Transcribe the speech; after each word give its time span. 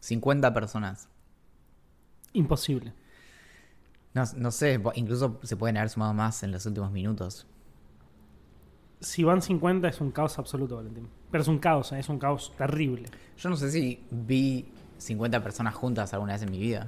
50 0.00 0.52
personas. 0.52 1.08
Imposible. 2.32 2.92
No, 4.14 4.24
no 4.36 4.50
sé, 4.50 4.80
incluso 4.94 5.38
se 5.42 5.56
pueden 5.56 5.76
haber 5.76 5.90
sumado 5.90 6.14
más 6.14 6.42
en 6.42 6.52
los 6.52 6.66
últimos 6.66 6.90
minutos. 6.90 7.46
Si 9.00 9.24
van 9.24 9.40
50 9.40 9.88
es 9.88 10.00
un 10.00 10.10
caos 10.10 10.38
absoluto, 10.38 10.76
Valentín. 10.76 11.08
Pero 11.30 11.42
es 11.42 11.48
un 11.48 11.58
caos, 11.58 11.92
¿eh? 11.92 12.00
es 12.00 12.08
un 12.08 12.18
caos 12.18 12.52
terrible. 12.58 13.08
Yo 13.38 13.48
no 13.48 13.56
sé 13.56 13.70
si 13.70 14.04
vi 14.10 14.72
50 14.98 15.42
personas 15.42 15.74
juntas 15.74 16.12
alguna 16.12 16.34
vez 16.34 16.42
en 16.42 16.50
mi 16.50 16.58
vida. 16.58 16.86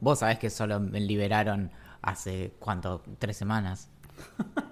Vos 0.00 0.20
sabés 0.20 0.38
que 0.38 0.50
solo 0.50 0.80
me 0.80 1.00
liberaron 1.00 1.70
hace, 2.00 2.54
¿cuánto? 2.58 3.02
Tres 3.18 3.36
semanas. 3.36 3.90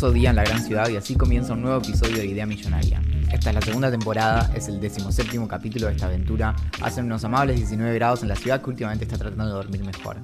hermoso 0.00 0.14
día 0.14 0.30
en 0.30 0.36
la 0.36 0.44
gran 0.44 0.62
ciudad 0.62 0.88
y 0.88 0.96
así 0.96 1.14
comienza 1.14 1.52
un 1.52 1.60
nuevo 1.60 1.76
episodio 1.76 2.16
de 2.16 2.24
Idea 2.24 2.46
Millonaria. 2.46 3.02
Esta 3.30 3.50
es 3.50 3.54
la 3.54 3.60
segunda 3.60 3.90
temporada, 3.90 4.50
es 4.54 4.66
el 4.68 4.80
decimoséptimo 4.80 5.46
capítulo 5.46 5.88
de 5.88 5.92
esta 5.92 6.06
aventura. 6.06 6.56
Hacen 6.80 7.04
unos 7.04 7.22
amables 7.24 7.56
19 7.56 7.94
grados 7.96 8.22
en 8.22 8.28
la 8.28 8.36
ciudad 8.36 8.62
que 8.62 8.70
últimamente 8.70 9.04
está 9.04 9.18
tratando 9.18 9.44
de 9.44 9.52
dormir 9.52 9.84
mejor. 9.84 10.16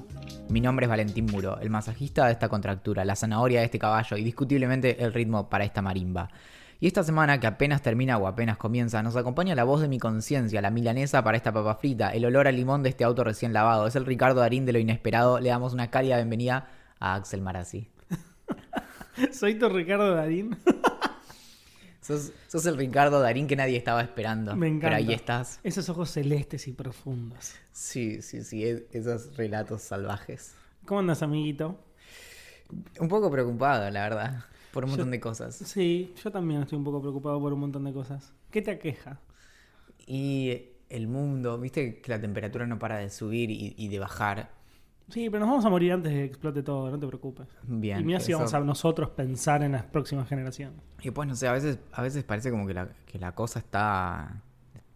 Mi 0.49 0.61
nombre 0.61 0.85
es 0.85 0.89
Valentín 0.89 1.27
Muro, 1.27 1.59
el 1.59 1.69
masajista 1.69 2.25
de 2.25 2.31
esta 2.31 2.49
contractura, 2.49 3.05
la 3.05 3.15
zanahoria 3.15 3.59
de 3.59 3.65
este 3.65 3.77
caballo 3.77 4.17
y 4.17 4.23
discutiblemente 4.23 5.03
el 5.03 5.13
ritmo 5.13 5.47
para 5.47 5.63
esta 5.63 5.83
marimba. 5.83 6.29
Y 6.79 6.87
esta 6.87 7.03
semana 7.03 7.39
que 7.39 7.45
apenas 7.45 7.83
termina 7.83 8.17
o 8.17 8.25
apenas 8.25 8.57
comienza, 8.57 9.03
nos 9.03 9.15
acompaña 9.15 9.53
la 9.53 9.63
voz 9.63 9.81
de 9.81 9.89
mi 9.89 9.99
conciencia, 9.99 10.59
la 10.59 10.71
milanesa 10.71 11.23
para 11.23 11.37
esta 11.37 11.53
papa 11.53 11.75
frita, 11.75 12.09
el 12.09 12.25
olor 12.25 12.47
a 12.47 12.51
limón 12.51 12.81
de 12.81 12.89
este 12.89 13.03
auto 13.03 13.23
recién 13.23 13.53
lavado. 13.53 13.85
Es 13.85 13.95
el 13.95 14.07
Ricardo 14.07 14.39
Darín 14.39 14.65
de 14.65 14.73
lo 14.73 14.79
inesperado. 14.79 15.39
Le 15.39 15.49
damos 15.49 15.73
una 15.73 15.91
cálida 15.91 16.15
bienvenida 16.15 16.67
a 16.99 17.13
Axel 17.13 17.43
Marazzi. 17.43 17.89
Soy 19.31 19.55
tu 19.59 19.69
Ricardo 19.69 20.13
Darín. 20.15 20.57
Sos, 22.01 22.31
sos 22.47 22.65
el 22.67 22.77
Ricardo 22.77 23.19
Darín 23.19 23.47
que 23.47 23.57
nadie 23.57 23.75
estaba 23.75 24.01
esperando. 24.01 24.55
Me 24.55 24.67
encanta. 24.67 24.87
Pero 24.87 24.95
ahí 24.95 25.13
estás. 25.13 25.59
Esos 25.63 25.89
ojos 25.89 26.09
celestes 26.09 26.65
y 26.69 26.71
profundos. 26.71 27.55
Sí, 27.73 28.21
sí, 28.21 28.45
sí, 28.45 28.63
e- 28.63 28.87
esos 28.93 29.35
relatos 29.35 29.81
salvajes. 29.81 30.53
¿Cómo 30.85 31.01
andas, 31.01 31.21
amiguito? 31.21 31.77
Un 33.01 33.09
poco 33.09 33.29
preocupado, 33.29 33.89
la 33.91 34.03
verdad, 34.03 34.45
por 34.71 34.85
un 34.85 34.91
Yo- 34.91 34.95
montón 34.95 35.11
de 35.11 35.19
cosas. 35.19 35.55
Sí, 35.55 36.13
yo 36.23 36.31
también 36.31 36.61
estoy 36.61 36.77
un 36.77 36.85
poco 36.85 37.01
preocupado 37.01 37.41
por 37.41 37.51
un 37.51 37.59
montón 37.59 37.83
de 37.83 37.91
cosas. 37.91 38.31
¿Qué 38.51 38.61
te 38.61 38.71
aqueja? 38.71 39.19
Y 40.05 40.61
el 40.87 41.09
mundo, 41.09 41.59
viste 41.59 41.99
que 41.99 42.09
la 42.09 42.21
temperatura 42.21 42.65
no 42.67 42.79
para 42.79 42.99
de 42.99 43.09
subir 43.09 43.51
y, 43.51 43.73
y 43.77 43.89
de 43.89 43.99
bajar. 43.99 44.49
Sí, 45.09 45.29
pero 45.29 45.39
nos 45.41 45.49
vamos 45.49 45.65
a 45.65 45.69
morir 45.69 45.93
antes 45.93 46.11
de 46.11 46.19
que 46.19 46.25
explote 46.25 46.63
todo, 46.63 46.91
no 46.91 46.99
te 46.99 47.07
preocupes. 47.07 47.47
Bien. 47.63 48.01
y 48.01 48.03
mira 48.03 48.19
si 48.19 48.31
eso- 48.31 48.39
vamos 48.39 48.53
a 48.53 48.59
nosotros 48.59 49.09
pensar 49.11 49.63
en 49.63 49.71
las 49.71 49.83
próximas 49.85 50.27
generaciones. 50.27 50.79
Y 51.01 51.11
pues 51.11 51.27
no 51.29 51.35
sé, 51.35 51.47
a 51.47 51.53
veces, 51.53 51.79
a 51.93 52.01
veces 52.01 52.23
parece 52.25 52.51
como 52.51 52.67
que 52.67 52.73
la, 52.73 52.89
que 53.05 53.17
la 53.17 53.33
cosa 53.33 53.59
está. 53.59 54.41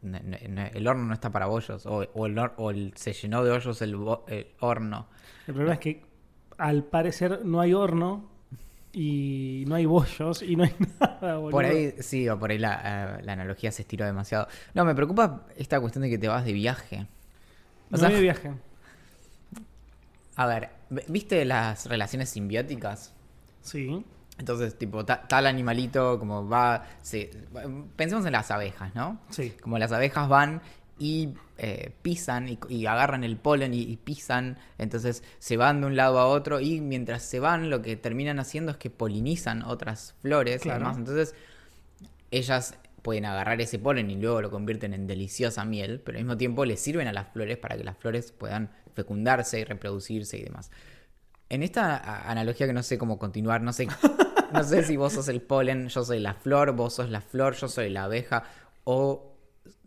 no- 0.02 0.20
no- 0.24 0.38
no- 0.50 0.62
el 0.66 0.88
horno 0.88 1.06
no 1.06 1.14
está 1.14 1.30
para 1.32 1.46
bollos. 1.46 1.86
O, 1.86 2.00
o 2.14 2.26
el, 2.26 2.38
o 2.58 2.72
el- 2.72 2.92
se 2.96 3.14
llenó 3.14 3.44
de 3.44 3.52
hoyos 3.52 3.82
el, 3.84 3.96
el 4.28 4.48
horno. 4.60 5.08
El 5.48 5.54
problema 5.54 5.74
es 5.76 5.80
que 5.80 6.04
al 6.58 6.84
parecer 6.84 7.46
no 7.46 7.62
hay 7.62 7.74
horno 7.74 8.30
y 8.94 9.64
no 9.68 9.76
hay 9.76 9.86
bollos 9.86 10.42
y 10.42 10.56
no 10.56 10.64
hay 10.66 10.74
nada, 11.00 11.38
boludo. 11.38 11.52
Por 11.52 11.66
ahí, 11.66 11.94
sí, 12.00 12.28
o 12.28 12.38
por 12.38 12.52
ahí 12.52 12.58
la, 12.58 13.18
eh, 13.20 13.24
la 13.24 13.34
analogía 13.34 13.72
se 13.72 13.84
estiró 13.84 14.06
demasiado. 14.06 14.48
No, 14.74 14.84
me 14.84 14.94
preocupa 14.96 15.46
esta 15.56 15.80
cuestión 15.80 16.02
de 16.02 16.10
que 16.10 16.18
te 16.18 16.28
vas 16.28 16.44
de 16.46 16.52
viaje. 16.54 17.08
O 17.90 17.92
Me 17.92 17.98
sea, 18.00 18.08
voy 18.10 18.16
de 18.18 18.22
viaje. 18.24 18.52
A 20.36 20.46
ver, 20.46 20.70
¿viste 21.08 21.44
las 21.46 21.86
relaciones 21.88 22.30
simbióticas? 22.30 23.14
Sí. 23.62 24.04
Entonces, 24.40 24.78
tipo, 24.78 25.06
ta- 25.06 25.28
tal 25.28 25.46
animalito 25.46 26.18
como 26.18 26.48
va... 26.48 26.86
se- 27.02 27.30
pensemos 27.96 28.26
en 28.26 28.32
las 28.32 28.50
abejas, 28.52 28.96
¿no? 28.96 29.20
Sí. 29.30 29.54
Como 29.62 29.78
las 29.78 29.92
abejas 29.92 30.28
van 30.30 30.62
y 30.98 31.30
eh, 31.58 31.92
pisan 32.02 32.48
y, 32.50 32.60
y 32.70 32.86
agarran 32.86 33.24
el 33.24 33.36
polen 33.38 33.74
y, 33.74 33.82
y 33.82 33.98
pisan, 33.98 34.58
entonces 34.78 35.24
se 35.40 35.58
van 35.58 35.82
de 35.82 35.88
un 35.88 35.96
lado 35.96 36.20
a 36.20 36.28
otro 36.28 36.60
y 36.60 36.80
mientras 36.82 37.24
se 37.24 37.40
van 37.40 37.70
lo 37.70 37.82
que 37.82 37.96
terminan 37.96 38.40
haciendo 38.40 38.72
es 38.72 38.78
que 38.78 38.90
polinizan 38.90 39.64
otras 39.64 40.16
flores 40.22 40.62
y 40.62 40.64
Claro. 40.64 40.80
demás. 40.80 40.98
Entonces 40.98 41.36
ellas 42.32 42.76
pueden 43.02 43.26
agarrar 43.26 43.60
ese 43.62 43.80
polen 43.80 44.10
y 44.12 44.16
luego 44.16 44.42
lo 44.42 44.52
convierten 44.52 44.94
en 44.94 45.08
deliciosa 45.08 45.66
miel, 45.66 46.00
pero 46.04 46.18
al 46.18 46.24
mismo 46.24 46.38
tiempo 46.38 46.66
les 46.66 46.80
sirven 46.80 47.08
a 47.08 47.14
las 47.14 47.28
flores 47.30 47.58
para 47.58 47.76
que 47.78 47.84
las 47.84 47.98
flores 47.98 48.32
puedan 48.32 48.70
fecundarse 48.94 49.60
y 49.60 49.64
reproducirse 49.64 50.38
y 50.38 50.44
demás. 50.44 50.72
En 51.50 51.64
esta 51.64 52.30
analogía 52.30 52.68
que 52.68 52.74
no 52.74 52.84
sé 52.84 52.98
cómo 52.98 53.20
continuar, 53.20 53.62
no 53.62 53.74
sé, 53.74 53.88
no 54.54 54.64
sé 54.64 54.84
si 54.84 54.98
vos 54.98 55.14
sos 55.14 55.28
el 55.28 55.42
polen, 55.42 55.90
yo 55.90 56.04
soy 56.04 56.20
la 56.20 56.34
flor, 56.34 56.74
vos 56.74 56.96
sos 56.96 57.10
la 57.10 57.22
flor, 57.22 57.56
yo 57.56 57.68
soy 57.68 57.90
la 57.90 58.06
abeja, 58.06 58.44
o 58.84 59.36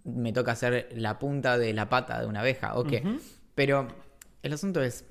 me 0.04 0.32
toca 0.32 0.53
hacer 0.53 0.88
la 0.94 1.19
punta 1.19 1.56
de 1.56 1.72
la 1.72 1.88
pata 1.88 2.20
de 2.20 2.26
una 2.26 2.41
abeja, 2.41 2.75
o 2.76 2.84
qué. 2.84 3.03
Ujú. 3.04 3.19
Pero 3.54 3.88
el 4.43 4.53
asunto 4.53 4.82
es, 4.82 5.04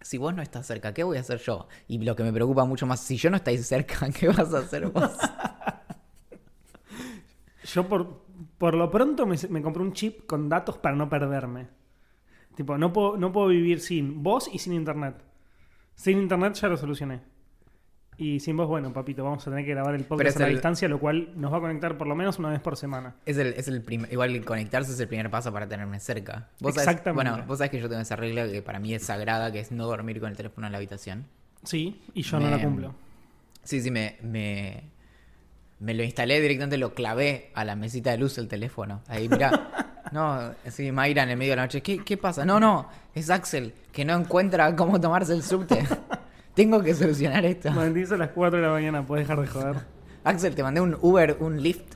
si 0.00 0.18
vos 0.18 0.34
no 0.34 0.42
estás 0.42 0.66
cerca, 0.66 0.94
¿qué 0.94 1.04
voy 1.04 1.18
a 1.18 1.20
hacer 1.20 1.38
yo? 1.40 1.68
Y 1.88 1.98
lo 1.98 2.16
que 2.16 2.22
me 2.22 2.32
preocupa 2.32 2.64
mucho 2.64 2.86
más, 2.86 3.00
si 3.00 3.16
yo 3.16 3.28
no 3.30 3.36
estáis 3.36 3.66
cerca, 3.66 4.08
¿qué 4.18 4.28
vas 4.28 4.54
a 4.54 4.58
hacer 4.58 4.86
vos? 4.88 5.10
Yo 7.74 7.88
por, 7.88 8.22
por 8.58 8.74
lo 8.76 8.88
pronto 8.92 9.26
me, 9.26 9.36
me 9.50 9.60
compré 9.60 9.82
un 9.82 9.92
chip 9.92 10.24
con 10.26 10.48
datos 10.48 10.78
para 10.78 10.94
no 10.94 11.08
perderme. 11.08 11.66
Tipo, 12.56 12.76
no 12.78 12.92
puedo, 12.92 13.16
no 13.16 13.30
puedo 13.32 13.48
vivir 13.48 13.78
sin 13.80 14.22
vos 14.24 14.50
y 14.52 14.58
sin 14.58 14.72
internet. 14.72 15.14
Sin 15.94 16.18
internet 16.18 16.54
ya 16.54 16.66
lo 16.68 16.76
solucioné. 16.76 17.20
Y 18.18 18.40
sin 18.40 18.56
vos, 18.56 18.66
bueno, 18.66 18.94
papito, 18.94 19.22
vamos 19.24 19.46
a 19.46 19.50
tener 19.50 19.64
que 19.66 19.72
grabar 19.72 19.94
el 19.94 20.04
podcast 20.04 20.38
a 20.38 20.40
la 20.40 20.46
el- 20.48 20.54
distancia, 20.54 20.88
lo 20.88 20.98
cual 20.98 21.32
nos 21.36 21.52
va 21.52 21.58
a 21.58 21.60
conectar 21.60 21.98
por 21.98 22.06
lo 22.06 22.14
menos 22.16 22.38
una 22.38 22.48
vez 22.48 22.60
por 22.60 22.78
semana. 22.78 23.14
Es 23.26 23.36
el, 23.36 23.48
es 23.48 23.68
el 23.68 23.82
prim- 23.82 24.06
igual 24.10 24.42
conectarse 24.42 24.92
es 24.92 24.98
el 25.00 25.06
primer 25.06 25.30
paso 25.30 25.52
para 25.52 25.68
tenerme 25.68 26.00
cerca. 26.00 26.48
¿Vos 26.60 26.74
sabés- 26.74 26.88
Exactamente. 26.88 27.30
bueno, 27.30 27.46
vos 27.46 27.58
sabés 27.58 27.70
que 27.72 27.78
yo 27.78 27.90
tengo 27.90 28.00
esa 28.00 28.16
regla 28.16 28.50
que 28.50 28.62
para 28.62 28.78
mí 28.80 28.94
es 28.94 29.04
sagrada, 29.04 29.52
que 29.52 29.60
es 29.60 29.70
no 29.70 29.84
dormir 29.86 30.18
con 30.18 30.30
el 30.30 30.36
teléfono 30.36 30.66
en 30.66 30.72
la 30.72 30.78
habitación. 30.78 31.26
Sí, 31.62 32.00
y 32.14 32.22
yo 32.22 32.40
no 32.40 32.48
la 32.48 32.58
cumplo. 32.58 32.94
Sí, 33.64 33.82
sí, 33.82 33.90
me, 33.90 34.16
me, 34.22 34.84
me 35.80 35.92
lo 35.92 36.02
instalé 36.02 36.40
directamente, 36.40 36.78
lo 36.78 36.94
clavé 36.94 37.50
a 37.54 37.66
la 37.66 37.76
mesita 37.76 38.12
de 38.12 38.18
luz 38.18 38.38
el 38.38 38.48
teléfono. 38.48 39.02
Ahí, 39.08 39.28
mira. 39.28 39.92
No, 40.12 40.52
sí, 40.70 40.92
Mayra 40.92 41.22
en 41.24 41.30
el 41.30 41.36
medio 41.36 41.52
de 41.52 41.56
la 41.56 41.62
noche. 41.62 41.82
¿Qué, 41.82 42.04
¿Qué 42.04 42.16
pasa? 42.16 42.44
No, 42.44 42.60
no, 42.60 42.88
es 43.14 43.28
Axel, 43.30 43.74
que 43.92 44.04
no 44.04 44.14
encuentra 44.16 44.74
cómo 44.76 45.00
tomarse 45.00 45.32
el 45.32 45.42
subte. 45.42 45.84
Tengo 46.54 46.82
que 46.82 46.94
solucionar 46.94 47.44
esto. 47.44 47.70
Valentín, 47.74 48.06
son 48.06 48.18
las 48.20 48.30
4 48.30 48.58
de 48.60 48.66
la 48.66 48.72
mañana, 48.72 49.06
puedes 49.06 49.26
dejar 49.28 49.40
de 49.44 49.48
joder. 49.48 49.76
Axel, 50.24 50.54
te 50.54 50.62
mandé 50.62 50.80
un 50.80 50.96
Uber, 51.00 51.36
un 51.40 51.60
Lyft, 51.62 51.94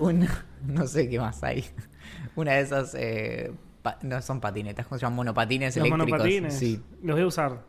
un... 0.00 0.26
no 0.66 0.86
sé 0.86 1.08
qué 1.08 1.18
más 1.20 1.42
hay. 1.44 1.64
Una 2.36 2.52
de 2.52 2.60
esas... 2.60 2.94
eh, 2.94 3.52
pa- 3.82 3.98
no 4.02 4.20
son 4.22 4.40
patinetas, 4.40 4.86
¿cómo 4.86 4.98
se 4.98 5.02
llaman? 5.04 5.16
Monopatines 5.16 5.76
Los 5.76 5.86
eléctricos. 5.86 6.08
monopatines, 6.10 6.54
Sí. 6.58 6.82
los 7.02 7.14
voy 7.16 7.24
a 7.24 7.26
usar. 7.26 7.60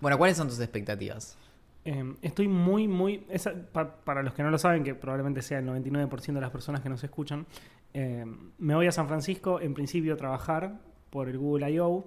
Bueno, 0.00 0.18
¿cuáles 0.18 0.36
son 0.36 0.48
tus 0.48 0.60
expectativas? 0.60 1.36
Eh, 1.84 2.14
estoy 2.22 2.46
muy, 2.48 2.86
muy. 2.86 3.24
esa- 3.30 3.52
pa- 3.72 3.96
para 4.04 4.22
los 4.22 4.34
que 4.34 4.42
no 4.42 4.50
lo 4.50 4.58
saben, 4.58 4.84
que 4.84 4.94
probablemente 4.94 5.42
sea 5.42 5.58
el 5.60 5.66
99% 5.66 6.34
de 6.34 6.40
las 6.40 6.50
personas 6.50 6.80
que 6.82 6.88
nos 6.88 7.02
escuchan, 7.02 7.46
eh, 7.94 8.24
me 8.58 8.74
voy 8.74 8.86
a 8.86 8.92
San 8.92 9.08
Francisco 9.08 9.60
en 9.60 9.74
principio 9.74 10.14
a 10.14 10.16
trabajar 10.16 10.80
por 11.10 11.28
el 11.28 11.38
Google 11.38 11.70
I.O. 11.70 12.04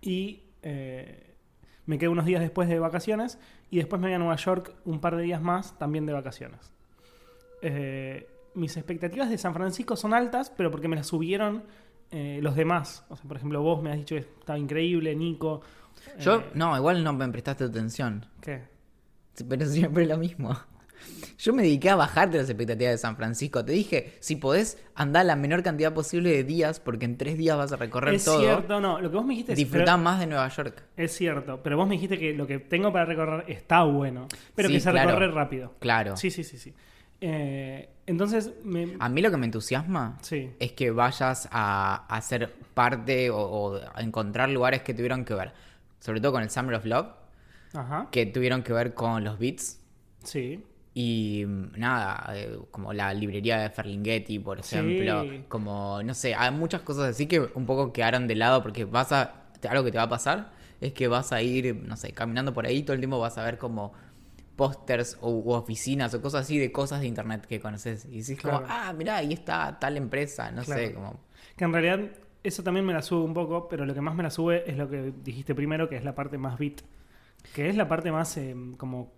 y 0.00 0.42
eh, 0.62 1.36
me 1.86 1.98
quedo 1.98 2.10
unos 2.10 2.24
días 2.24 2.40
después 2.40 2.68
de 2.68 2.78
vacaciones 2.78 3.38
y 3.70 3.78
después 3.78 4.00
me 4.00 4.08
voy 4.08 4.14
a 4.14 4.18
Nueva 4.18 4.36
York 4.36 4.74
un 4.84 5.00
par 5.00 5.16
de 5.16 5.22
días 5.22 5.40
más 5.40 5.78
también 5.78 6.06
de 6.06 6.12
vacaciones. 6.12 6.72
Eh, 7.62 8.28
mis 8.54 8.76
expectativas 8.76 9.30
de 9.30 9.38
San 9.38 9.54
Francisco 9.54 9.96
son 9.96 10.14
altas, 10.14 10.50
pero 10.50 10.70
porque 10.70 10.88
me 10.88 10.96
las 10.96 11.06
subieron 11.06 11.64
eh, 12.10 12.40
los 12.42 12.54
demás. 12.54 13.04
O 13.08 13.16
sea, 13.16 13.26
por 13.26 13.36
ejemplo, 13.36 13.62
vos 13.62 13.82
me 13.82 13.90
has 13.90 13.96
dicho 13.96 14.14
que 14.14 14.20
estaba 14.20 14.58
increíble, 14.58 15.14
Nico. 15.16 15.62
Yo, 16.18 16.44
no, 16.54 16.76
igual 16.76 17.02
no 17.02 17.12
me 17.12 17.28
prestaste 17.28 17.64
atención. 17.64 18.26
¿Qué? 18.40 18.62
Pero 19.48 19.66
siempre 19.66 20.06
lo 20.06 20.18
mismo. 20.18 20.56
Yo 21.38 21.52
me 21.52 21.62
dediqué 21.62 21.90
a 21.90 21.96
bajarte 21.96 22.36
las 22.38 22.48
expectativas 22.48 22.92
de 22.92 22.98
San 22.98 23.16
Francisco. 23.16 23.64
Te 23.64 23.72
dije, 23.72 24.14
si 24.20 24.36
podés 24.36 24.78
andar 24.94 25.26
la 25.26 25.34
menor 25.36 25.62
cantidad 25.62 25.92
posible 25.92 26.30
de 26.30 26.44
días, 26.44 26.78
porque 26.80 27.04
en 27.04 27.16
tres 27.18 27.36
días 27.36 27.56
vas 27.56 27.72
a 27.72 27.76
recorrer 27.76 28.14
Es 28.14 28.24
todo. 28.24 28.40
cierto, 28.40 28.80
no. 28.80 29.00
Lo 29.00 29.10
que 29.10 29.16
vos 29.16 29.24
me 29.26 29.32
dijiste 29.32 29.52
es. 29.52 29.58
Disfrutá 29.58 29.96
más 29.96 30.20
de 30.20 30.26
Nueva 30.26 30.48
York. 30.48 30.82
Es 30.96 31.12
cierto, 31.12 31.60
pero 31.62 31.76
vos 31.76 31.86
me 31.88 31.94
dijiste 31.94 32.18
que 32.18 32.32
lo 32.34 32.46
que 32.46 32.58
tengo 32.58 32.92
para 32.92 33.04
recorrer 33.04 33.44
está 33.48 33.82
bueno, 33.82 34.28
pero 34.54 34.68
Sí, 34.68 34.74
que 34.74 34.80
se 34.80 34.90
claro. 34.90 35.08
recorre 35.10 35.30
rápido. 35.32 35.74
Claro. 35.80 36.16
Sí, 36.16 36.30
sí, 36.30 36.44
sí, 36.44 36.58
sí. 36.58 36.74
Eh, 37.20 37.88
entonces, 38.06 38.50
me... 38.64 38.96
A 38.98 39.08
mí 39.08 39.22
lo 39.22 39.30
que 39.30 39.36
me 39.36 39.46
entusiasma 39.46 40.18
sí. 40.22 40.50
es 40.58 40.72
que 40.72 40.90
vayas 40.90 41.48
a, 41.52 42.06
a 42.08 42.20
ser 42.20 42.52
parte 42.74 43.30
o, 43.30 43.38
o 43.38 43.80
a 43.94 44.00
encontrar 44.02 44.48
lugares 44.48 44.82
que 44.82 44.92
tuvieron 44.94 45.24
que 45.24 45.34
ver. 45.34 45.52
Sobre 46.00 46.20
todo 46.20 46.32
con 46.32 46.42
el 46.42 46.50
Summer 46.50 46.74
of 46.76 46.84
Love. 46.84 47.06
Ajá. 47.74 48.08
que 48.10 48.26
tuvieron 48.26 48.62
que 48.62 48.72
ver 48.74 48.92
con 48.92 49.24
los 49.24 49.38
beats. 49.38 49.80
Sí. 50.24 50.62
Y 50.94 51.44
mm, 51.46 51.72
nada, 51.78 52.32
eh, 52.36 52.58
como 52.70 52.92
la 52.92 53.12
librería 53.14 53.58
de 53.58 53.70
Ferlinghetti, 53.70 54.38
por 54.38 54.62
Sí. 54.62 54.76
ejemplo, 54.76 55.24
como, 55.48 56.02
no 56.02 56.14
sé, 56.14 56.34
hay 56.34 56.50
muchas 56.50 56.82
cosas 56.82 57.10
así 57.10 57.26
que 57.26 57.40
un 57.40 57.66
poco 57.66 57.92
quedaron 57.92 58.26
de 58.28 58.34
lado 58.34 58.62
porque 58.62 58.84
vas 58.84 59.12
a, 59.12 59.44
algo 59.68 59.84
que 59.84 59.92
te 59.92 59.98
va 59.98 60.04
a 60.04 60.08
pasar 60.08 60.52
es 60.80 60.92
que 60.92 61.08
vas 61.08 61.32
a 61.32 61.40
ir, 61.42 61.74
no 61.76 61.96
sé, 61.96 62.12
caminando 62.12 62.52
por 62.52 62.66
ahí, 62.66 62.82
todo 62.82 62.94
el 62.94 63.00
tiempo 63.00 63.18
vas 63.18 63.38
a 63.38 63.44
ver 63.44 63.56
como 63.58 63.92
pósters 64.56 65.16
o 65.20 65.30
u 65.30 65.52
oficinas 65.52 66.12
o 66.14 66.20
cosas 66.20 66.42
así 66.42 66.58
de 66.58 66.70
cosas 66.72 67.00
de 67.00 67.06
internet 67.06 67.46
que 67.46 67.60
conoces. 67.60 68.04
Y 68.06 68.18
decís 68.20 68.38
como, 68.40 68.62
ah, 68.68 68.92
mirá, 68.92 69.16
ahí 69.16 69.32
está 69.32 69.78
tal 69.78 69.96
empresa, 69.96 70.50
no 70.50 70.62
sé, 70.64 70.92
como... 70.94 71.20
Que 71.56 71.64
en 71.64 71.72
realidad 71.72 72.00
eso 72.42 72.62
también 72.62 72.84
me 72.84 72.92
la 72.92 73.02
sube 73.02 73.24
un 73.24 73.34
poco, 73.34 73.68
pero 73.68 73.86
lo 73.86 73.94
que 73.94 74.00
más 74.00 74.14
me 74.14 74.22
la 74.22 74.30
sube 74.30 74.68
es 74.70 74.76
lo 74.76 74.88
que 74.90 75.12
dijiste 75.24 75.54
primero, 75.54 75.88
que 75.88 75.96
es 75.96 76.04
la 76.04 76.14
parte 76.14 76.36
más 76.38 76.58
beat. 76.58 76.80
Que 77.54 77.68
es 77.68 77.76
la 77.76 77.88
parte 77.88 78.10
más 78.12 78.36
eh, 78.36 78.54
como. 78.76 79.12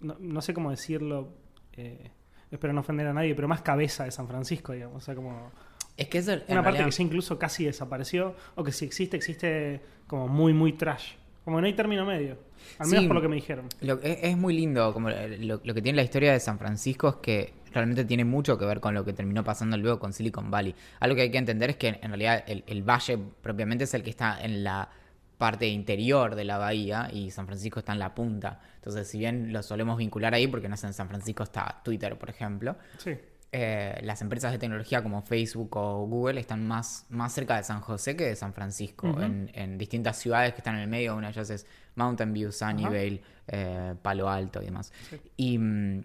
No, 0.00 0.16
no 0.20 0.40
sé 0.42 0.52
cómo 0.54 0.70
decirlo. 0.70 1.28
eh, 1.74 2.10
espero 2.50 2.72
no 2.72 2.80
ofender 2.80 3.06
a 3.06 3.12
nadie, 3.12 3.34
pero 3.34 3.48
más 3.48 3.60
cabeza 3.62 4.04
de 4.04 4.10
San 4.10 4.26
Francisco, 4.28 4.72
digamos. 4.72 4.96
O 4.96 5.00
sea, 5.04 5.14
como. 5.14 5.50
Es 5.96 6.08
que 6.08 6.18
en 6.18 6.24
Una 6.24 6.36
parte 6.38 6.62
realidad- 6.62 6.84
que 6.86 6.90
ya 6.90 7.02
incluso 7.02 7.38
casi 7.38 7.64
desapareció, 7.64 8.34
o 8.54 8.62
que 8.64 8.72
si 8.72 8.84
existe, 8.84 9.16
existe 9.16 9.80
como 10.06 10.28
muy, 10.28 10.52
muy 10.52 10.72
trash. 10.74 11.12
Como 11.44 11.60
no 11.60 11.66
hay 11.66 11.74
término 11.74 12.04
medio. 12.04 12.38
Al 12.78 12.88
menos 12.88 13.02
Sí. 13.02 13.06
por 13.06 13.14
lo 13.16 13.22
que 13.22 13.28
me 13.28 13.36
dijeron. 13.36 13.68
Lo- 13.80 14.00
es, 14.02 14.18
es 14.22 14.36
muy 14.36 14.54
lindo, 14.54 14.92
como 14.92 15.08
lo, 15.10 15.60
lo 15.62 15.74
que 15.74 15.80
tiene 15.82 15.96
la 15.96 16.02
historia 16.02 16.32
de 16.32 16.40
San 16.40 16.58
Francisco 16.58 17.08
es 17.08 17.14
que 17.16 17.52
realmente 17.72 18.04
tiene 18.04 18.24
mucho 18.24 18.58
que 18.58 18.64
ver 18.64 18.80
con 18.80 18.94
lo 18.94 19.04
que 19.04 19.12
terminó 19.12 19.44
pasando 19.44 19.76
luego 19.76 19.98
con 20.00 20.12
Silicon 20.12 20.50
Valley. 20.50 20.74
Algo 21.00 21.14
que 21.14 21.22
hay 21.22 21.30
que 21.30 21.38
entender 21.38 21.70
es 21.70 21.76
que 21.76 21.88
en 21.88 22.08
realidad 22.08 22.42
el, 22.46 22.64
el 22.66 22.82
valle 22.82 23.16
propiamente 23.42 23.84
es 23.84 23.94
el 23.94 24.02
que 24.02 24.10
está 24.10 24.42
en 24.42 24.64
la 24.64 24.88
parte 25.38 25.66
interior 25.68 26.34
de 26.34 26.44
la 26.44 26.58
bahía 26.58 27.10
y 27.12 27.30
San 27.30 27.46
Francisco 27.46 27.80
está 27.80 27.92
en 27.92 27.98
la 27.98 28.14
punta. 28.14 28.60
Entonces, 28.76 29.06
si 29.08 29.18
bien 29.18 29.52
lo 29.52 29.62
solemos 29.62 29.98
vincular 29.98 30.32
ahí, 30.34 30.46
porque 30.46 30.68
no 30.68 30.76
sé, 30.76 30.86
en 30.86 30.94
San 30.94 31.08
Francisco 31.08 31.42
está 31.42 31.80
Twitter, 31.84 32.16
por 32.18 32.30
ejemplo, 32.30 32.76
Sí. 32.98 33.12
eh, 33.52 33.98
las 34.02 34.20
empresas 34.22 34.52
de 34.52 34.58
tecnología 34.58 35.02
como 35.02 35.22
Facebook 35.22 35.76
o 35.76 36.06
Google 36.06 36.40
están 36.40 36.66
más, 36.66 37.06
más 37.10 37.32
cerca 37.32 37.56
de 37.56 37.62
San 37.64 37.80
José 37.80 38.16
que 38.16 38.24
de 38.24 38.36
San 38.36 38.52
Francisco, 38.54 39.08
en, 39.20 39.50
en 39.54 39.78
distintas 39.78 40.16
ciudades 40.18 40.52
que 40.54 40.58
están 40.58 40.74
en 40.76 40.82
el 40.82 40.88
medio, 40.88 41.14
una 41.16 41.28
de 41.28 41.32
ellas 41.32 41.50
es 41.50 41.66
Mountain 41.94 42.32
View, 42.32 42.50
Sunnyvale, 42.52 43.22
eh, 43.48 43.94
Palo 44.02 44.28
Alto 44.28 44.60
y 44.62 44.66
demás. 44.66 44.92
Sí. 45.10 45.20
Y, 45.36 45.58
mm, 45.58 46.04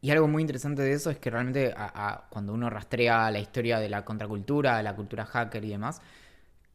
y 0.00 0.10
algo 0.10 0.28
muy 0.28 0.42
interesante 0.42 0.82
de 0.82 0.92
eso 0.92 1.10
es 1.10 1.18
que 1.18 1.28
realmente 1.30 1.72
a- 1.76 1.92
a- 1.94 2.28
cuando 2.30 2.52
uno 2.52 2.70
rastrea 2.70 3.30
la 3.30 3.40
historia 3.40 3.78
de 3.80 3.88
la 3.88 4.04
contracultura, 4.04 4.76
de 4.76 4.82
la 4.84 4.94
cultura 4.94 5.24
hacker 5.24 5.64
y 5.64 5.70
demás, 5.70 6.00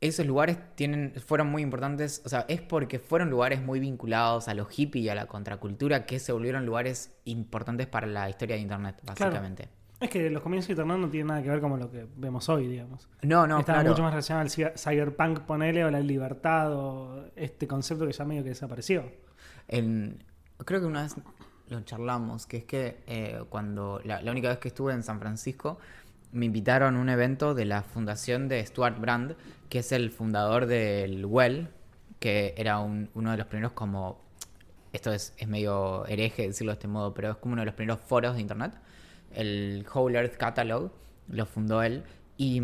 esos 0.07 0.25
lugares 0.25 0.57
tienen, 0.75 1.13
fueron 1.25 1.47
muy 1.47 1.61
importantes, 1.61 2.21
o 2.25 2.29
sea, 2.29 2.45
es 2.49 2.61
porque 2.61 2.99
fueron 2.99 3.29
lugares 3.29 3.61
muy 3.61 3.79
vinculados 3.79 4.47
a 4.47 4.53
lo 4.53 4.67
hippie 4.69 5.01
y 5.01 5.09
a 5.09 5.15
la 5.15 5.27
contracultura 5.27 6.05
que 6.05 6.19
se 6.19 6.31
volvieron 6.31 6.65
lugares 6.65 7.15
importantes 7.25 7.87
para 7.87 8.05
la 8.07 8.29
historia 8.29 8.55
de 8.55 8.61
Internet, 8.61 8.97
básicamente. 9.03 9.69
Es 9.99 10.09
que 10.09 10.29
los 10.29 10.41
comienzos 10.43 10.67
de 10.67 10.73
Internet 10.73 10.97
no 10.97 11.07
tienen 11.09 11.27
nada 11.27 11.41
que 11.41 11.49
ver 11.49 11.61
con 11.61 11.79
lo 11.79 11.89
que 11.89 12.05
vemos 12.17 12.49
hoy, 12.49 12.67
digamos. 12.67 13.07
No, 13.21 13.47
no, 13.47 13.59
Estaba 13.59 13.79
claro. 13.79 13.91
mucho 13.91 14.03
más 14.03 14.11
relacionado 14.11 14.41
al 14.41 14.49
cy- 14.49 14.73
cyberpunk, 14.77 15.39
ponele, 15.41 15.85
o 15.85 15.89
la 15.89 16.01
libertad, 16.01 16.73
o 16.73 17.25
este 17.37 17.67
concepto 17.67 18.05
que 18.05 18.11
ya 18.11 18.25
medio 18.25 18.43
que 18.43 18.49
desapareció. 18.49 19.05
En- 19.69 20.21
creo 20.65 20.81
que 20.81 20.87
una 20.87 21.03
vez 21.03 21.15
lo 21.69 21.79
charlamos, 21.81 22.45
que 22.45 22.57
es 22.57 22.63
que 22.65 22.97
eh, 23.07 23.41
cuando 23.49 24.01
la, 24.03 24.21
la 24.21 24.31
única 24.31 24.49
vez 24.49 24.57
que 24.57 24.67
estuve 24.67 24.91
en 24.93 25.03
San 25.03 25.19
Francisco, 25.19 25.77
me 26.33 26.45
invitaron 26.47 26.95
a 26.97 26.99
un 26.99 27.09
evento 27.09 27.53
de 27.53 27.65
la 27.65 27.83
fundación 27.83 28.47
de 28.49 28.65
Stuart 28.65 28.99
Brand, 28.99 29.35
que 29.69 29.79
es 29.79 29.91
el 29.91 30.11
fundador 30.11 30.65
del 30.65 31.25
Well, 31.25 31.69
que 32.19 32.53
era 32.57 32.79
un- 32.79 33.09
uno 33.13 33.31
de 33.31 33.37
los 33.37 33.47
primeros 33.47 33.71
como... 33.73 34.21
Esto 34.91 35.11
es, 35.13 35.33
es 35.37 35.47
medio 35.47 36.05
hereje 36.07 36.47
decirlo 36.47 36.71
de 36.71 36.75
este 36.75 36.87
modo, 36.87 37.13
pero 37.13 37.31
es 37.31 37.37
como 37.37 37.53
uno 37.53 37.61
de 37.63 37.65
los 37.67 37.75
primeros 37.75 37.99
foros 38.01 38.35
de 38.35 38.41
Internet. 38.41 38.73
El 39.33 39.85
Whole 39.91 40.17
Earth 40.19 40.37
Catalog 40.37 40.91
lo 41.29 41.45
fundó 41.47 41.81
él. 41.81 42.03
Y, 42.37 42.61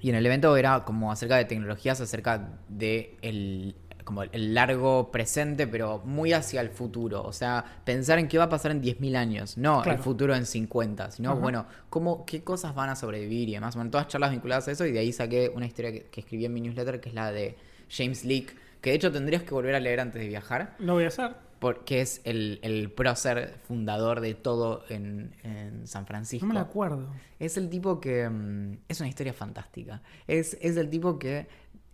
y 0.00 0.10
en 0.10 0.14
el 0.16 0.26
evento 0.26 0.54
era 0.56 0.84
como 0.84 1.10
acerca 1.10 1.36
de 1.36 1.46
tecnologías, 1.46 2.00
acerca 2.00 2.58
de 2.68 3.16
el, 3.22 3.74
como 4.04 4.22
el 4.22 4.54
largo 4.54 5.10
presente, 5.10 5.66
pero 5.66 6.00
muy 6.04 6.32
hacia 6.32 6.60
el 6.60 6.68
futuro. 6.70 7.22
O 7.22 7.32
sea, 7.32 7.64
pensar 7.84 8.18
en 8.18 8.28
qué 8.28 8.38
va 8.38 8.44
a 8.44 8.48
pasar 8.48 8.70
en 8.70 8.82
10.000 8.82 9.16
años, 9.16 9.56
no 9.58 9.82
Claro. 9.82 9.98
el 9.98 10.02
futuro 10.04 10.34
en 10.34 10.46
50, 10.46 11.10
sino, 11.10 11.36
bueno, 11.36 11.66
cómo, 11.90 12.24
qué 12.26 12.44
cosas 12.44 12.74
van 12.74 12.90
a 12.90 12.96
sobrevivir 12.96 13.48
y 13.48 13.52
demás. 13.54 13.74
Bueno, 13.74 13.90
todas 13.90 14.08
charlas 14.08 14.30
vinculadas 14.30 14.68
a 14.68 14.72
eso 14.72 14.86
y 14.86 14.92
de 14.92 14.98
ahí 15.00 15.12
saqué 15.12 15.50
una 15.54 15.66
historia 15.66 15.90
que, 15.92 16.02
que 16.06 16.20
escribí 16.20 16.44
en 16.44 16.52
mi 16.52 16.60
newsletter, 16.60 17.00
que 17.00 17.08
es 17.08 17.14
la 17.14 17.32
de 17.32 17.56
James 17.90 18.24
Leake, 18.24 18.54
que 18.80 18.90
de 18.90 18.96
hecho 18.96 19.10
tendrías 19.10 19.42
que 19.42 19.54
volver 19.54 19.74
a 19.74 19.80
leer 19.80 20.00
antes 20.00 20.20
de 20.20 20.28
viajar. 20.28 20.76
Lo 20.78 20.92
voy 20.94 21.04
a 21.04 21.08
hacer. 21.08 21.34
Porque 21.58 22.02
es 22.02 22.20
el, 22.24 22.58
el 22.62 22.90
prócer 22.90 23.54
fundador 23.66 24.20
de 24.20 24.34
todo 24.34 24.84
en, 24.90 25.34
en 25.44 25.86
San 25.86 26.04
Francisco. 26.06 26.44
No 26.46 26.52
me 26.52 26.60
acuerdo. 26.60 27.08
Es 27.38 27.56
el 27.56 27.70
tipo 27.70 28.00
que. 28.02 28.28
mm, 28.28 28.78
es 28.86 29.00
una 29.00 29.08
historia 29.08 29.32
fantástica. 29.32 30.02
Es, 30.26 30.58
es 30.60 30.76
el 30.76 30.90
tipo 30.90 31.18
que. 31.18 31.46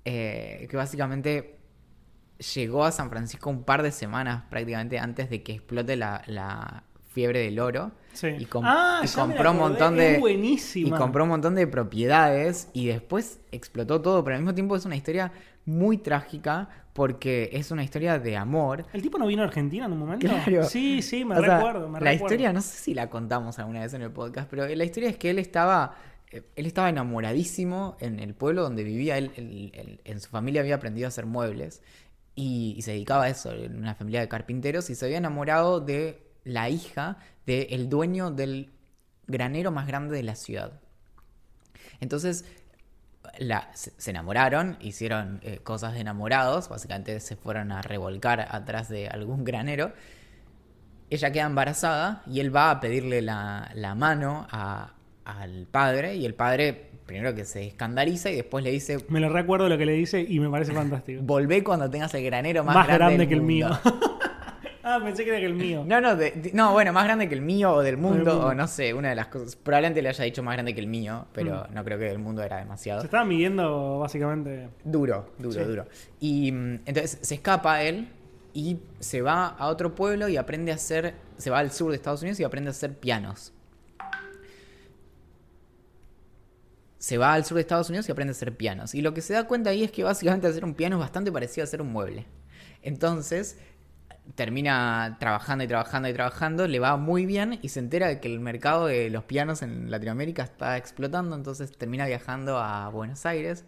eh, 0.05 0.67
que 0.69 0.77
básicamente 0.77 1.60
llegó 2.55 2.85
a 2.85 2.93
San 2.93 3.11
Francisco 3.11 3.51
un 3.51 3.65
par 3.65 3.83
de 3.83 3.93
semanas 3.93 4.45
prácticamente 4.51 4.99
antes 4.99 5.31
de 5.31 5.43
que 5.43 5.53
explote 5.53 5.97
la, 5.97 6.23
la 6.27 6.85
fiebre 7.13 7.41
del 7.41 7.59
oro. 7.61 7.93
Sí. 8.13 8.29
Y, 8.39 8.49
Ah, 8.63 9.03
y 9.05 9.09
compró 9.09 9.51
un 9.53 9.57
montón 9.59 9.97
de. 9.97 10.21
Y 10.75 10.91
compró 10.91 11.25
un 11.25 11.31
montón 11.31 11.55
de 11.55 11.67
propiedades. 11.67 12.69
Y 12.73 12.87
después 12.87 13.41
explotó 13.53 14.01
todo. 14.01 14.25
Pero 14.25 14.37
al 14.37 14.43
mismo 14.43 14.55
tiempo 14.55 14.75
es 14.77 14.85
una 14.85 14.97
historia 14.97 15.33
muy 15.65 15.99
trágica. 15.99 16.69
Porque 16.93 17.51
es 17.53 17.71
una 17.71 17.85
historia 17.85 18.19
de 18.19 18.37
amor. 18.37 18.85
¿El 18.93 19.01
tipo 19.01 19.17
no 19.17 19.27
vino 19.29 19.43
a 19.43 19.45
Argentina 19.47 19.87
en 19.87 19.93
un 19.93 19.99
momento? 20.01 20.27
Claro. 20.27 20.65
Sí, 20.65 21.03
sí, 21.03 21.25
me 21.25 21.39
O 21.39 21.41
sea, 21.43 21.59
recuerdo. 21.59 21.89
Me 21.89 22.01
la 22.01 22.11
recuerdo. 22.11 22.35
historia, 22.35 22.53
no 22.53 22.61
sé 22.61 22.77
si 22.79 22.95
la 22.95 23.09
contamos 23.09 23.59
alguna 23.61 23.81
vez 23.81 23.95
en 23.95 24.03
el 24.03 24.11
podcast, 24.11 24.51
pero 24.51 24.67
la 24.67 24.85
historia 24.85 25.09
es 25.09 25.17
que 25.17 25.31
él 25.31 25.39
estaba, 25.39 25.95
eh, 26.33 26.43
él 26.57 26.67
estaba 26.67 26.89
enamoradísimo 26.91 27.97
en 28.01 28.19
el 28.19 28.35
pueblo 28.35 28.63
donde 28.63 28.83
vivía. 28.83 29.19
Él, 29.19 29.31
él- 29.37 29.71
él- 29.75 30.01
en 30.05 30.21
su 30.21 30.29
familia 30.31 30.63
había 30.63 30.75
aprendido 30.75 31.07
a 31.07 31.09
hacer 31.09 31.27
muebles 31.27 31.81
y, 32.41 32.81
se 32.83 32.93
dedicaba 32.93 33.25
a 33.25 33.29
eso, 33.29 33.53
en 33.53 33.77
una 33.77 33.95
familia 33.95 34.21
de 34.21 34.29
carpinteros, 34.29 34.89
y 34.91 34.95
se 34.95 35.05
había 35.05 35.19
enamorado 35.19 35.81
de 35.81 36.23
la 36.45 36.71
hija 36.71 37.19
del 37.47 37.89
dueño 37.89 38.31
del 38.31 38.71
granero 39.27 39.71
más 39.71 39.87
grande 39.87 40.17
de 40.17 40.23
la 40.23 40.35
ciudad. 40.35 40.81
Entonces, 42.01 42.45
se, 43.75 44.11
enamoraron, 44.11 44.79
hicieron 44.81 45.41
eh, 45.43 45.59
cosas 45.59 45.93
de 45.95 46.01
enamorados, 46.01 46.69
básicamente 46.69 47.21
se 47.21 47.37
fueron 47.37 47.73
a 47.73 47.83
revolcar 47.83 48.41
atrás 48.51 48.89
de 48.89 49.09
algún 49.09 49.45
granero. 49.45 49.93
Ella 51.11 51.31
queda 51.33 51.45
embarazada 51.45 52.23
y 52.27 52.41
él 52.41 52.55
va 52.55 52.71
a 52.71 52.81
pedirle 52.81 53.21
la, 53.21 53.95
mano 53.97 54.47
al 54.51 55.67
padre 55.71 56.17
y 56.17 56.25
el 56.25 56.35
padre 56.35 56.90
primero 57.11 57.35
que 57.35 57.45
se 57.45 57.67
escandaliza 57.67 58.31
y 58.31 58.37
después 58.37 58.63
le 58.63 58.71
dice, 58.71 59.05
Me 59.09 59.19
lo 59.19 59.29
recuerdo 59.31 59.69
lo 59.69 59.77
que 59.77 59.85
le 59.85 59.93
dice 59.95 60.21
y 60.27 60.39
me 60.39 60.49
parece 60.49 60.73
fantástico. 60.73 61.21
volvé 61.25 61.65
cuando 61.65 61.91
tengas 61.91 62.15
el 62.15 62.23
granero 62.25 62.63
más, 62.63 62.75
Más, 62.77 62.87
grande, 62.87 63.19
del 63.19 63.29
que 63.29 63.35
el 63.35 63.43
mío. 63.43 63.69
mundo". 63.69 64.01
ah, 64.85 65.01
pensé 65.03 65.25
que 65.25 65.31
era 65.31 65.41
que 65.41 65.47
el 65.47 65.55
mío. 65.55 65.83
No, 65.85 66.01
no, 66.01 66.15
de- 66.15 66.31
de- 66.31 66.53
no, 66.53 66.71
bueno, 66.73 66.93
más 66.93 67.03
grande 67.05 67.29
que 67.29 67.35
el 67.35 67.41
mío 67.43 67.73
o 67.75 67.83
del 67.83 67.97
mundo, 67.97 68.47
o 68.47 68.55
no 68.55 68.69
sé, 68.69 68.95
una 68.95 69.09
de 69.09 69.17
las 69.17 69.27
cosas. 69.27 69.57
Probablemente 69.57 70.03
le 70.03 70.09
haya 70.09 70.23
dicho 70.25 70.43
más 70.45 70.55
grande 70.55 70.73
que 70.73 70.81
el 70.81 70.87
mío, 70.87 71.27
pero 71.33 71.67
no 71.73 71.83
creo 71.85 71.99
que 71.99 72.05
del 72.05 72.21
mundo 72.21 72.45
era 72.45 72.59
demasiado. 72.59 73.01
Se 73.01 73.07
estaba 73.09 73.25
midiendo 73.25 73.99
básicamente. 73.99 74.69
Duro, 74.85 75.33
duro, 75.37 75.53
Sí. 75.53 75.69
duro. 75.69 75.87
Y 76.21 76.53
mm, 76.53 76.75
entonces 76.87 77.19
se 77.23 77.35
escapa 77.35 77.83
él 77.83 78.09
y 78.55 78.79
se 79.01 79.21
va 79.21 79.47
a 79.49 79.67
otro 79.67 79.97
pueblo 79.97 80.29
y 80.29 80.37
aprende 80.37 80.71
a 80.71 80.77
hacer, 80.77 81.15
se 81.39 81.51
va 81.51 81.59
al 81.59 81.73
sur 81.73 81.91
de 81.91 81.97
Estados 81.97 82.23
Unidos 82.23 82.39
y 82.39 82.45
aprende 82.45 82.69
a 82.69 82.71
hacer 82.71 82.95
pianos. 82.97 83.53
Se 87.01 87.19
va 87.19 87.33
al 87.33 87.45
sur 87.45 87.57
de 87.57 87.63
Estados 87.63 87.89
Unidos 87.89 88.09
y 88.09 88.13
aprende 88.13 88.31
a 88.31 88.37
hacer 88.37 88.57
pianos. 88.57 88.95
Y 88.95 89.03
lo 89.03 89.13
que 89.13 89.21
se 89.21 89.33
da 89.33 89.49
cuenta 89.49 89.71
ahí 89.71 89.83
es 89.83 89.91
que 89.91 90.05
básicamente 90.05 90.47
hacer 90.47 90.65
un 90.65 90.75
piano 90.75 90.97
es 90.97 91.01
bastante 91.01 91.33
parecido 91.33 91.65
a 91.65 91.65
hacer 91.65 91.83
un 91.83 91.91
mueble. 91.93 92.27
Entonces 92.83 93.59
termina 94.37 95.17
trabajando 95.19 95.65
y 95.65 95.67
trabajando 95.67 96.09
y 96.09 96.13
trabajando, 96.13 96.69
le 96.69 96.79
va 96.79 96.97
muy 96.97 97.27
bien 97.27 97.59
y 97.63 97.71
se 97.71 97.81
entera 97.81 98.07
de 98.07 98.21
que 98.21 98.29
el 98.29 98.39
mercado 98.39 98.87
de 98.87 99.11
los 99.11 99.25
pianos 99.25 99.63
en 99.63 99.91
Latinoamérica 99.91 100.45
está 100.45 100.77
explotando, 100.77 101.35
entonces 101.35 101.77
termina 101.77 102.07
viajando 102.07 102.59
a 102.59 102.89
Buenos 102.91 103.27
Aires 103.27 103.65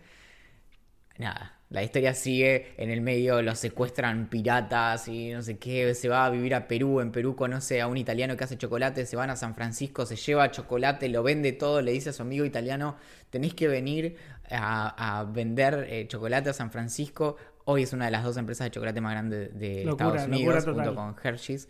nada, 1.19 1.59
la 1.73 1.83
historia 1.83 2.13
sigue, 2.15 2.75
en 2.77 2.91
el 2.91 3.01
medio 3.01 3.41
los 3.41 3.59
secuestran 3.59 4.29
piratas 4.29 5.09
y 5.09 5.33
no 5.33 5.43
sé 5.43 5.57
qué, 5.57 5.95
se 5.95 6.09
va 6.09 6.27
a 6.27 6.31
vivir 6.31 6.55
a 6.55 6.69
Perú, 6.69 7.01
en 7.01 7.11
Perú 7.11 7.35
conoce 7.35 7.81
a 7.81 7.87
un 7.87 7.97
italiano 7.97 8.37
que 8.37 8.45
hace 8.45 8.59
chocolate, 8.59 9.07
se 9.07 9.17
van 9.17 9.31
a 9.31 9.37
San 9.37 9.55
Francisco, 9.55 10.05
se 10.05 10.17
lleva 10.17 10.51
chocolate, 10.51 11.09
lo 11.09 11.23
vende 11.23 11.53
todo, 11.53 11.81
le 11.81 11.93
dice 11.93 12.11
a 12.11 12.13
su 12.13 12.23
amigo 12.23 12.45
italiano, 12.45 12.97
tenéis 13.31 13.55
que 13.55 13.69
venir 13.69 14.17
a, 14.51 15.21
a 15.21 15.25
vender 15.25 15.87
eh, 15.89 16.07
chocolate 16.07 16.51
a 16.51 16.53
San 16.53 16.71
Francisco, 16.71 17.37
hoy 17.65 17.85
es 17.85 17.93
una 17.93 18.05
de 18.05 18.11
las 18.11 18.25
dos 18.25 18.37
empresas 18.37 18.67
de 18.67 18.71
chocolate 18.71 19.01
más 19.01 19.13
grandes 19.13 19.59
de 19.59 19.85
Locura, 19.85 20.09
Estados 20.09 20.29
Unidos, 20.29 20.65
junto 20.65 20.95
con 20.95 21.17
Hershey's. 21.23 21.69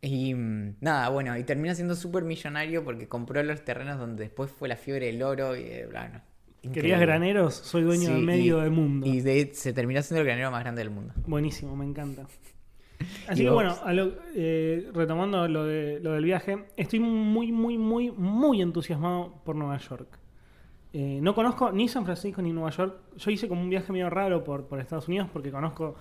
Y 0.00 0.34
mm, 0.34 0.76
nada, 0.80 1.08
bueno, 1.10 1.36
y 1.36 1.44
termina 1.44 1.74
siendo 1.74 1.94
súper 1.94 2.24
millonario 2.24 2.84
porque 2.84 3.08
compró 3.08 3.42
los 3.42 3.64
terrenos 3.64 3.98
donde 3.98 4.24
después 4.24 4.50
fue 4.50 4.68
la 4.68 4.76
fiebre 4.76 5.06
del 5.06 5.22
oro 5.22 5.56
y 5.56 5.62
eh, 5.62 5.86
¿Querías 6.70 7.00
graneros? 7.00 7.54
Soy 7.54 7.82
dueño 7.82 8.06
Sí, 8.08 8.12
del 8.12 8.22
medio 8.24 8.58
y- 8.58 8.62
del 8.62 8.70
mundo. 8.70 9.06
Y 9.06 9.20
de- 9.20 9.50
se 9.54 9.72
terminó 9.72 10.00
siendo 10.02 10.20
el 10.20 10.26
granero 10.26 10.50
más 10.50 10.60
grande 10.62 10.80
del 10.80 10.90
mundo. 10.90 11.12
Buenísimo, 11.26 11.74
me 11.76 11.84
encanta. 11.84 12.26
Así 13.28 13.42
¿Y 13.42 13.44
que 13.46 13.50
bueno, 13.50 13.74
a 13.84 13.92
lo- 13.92 14.12
eh, 14.36 14.88
retomando 14.94 15.48
lo, 15.48 15.64
de, 15.64 15.98
lo 16.00 16.12
del 16.12 16.24
viaje, 16.24 16.66
estoy 16.76 17.00
muy, 17.00 17.50
muy, 17.50 17.78
muy, 17.78 18.10
muy 18.12 18.62
entusiasmado 18.62 19.34
por 19.44 19.56
Nueva 19.56 19.76
York. 19.78 20.18
Eh, 20.92 21.18
no 21.22 21.34
conozco 21.34 21.72
ni 21.72 21.88
San 21.88 22.04
Francisco 22.04 22.42
ni 22.42 22.52
Nueva 22.52 22.70
York. 22.70 22.96
Yo 23.16 23.30
hice 23.30 23.48
como 23.48 23.60
un 23.62 23.70
viaje 23.70 23.90
medio 23.92 24.08
raro 24.10 24.44
por, 24.44 24.66
por 24.66 24.78
Estados 24.78 25.08
Unidos 25.08 25.28
porque 25.32 25.50
conozco 25.50 25.96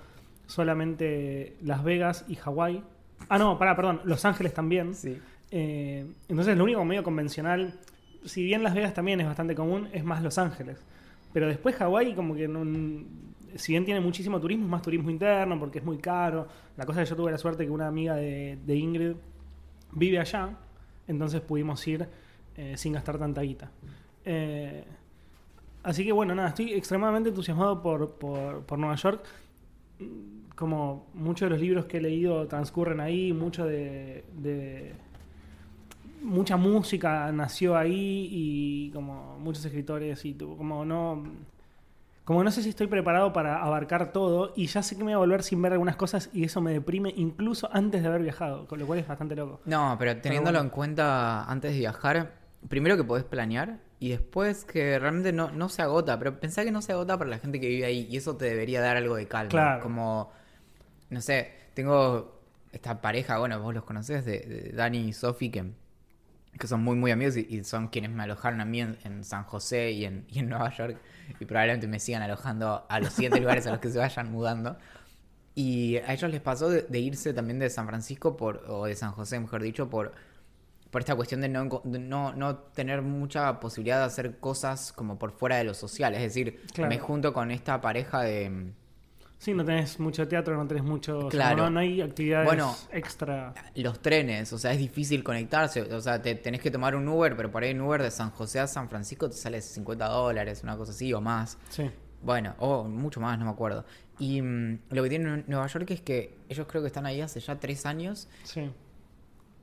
solamente 0.45 1.55
Las 1.63 1.83
Vegas 1.83 2.25
y 2.27 2.35
Hawái. 2.35 2.83
Ah, 3.29 3.37
no, 3.39 3.57
pará, 3.57 3.75
perdón, 3.75 4.01
Los 4.03 4.25
Ángeles 4.25 4.53
también. 4.53 4.93
Sí. 4.93 5.17
Eh, 5.49 6.05
entonces 6.27 6.55
lo 6.57 6.63
único 6.65 6.83
medio 6.85 7.03
convencional, 7.03 7.79
si 8.25 8.43
bien 8.43 8.63
Las 8.63 8.73
Vegas 8.75 8.93
también 8.93 9.19
es 9.21 9.27
bastante 9.27 9.55
común, 9.55 9.89
es 9.93 10.03
más 10.03 10.21
Los 10.23 10.37
Ángeles. 10.37 10.77
Pero 11.33 11.47
después 11.47 11.75
Hawái 11.75 12.13
como 12.13 12.35
que 12.35 12.47
si 13.55 13.73
bien 13.73 13.85
tiene 13.85 13.99
muchísimo 13.99 14.39
turismo, 14.39 14.65
es 14.65 14.69
más 14.71 14.81
turismo 14.81 15.09
interno 15.09 15.57
porque 15.59 15.79
es 15.79 15.85
muy 15.85 15.97
caro. 15.97 16.47
La 16.77 16.85
cosa 16.85 17.01
es 17.01 17.07
que 17.07 17.11
yo 17.11 17.15
tuve 17.21 17.31
la 17.31 17.37
suerte 17.37 17.65
que 17.65 17.71
una 17.71 17.87
amiga 17.87 18.15
de, 18.15 18.75
Ingrid 18.75 19.13
vive 19.93 20.19
allá, 20.19 20.57
entonces 21.07 21.41
pudimos 21.41 21.85
ir 21.87 22.07
eh, 22.55 22.75
sin 22.77 22.93
gastar 22.93 23.17
tanta 23.17 23.41
guita. 23.41 23.71
Eh, 24.25 24.83
así 25.83 26.05
que 26.05 26.11
bueno, 26.11 26.35
nada, 26.35 26.49
estoy 26.49 26.73
extremadamente 26.73 27.29
entusiasmado 27.29 27.81
por, 27.81 28.13
por, 28.15 28.63
por 28.65 28.79
Nueva 28.79 28.95
York. 28.95 29.25
Como 30.55 31.07
muchos 31.13 31.47
de 31.47 31.49
los 31.51 31.59
libros 31.59 31.85
que 31.85 31.97
he 31.97 32.01
leído 32.01 32.47
transcurren 32.47 32.99
ahí, 32.99 33.33
mucho 33.33 33.65
de- 33.65 34.23
mucha 36.21 36.57
música 36.57 37.31
nació 37.31 37.75
ahí 37.75 38.29
y 38.31 38.91
como 38.91 39.37
muchos 39.39 39.65
escritores 39.65 40.23
y 40.25 40.33
como 40.33 40.85
no 40.85 41.23
como 42.23 42.43
no 42.43 42.51
sé 42.51 42.61
si 42.61 42.69
estoy 42.69 42.87
preparado 42.87 43.33
para 43.33 43.63
abarcar 43.63 44.11
todo 44.11 44.53
y 44.55 44.67
ya 44.67 44.83
sé 44.83 44.95
que 44.95 45.03
me 45.03 45.05
voy 45.05 45.13
a 45.13 45.17
volver 45.17 45.43
sin 45.43 45.61
ver 45.61 45.73
algunas 45.73 45.95
cosas 45.95 46.29
y 46.33 46.43
eso 46.43 46.61
me 46.61 46.71
deprime 46.71 47.13
incluso 47.17 47.69
antes 47.73 48.01
de 48.01 48.07
haber 48.07 48.21
viajado, 48.21 48.67
con 48.67 48.79
lo 48.79 48.85
cual 48.85 48.99
es 48.99 49.07
bastante 49.07 49.35
loco. 49.35 49.59
No, 49.65 49.95
pero 49.97 50.15
teniéndolo 50.17 50.59
bueno. 50.59 50.69
en 50.69 50.75
cuenta 50.75 51.43
antes 51.45 51.73
de 51.73 51.79
viajar, 51.79 52.33
primero 52.69 52.95
que 52.95 53.03
podés 53.03 53.23
planear 53.23 53.79
y 53.99 54.09
después 54.09 54.65
que 54.65 54.99
realmente 54.99 55.33
no, 55.33 55.51
no 55.51 55.67
se 55.67 55.81
agota, 55.81 56.17
pero 56.19 56.39
pensá 56.39 56.63
que 56.63 56.71
no 56.71 56.81
se 56.81 56.91
agota 56.91 57.17
para 57.17 57.29
la 57.29 57.39
gente 57.39 57.59
que 57.59 57.67
vive 57.67 57.85
ahí 57.85 58.07
y 58.09 58.17
eso 58.17 58.37
te 58.37 58.45
debería 58.45 58.81
dar 58.81 58.97
algo 58.97 59.15
de 59.15 59.27
calma. 59.27 59.49
Claro. 59.49 59.83
Como, 59.83 60.31
no 61.09 61.21
sé, 61.21 61.51
tengo 61.73 62.39
esta 62.71 63.01
pareja, 63.01 63.39
bueno, 63.39 63.59
vos 63.59 63.73
los 63.73 63.83
conocés, 63.83 64.25
de, 64.25 64.39
de 64.39 64.71
Dani 64.71 65.07
y 65.07 65.13
Sofi, 65.13 65.49
que, 65.49 65.65
que 66.59 66.67
son 66.67 66.83
muy, 66.83 66.95
muy 66.95 67.11
amigos 67.11 67.37
y, 67.37 67.47
y 67.49 67.63
son 67.63 67.87
quienes 67.87 68.11
me 68.11 68.23
alojaron 68.23 68.61
a 68.61 68.65
mí 68.65 68.81
en, 68.81 68.97
en 69.03 69.23
San 69.23 69.43
José 69.43 69.91
y 69.91 70.05
en, 70.05 70.25
y 70.29 70.39
en 70.39 70.49
Nueva 70.49 70.69
York 70.75 70.97
y 71.39 71.45
probablemente 71.45 71.87
me 71.87 71.99
sigan 71.99 72.21
alojando 72.21 72.85
a 72.89 72.99
los 72.99 73.13
siguientes 73.13 73.39
lugares 73.41 73.65
a 73.67 73.71
los 73.71 73.79
que 73.79 73.89
se 73.89 73.97
vayan 73.97 74.31
mudando. 74.31 74.77
Y 75.55 75.97
a 75.97 76.13
ellos 76.13 76.31
les 76.31 76.41
pasó 76.41 76.69
de, 76.69 76.83
de 76.83 76.99
irse 76.99 77.33
también 77.33 77.59
de 77.59 77.69
San 77.69 77.87
Francisco 77.87 78.37
por, 78.37 78.63
o 78.69 78.85
de 78.85 78.95
San 78.95 79.11
José, 79.11 79.39
mejor 79.39 79.61
dicho, 79.61 79.89
por, 79.89 80.13
por 80.89 81.01
esta 81.01 81.15
cuestión 81.15 81.41
de 81.41 81.49
no, 81.49 81.81
de 81.83 81.99
no, 81.99 82.33
no 82.33 82.55
tener 82.57 83.01
mucha 83.01 83.59
posibilidad 83.59 83.99
de 83.99 84.05
hacer 84.05 84.39
cosas 84.39 84.93
como 84.93 85.19
por 85.19 85.31
fuera 85.31 85.57
de 85.57 85.63
lo 85.65 85.73
social. 85.73 86.13
Es 86.15 86.21
decir, 86.21 86.61
Claro. 86.73 86.89
me 86.89 86.99
junto 86.99 87.33
con 87.33 87.51
esta 87.51 87.81
pareja 87.81 88.21
de... 88.21 88.71
Sí, 89.41 89.55
no 89.55 89.65
tenés 89.65 89.99
mucho 89.99 90.27
teatro, 90.27 90.55
no 90.55 90.67
tenés 90.67 90.83
mucho... 90.83 91.17
o 91.17 91.21
sea, 91.21 91.29
Claro. 91.31 91.63
no, 91.63 91.69
no 91.71 91.79
hay 91.79 91.99
actividades 91.99 92.45
Bueno, 92.45 92.75
extra. 92.91 93.55
Los 93.73 93.99
trenes, 93.99 94.53
o 94.53 94.59
sea, 94.59 94.71
es 94.71 94.77
difícil 94.77 95.23
conectarse. 95.23 95.81
O 95.81 95.99
sea, 95.99 96.21
te 96.21 96.35
tenés 96.35 96.61
que 96.61 96.69
tomar 96.69 96.95
un 96.95 97.07
Uber, 97.07 97.35
pero 97.35 97.49
por 97.49 97.63
ahí 97.63 97.71
un 97.73 97.81
Uber 97.81 98.03
de 98.03 98.11
San 98.11 98.29
José 98.29 98.59
a 98.59 98.67
San 98.67 98.87
Francisco 98.87 99.27
te 99.27 99.35
sale 99.35 99.59
50 99.59 100.07
dólares, 100.09 100.61
una 100.61 100.77
cosa 100.77 100.91
así 100.91 101.11
o 101.11 101.21
más. 101.21 101.57
Sí. 101.69 101.89
Bueno, 102.21 102.53
o 102.59 102.83
mucho 102.83 103.19
más, 103.19 103.39
no 103.39 103.45
me 103.45 103.51
acuerdo. 103.51 103.83
Y 104.19 104.43
mm, 104.43 104.79
lo 104.91 105.01
que 105.01 105.09
tiene 105.09 105.33
en 105.33 105.45
Nueva 105.47 105.65
York 105.65 105.89
es 105.89 106.01
que 106.01 106.37
ellos 106.47 106.67
creo 106.69 106.83
que 106.83 106.87
están 106.89 107.07
ahí 107.07 107.19
hace 107.21 107.39
ya 107.39 107.59
tres 107.59 107.87
años 107.87 108.27
Sí. 108.43 108.69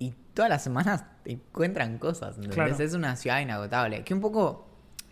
y 0.01 0.13
todas 0.35 0.49
las 0.51 0.65
semanas 0.65 1.05
te 1.23 1.31
encuentran 1.35 1.99
cosas. 1.99 2.31
¿entendés? 2.35 2.55
Claro. 2.57 2.77
Es 2.85 2.95
una 2.95 3.15
ciudad 3.15 3.39
inagotable. 3.41 4.03
Que 4.03 4.13
un 4.13 4.21
poco 4.21 4.68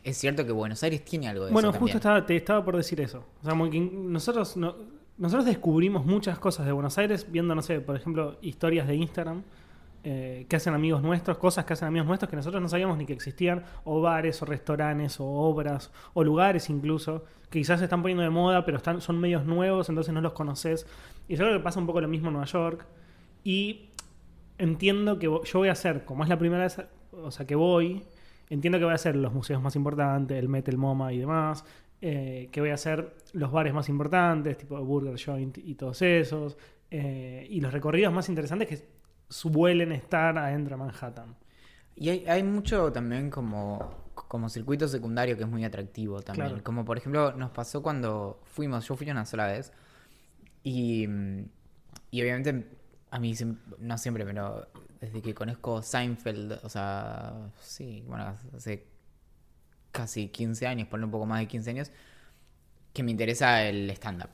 es 0.09 0.17
cierto 0.17 0.45
que 0.47 0.53
Buenos 0.53 0.83
Aires 0.83 1.05
tiene 1.05 1.29
algo 1.29 1.47
de 1.47 1.53
Bueno, 1.53 1.71
eso. 1.71 1.79
justo 1.79 1.99
también. 1.99 2.17
estaba, 2.19 2.27
te 2.27 2.37
estaba 2.37 2.65
por 2.65 2.77
decir 2.77 3.01
eso. 3.01 3.25
O 3.43 3.45
sea, 3.45 3.55
nosotros, 3.55 4.57
no- 4.57 4.75
nosotros 5.19 5.45
descubrimos 5.47 6.05
muchas 6.07 6.39
cosas 6.39 6.67
de 6.67 6.73
Buenos 6.73 6.97
Aires 6.99 7.27
viendo, 7.31 7.55
no 7.55 7.63
sé, 7.63 7.81
por 7.81 7.97
ejemplo, 7.97 8.39
historias 8.43 8.87
de 8.87 8.95
Instagram 8.97 9.43
eh, 10.09 10.47
que 10.49 10.55
hacen 10.55 10.73
amigos 10.73 11.03
nuestros, 11.03 11.37
cosas 11.39 11.65
que 11.65 11.73
hacen 11.73 11.89
amigos 11.89 12.07
nuestros 12.07 12.31
que 12.31 12.37
nosotros 12.37 12.63
no 12.63 12.69
sabíamos 12.69 12.97
ni 12.97 13.07
que 13.07 13.13
existían, 13.13 13.65
o 13.83 14.01
bares, 14.01 14.41
o 14.41 14.45
restaurantes, 14.45 15.19
o 15.19 15.25
obras, 15.27 15.91
o 16.15 16.23
lugares 16.23 16.71
incluso, 16.71 17.25
que 17.51 17.59
quizás 17.59 17.81
se 17.81 17.87
están 17.87 18.03
poniendo 18.03 18.23
de 18.23 18.31
moda, 18.31 18.65
pero 18.65 18.77
están, 18.77 19.01
son 19.01 19.19
medios 19.19 19.45
nuevos, 19.45 19.89
entonces 19.89 20.15
no 20.15 20.21
los 20.21 20.33
conoces. 20.33 20.87
Y 21.27 21.35
yo 21.35 21.45
creo 21.45 21.59
que 21.59 21.65
pasa 21.65 21.81
un 21.81 21.87
poco 21.87 22.01
lo 22.01 22.07
mismo 22.07 22.29
en 22.29 22.35
Nueva 22.35 22.47
York. 22.47 22.87
Y 23.43 23.91
entiendo 24.59 25.19
que 25.19 25.27
yo 25.27 25.59
voy 25.59 25.69
a 25.69 25.73
hacer, 25.73 26.05
como 26.05 26.23
es 26.23 26.29
la 26.29 26.39
primera 26.39 26.63
vez, 26.63 26.81
o 27.13 27.31
sea, 27.33 27.45
que 27.47 27.57
voy, 27.57 28.05
entiendo 28.49 28.79
que 28.79 28.85
voy 28.85 28.93
a 28.93 28.97
hacer 28.97 29.17
los 29.17 29.33
museos 29.33 29.63
más 29.63 29.77
importantes, 29.77 30.39
el 30.39 30.49
Met, 30.49 30.69
el 30.69 30.79
MoMA 30.79 31.13
y 31.13 31.19
demás, 31.19 31.65
eh, 32.01 32.49
que 32.53 32.61
voy 32.61 32.71
a 32.71 32.75
hacer 32.75 33.15
los 33.33 33.51
bares 33.51 33.73
más 33.73 33.89
importantes, 33.89 34.59
tipo 34.59 34.83
Burger 34.85 35.19
Joint 35.19 35.59
y 35.59 35.75
todos 35.75 36.03
esos, 36.03 36.57
eh, 36.91 37.47
y 37.49 37.61
los 37.61 37.73
recorridos 37.73 38.13
más 38.13 38.29
interesantes 38.29 38.69
que 38.69 38.87
suelen 39.29 39.93
estar 39.93 40.37
adentro 40.39 40.77
de 40.77 40.85
Manhattan. 40.85 41.37
Y 41.97 42.11
hay, 42.11 42.27
hay 42.27 42.43
mucho 42.43 42.93
también 42.93 43.31
como, 43.31 44.05
como 44.15 44.49
circuito 44.49 44.87
secundario 44.87 45.37
que 45.37 45.45
es 45.45 45.49
muy 45.49 45.65
atractivo 45.65 46.21
también. 46.21 46.49
Claro. 46.49 46.65
Como 46.65 46.85
por 46.85 46.99
ejemplo 46.99 47.33
nos 47.33 47.51
pasó 47.51 47.83
cuando 47.83 48.41
fuimos, 48.45 48.87
yo 48.87 48.97
fui 48.97 49.11
una 49.11 49.25
sola 49.25 49.47
vez 49.47 49.73
y, 50.63 51.09
y 52.11 52.21
obviamente 52.21 52.67
a 53.11 53.19
mí 53.19 53.35
no 53.79 53.99
siempre, 53.99 54.25
pero 54.25 54.69
desde 55.01 55.23
que 55.23 55.35
conozco 55.35 55.83
Seinfeld, 55.83 56.61
o 56.63 56.69
sea, 56.69 57.51
sí, 57.61 58.03
bueno, 58.07 58.37
hace 58.55 58.87
casi 59.93 60.29
15 60.29 60.67
años, 60.67 60.89
ponle 60.89 61.07
un 61.07 61.13
poco 61.13 61.27
más 61.27 61.41
de 61.41 61.47
15 61.47 61.71
años, 61.71 61.91
que 62.93 63.03
me 63.03 63.11
interesa 63.11 63.63
el 63.65 63.91
stand-up. 63.91 64.31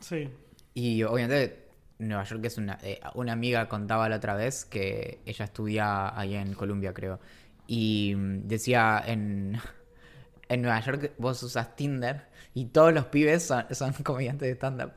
Sí, 0.00 0.28
Y 0.74 1.02
obviamente 1.02 1.68
Nueva 1.98 2.24
York 2.24 2.44
es 2.44 2.58
una, 2.58 2.78
eh, 2.82 3.00
una 3.14 3.32
amiga 3.32 3.68
contaba 3.68 4.08
la 4.08 4.16
otra 4.16 4.34
vez 4.34 4.64
que 4.64 5.20
ella 5.26 5.44
estudia 5.44 6.18
ahí 6.18 6.34
en 6.34 6.54
Columbia, 6.54 6.94
creo. 6.94 7.20
Y 7.66 8.14
mm, 8.16 8.48
decía 8.48 9.02
en, 9.06 9.58
en 10.48 10.62
Nueva 10.62 10.80
York 10.80 11.12
vos 11.18 11.42
usas 11.42 11.76
Tinder 11.76 12.26
y 12.54 12.66
todos 12.66 12.92
los 12.92 13.06
pibes 13.06 13.44
son, 13.44 13.64
son 13.74 13.92
comediantes 14.02 14.48
de 14.48 14.54
stand-up. 14.54 14.92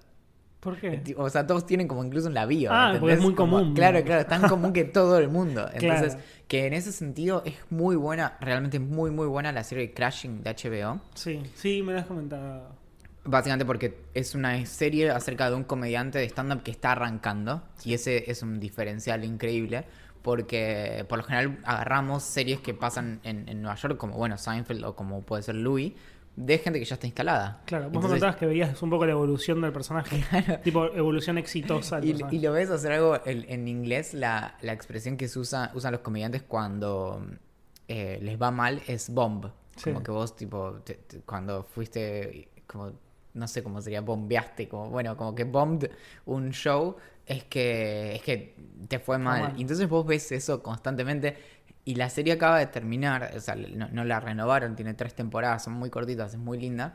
¿Por 0.63 0.77
qué? 0.77 1.13
O 1.17 1.29
sea, 1.29 1.45
todos 1.45 1.65
tienen 1.65 1.87
como 1.87 2.03
incluso 2.03 2.27
en 2.27 2.33
la 2.33 2.45
bio. 2.45 2.69
Ah, 2.71 2.95
porque 2.99 3.15
es 3.15 3.21
muy 3.21 3.35
Como- 3.35 3.57
común. 3.57 3.73
Claro, 3.75 4.01
claro, 4.03 4.21
es 4.21 4.27
tan 4.27 4.47
común 4.47 4.71
que 4.73 4.85
todo 4.85 5.17
el 5.19 5.27
mundo. 5.29 5.69
Claro. 5.77 5.95
Entonces, 6.05 6.17
que 6.47 6.65
en 6.67 6.73
ese 6.73 6.91
sentido 6.91 7.41
es 7.45 7.55
muy 7.69 7.95
buena, 7.95 8.37
realmente 8.39 8.79
muy, 8.79 9.11
muy 9.11 9.27
buena 9.27 9.51
la 9.51 9.63
serie 9.63 9.93
Crashing 9.93 10.43
de 10.43 10.51
HBO. 10.51 11.01
Sí, 11.15 11.41
sí, 11.55 11.81
me 11.83 11.93
lo 11.93 11.99
has 11.99 12.05
comentado. 12.05 12.81
Básicamente 13.25 13.65
porque 13.65 13.97
es 14.13 14.35
una 14.35 14.65
serie 14.65 15.09
acerca 15.11 15.49
de 15.49 15.55
un 15.55 15.63
comediante 15.63 16.19
de 16.19 16.25
stand-up 16.25 16.61
que 16.63 16.71
está 16.71 16.91
arrancando. 16.91 17.63
Y 17.83 17.93
ese 17.93 18.29
es 18.29 18.41
un 18.43 18.59
diferencial 18.59 19.23
increíble. 19.23 19.85
Porque 20.21 21.05
por 21.09 21.17
lo 21.17 21.23
general 21.25 21.59
agarramos 21.65 22.23
series 22.23 22.59
que 22.61 22.73
pasan 22.73 23.19
en, 23.23 23.47
en 23.49 23.61
Nueva 23.61 23.75
York, 23.75 23.97
como 23.97 24.15
bueno, 24.15 24.37
Seinfeld 24.37 24.83
o 24.85 24.95
como 24.95 25.21
puede 25.21 25.43
ser 25.43 25.55
Louis, 25.55 25.91
de 26.35 26.57
gente 26.57 26.79
que 26.79 26.85
ya 26.85 26.95
está 26.95 27.05
instalada. 27.05 27.61
Claro, 27.65 27.85
vos 27.85 27.91
me 27.91 27.97
Entonces- 27.97 28.11
contabas 28.19 28.35
que 28.37 28.45
veías 28.47 28.81
un 28.81 28.89
poco 28.89 29.05
la 29.05 29.11
evolución 29.11 29.61
del 29.61 29.71
personaje. 29.71 30.23
Tipo, 30.63 30.85
evolución 30.87 31.37
exitosa 31.37 31.99
del 32.01 32.23
Y, 32.31 32.39
lo 32.39 32.51
ves 32.53 32.69
hacer 32.71 32.91
algo 32.93 33.19
en, 33.25 33.45
en 33.47 33.67
inglés, 33.67 34.13
la, 34.13 34.55
la 34.61 34.73
expresión 34.73 35.15
que 35.17 35.27
se 35.27 35.37
usa, 35.39 35.71
usan 35.75 35.91
los 35.91 36.01
comediantes 36.01 36.41
cuando 36.43 37.23
eh, 37.87 38.17
les 38.21 38.41
va 38.41 38.49
mal 38.51 38.81
es 38.87 39.09
bomb. 39.09 39.45
Sí. 39.75 39.91
Como 39.91 40.03
que 40.03 40.11
vos, 40.11 40.35
tipo, 40.35 40.81
te- 40.83 40.95
te- 40.95 41.19
cuando 41.21 41.63
fuiste, 41.63 42.49
como, 42.67 42.91
no 43.33 43.47
sé 43.47 43.61
cómo 43.63 43.81
sería, 43.81 44.01
bombeaste, 44.01 44.67
como, 44.67 44.89
bueno, 44.89 45.15
como 45.17 45.33
que 45.35 45.43
bombed 45.43 45.89
un 46.25 46.51
show, 46.51 46.95
es 47.25 47.43
que, 47.45 48.15
es 48.15 48.21
que 48.21 48.55
te 48.87 48.99
fue 48.99 49.17
mal. 49.17 49.41
mal. 49.41 49.53
Y 49.57 49.61
entonces 49.61 49.87
vos 49.87 50.05
ves 50.05 50.31
eso 50.31 50.61
constantemente. 50.61 51.37
Y 51.85 51.95
la 51.95 52.09
serie 52.09 52.33
acaba 52.33 52.59
de 52.59 52.67
terminar, 52.67 53.31
o 53.35 53.39
sea, 53.41 53.55
no, 53.55 53.89
no 53.89 54.05
la 54.05 54.19
renovaron, 54.19 54.75
tiene 54.75 54.93
tres 54.93 55.13
temporadas, 55.15 55.63
son 55.65 55.73
muy 55.73 55.89
cortitas, 55.89 56.33
es 56.33 56.39
muy 56.39 56.57
linda. 56.59 56.93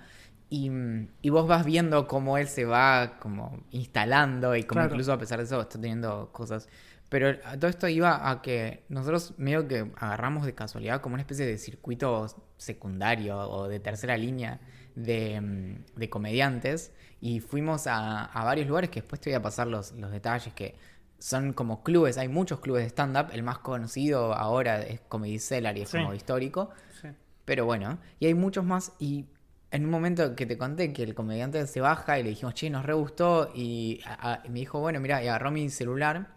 Y, 0.50 0.70
mm, 0.70 1.08
y 1.20 1.28
vos 1.30 1.46
vas 1.46 1.66
viendo 1.66 2.06
cómo 2.06 2.38
él 2.38 2.48
se 2.48 2.64
va 2.64 3.18
como 3.20 3.60
instalando 3.70 4.56
y 4.56 4.64
Claro. 4.64 4.88
incluso 4.88 5.12
a 5.12 5.18
pesar 5.18 5.38
de 5.38 5.44
eso 5.44 5.60
está 5.60 5.78
teniendo 5.78 6.30
cosas. 6.32 6.68
Pero 7.10 7.38
todo 7.58 7.68
esto 7.68 7.88
iba 7.88 8.30
a 8.30 8.42
que 8.42 8.84
nosotros 8.88 9.34
medio 9.38 9.66
que 9.68 9.90
agarramos 9.96 10.44
de 10.46 10.54
casualidad 10.54 11.00
como 11.00 11.14
una 11.14 11.22
especie 11.22 11.46
de 11.46 11.56
circuito 11.58 12.26
secundario 12.56 13.38
o 13.38 13.68
de 13.68 13.80
tercera 13.80 14.16
línea 14.16 14.60
de, 14.94 15.40
mm, 15.40 15.98
de 15.98 16.10
comediantes 16.10 16.92
y 17.20 17.40
fuimos 17.40 17.86
a, 17.86 18.24
a 18.24 18.44
varios 18.44 18.66
lugares 18.68 18.90
que 18.90 19.00
después 19.00 19.20
te 19.20 19.30
voy 19.30 19.34
a 19.36 19.42
pasar 19.42 19.66
los, 19.66 19.92
los 19.92 20.10
detalles 20.10 20.52
que 20.54 20.74
son 21.18 21.52
como 21.52 21.82
clubes, 21.82 22.16
hay 22.18 22.28
muchos 22.28 22.60
clubes 22.60 22.82
de 22.84 22.88
stand-up, 22.90 23.28
el 23.32 23.42
más 23.42 23.58
conocido 23.58 24.34
ahora 24.34 24.80
es 24.82 25.00
Comedy 25.00 25.38
Cellar 25.38 25.76
y 25.76 25.82
es 25.82 25.88
Sí. 25.90 25.98
como 25.98 26.14
histórico, 26.14 26.70
Sí. 27.00 27.08
pero 27.44 27.64
bueno, 27.64 27.98
y 28.20 28.26
hay 28.26 28.34
muchos 28.34 28.64
más 28.64 28.92
y 28.98 29.26
en 29.70 29.84
un 29.84 29.90
momento 29.90 30.34
que 30.34 30.46
te 30.46 30.56
conté 30.56 30.92
que 30.94 31.02
el 31.02 31.14
comediante 31.14 31.66
se 31.66 31.80
baja 31.80 32.18
y 32.18 32.22
le 32.22 32.30
dijimos, 32.30 32.54
che, 32.54 32.70
nos 32.70 32.86
re 32.86 32.94
gustó. 32.94 33.50
Y, 33.54 34.00
a- 34.06 34.32
a- 34.32 34.46
y 34.46 34.48
me 34.48 34.60
dijo, 34.60 34.80
bueno, 34.80 34.98
mira, 34.98 35.22
y 35.22 35.28
agarró 35.28 35.50
mi 35.50 35.68
celular. 35.68 36.28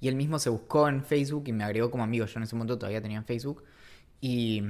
Y 0.00 0.08
él 0.08 0.16
mismo 0.16 0.38
se 0.38 0.48
buscó 0.48 0.88
en 0.88 1.04
Facebook 1.04 1.44
y 1.48 1.52
me 1.52 1.64
agregó 1.64 1.90
como 1.90 2.02
amigo. 2.02 2.24
Yo 2.24 2.38
en 2.38 2.44
ese 2.44 2.56
momento 2.56 2.78
todavía 2.78 3.02
tenía 3.02 3.18
en 3.18 3.26
Facebook. 3.26 3.62
Y, 4.22 4.62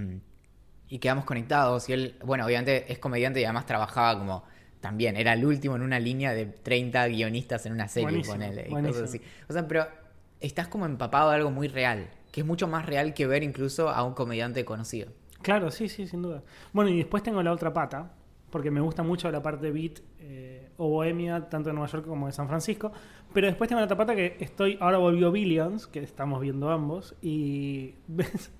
y 0.88 0.98
quedamos 0.98 1.24
conectados. 1.24 1.88
Y 1.88 1.92
él, 1.92 2.18
bueno, 2.24 2.44
obviamente 2.44 2.90
es 2.92 2.98
comediante 2.98 3.40
y 3.40 3.44
además 3.44 3.66
trabajaba 3.66 4.18
como. 4.18 4.44
También, 4.84 5.16
era 5.16 5.32
el 5.32 5.46
último 5.46 5.76
en 5.76 5.80
una 5.82 5.98
línea 5.98 6.34
de 6.34 6.44
30 6.44 7.06
guionistas 7.06 7.64
en 7.64 7.72
una 7.72 7.88
serie, 7.88 8.10
Buenísimo, 8.10 8.34
ponele, 8.34 8.66
y 8.68 8.70
buenísimo. 8.70 9.02
cosas 9.02 9.08
así. 9.08 9.22
O 9.48 9.52
sea, 9.54 9.66
pero 9.66 9.86
estás 10.40 10.68
como 10.68 10.84
empapado 10.84 11.30
de 11.30 11.36
algo 11.36 11.50
muy 11.50 11.68
real, 11.68 12.10
que 12.30 12.42
es 12.42 12.46
mucho 12.46 12.68
más 12.68 12.84
real 12.84 13.14
que 13.14 13.26
ver 13.26 13.42
incluso 13.42 13.88
a 13.88 14.04
un 14.04 14.12
comediante 14.12 14.62
conocido. 14.66 15.10
Claro, 15.40 15.70
sí, 15.70 15.88
sí, 15.88 16.06
sin 16.06 16.20
duda. 16.20 16.42
Bueno, 16.74 16.90
y 16.90 16.98
después 16.98 17.22
tengo 17.22 17.42
la 17.42 17.52
otra 17.52 17.72
pata, 17.72 18.12
porque 18.50 18.70
me 18.70 18.82
gusta 18.82 19.02
mucho 19.02 19.30
la 19.30 19.40
parte 19.40 19.70
beat 19.70 20.00
eh, 20.18 20.68
o 20.76 20.90
bohemia, 20.90 21.48
tanto 21.48 21.70
de 21.70 21.72
Nueva 21.72 21.90
York 21.90 22.06
como 22.06 22.26
de 22.26 22.34
San 22.34 22.46
Francisco. 22.46 22.92
Pero 23.32 23.46
después 23.46 23.68
tengo 23.68 23.80
la 23.80 23.86
otra 23.86 23.96
pata 23.96 24.14
que 24.14 24.36
estoy, 24.38 24.76
ahora 24.82 24.98
volvió 24.98 25.32
Billions, 25.32 25.86
que 25.86 26.00
estamos 26.00 26.42
viendo 26.42 26.68
ambos, 26.70 27.14
y 27.22 27.94
ves, 28.06 28.52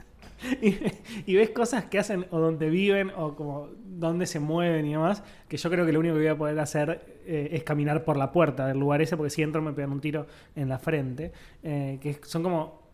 y, 1.26 1.34
ves 1.34 1.50
cosas 1.50 1.86
que 1.86 1.98
hacen 1.98 2.26
o 2.30 2.38
donde 2.38 2.70
viven 2.70 3.10
o 3.16 3.34
como 3.34 3.68
donde 3.84 4.26
se 4.26 4.40
mueven 4.40 4.86
y 4.86 4.92
demás, 4.92 5.22
que 5.48 5.56
yo 5.56 5.70
creo 5.70 5.86
que 5.86 5.92
lo 5.92 6.00
único 6.00 6.14
que 6.14 6.20
voy 6.20 6.28
a 6.28 6.36
poder 6.36 6.58
hacer 6.58 7.20
eh, 7.26 7.50
es 7.52 7.62
caminar 7.62 8.04
por 8.04 8.16
la 8.16 8.32
puerta 8.32 8.66
del 8.66 8.78
lugar 8.78 9.00
ese, 9.02 9.16
porque 9.16 9.30
si 9.30 9.42
entro 9.42 9.62
me 9.62 9.72
pegan 9.72 9.92
un 9.92 10.00
tiro 10.00 10.26
en 10.56 10.68
la 10.68 10.78
frente, 10.78 11.32
eh, 11.62 11.98
que 12.00 12.18
son 12.24 12.42
como 12.42 12.84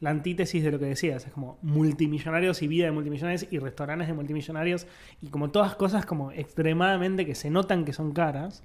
la 0.00 0.10
antítesis 0.10 0.62
de 0.62 0.70
lo 0.70 0.78
que 0.78 0.86
decías, 0.86 1.26
es 1.26 1.32
como 1.32 1.58
multimillonarios 1.62 2.62
y 2.62 2.68
vida 2.68 2.84
de 2.84 2.92
multimillonarios 2.92 3.46
y 3.50 3.58
restaurantes 3.58 4.08
de 4.08 4.14
multimillonarios 4.14 4.86
y 5.22 5.28
como 5.28 5.50
todas 5.50 5.74
cosas 5.74 6.04
como 6.04 6.32
extremadamente 6.32 7.24
que 7.24 7.34
se 7.34 7.50
notan 7.50 7.84
que 7.84 7.92
son 7.94 8.12
caras. 8.12 8.62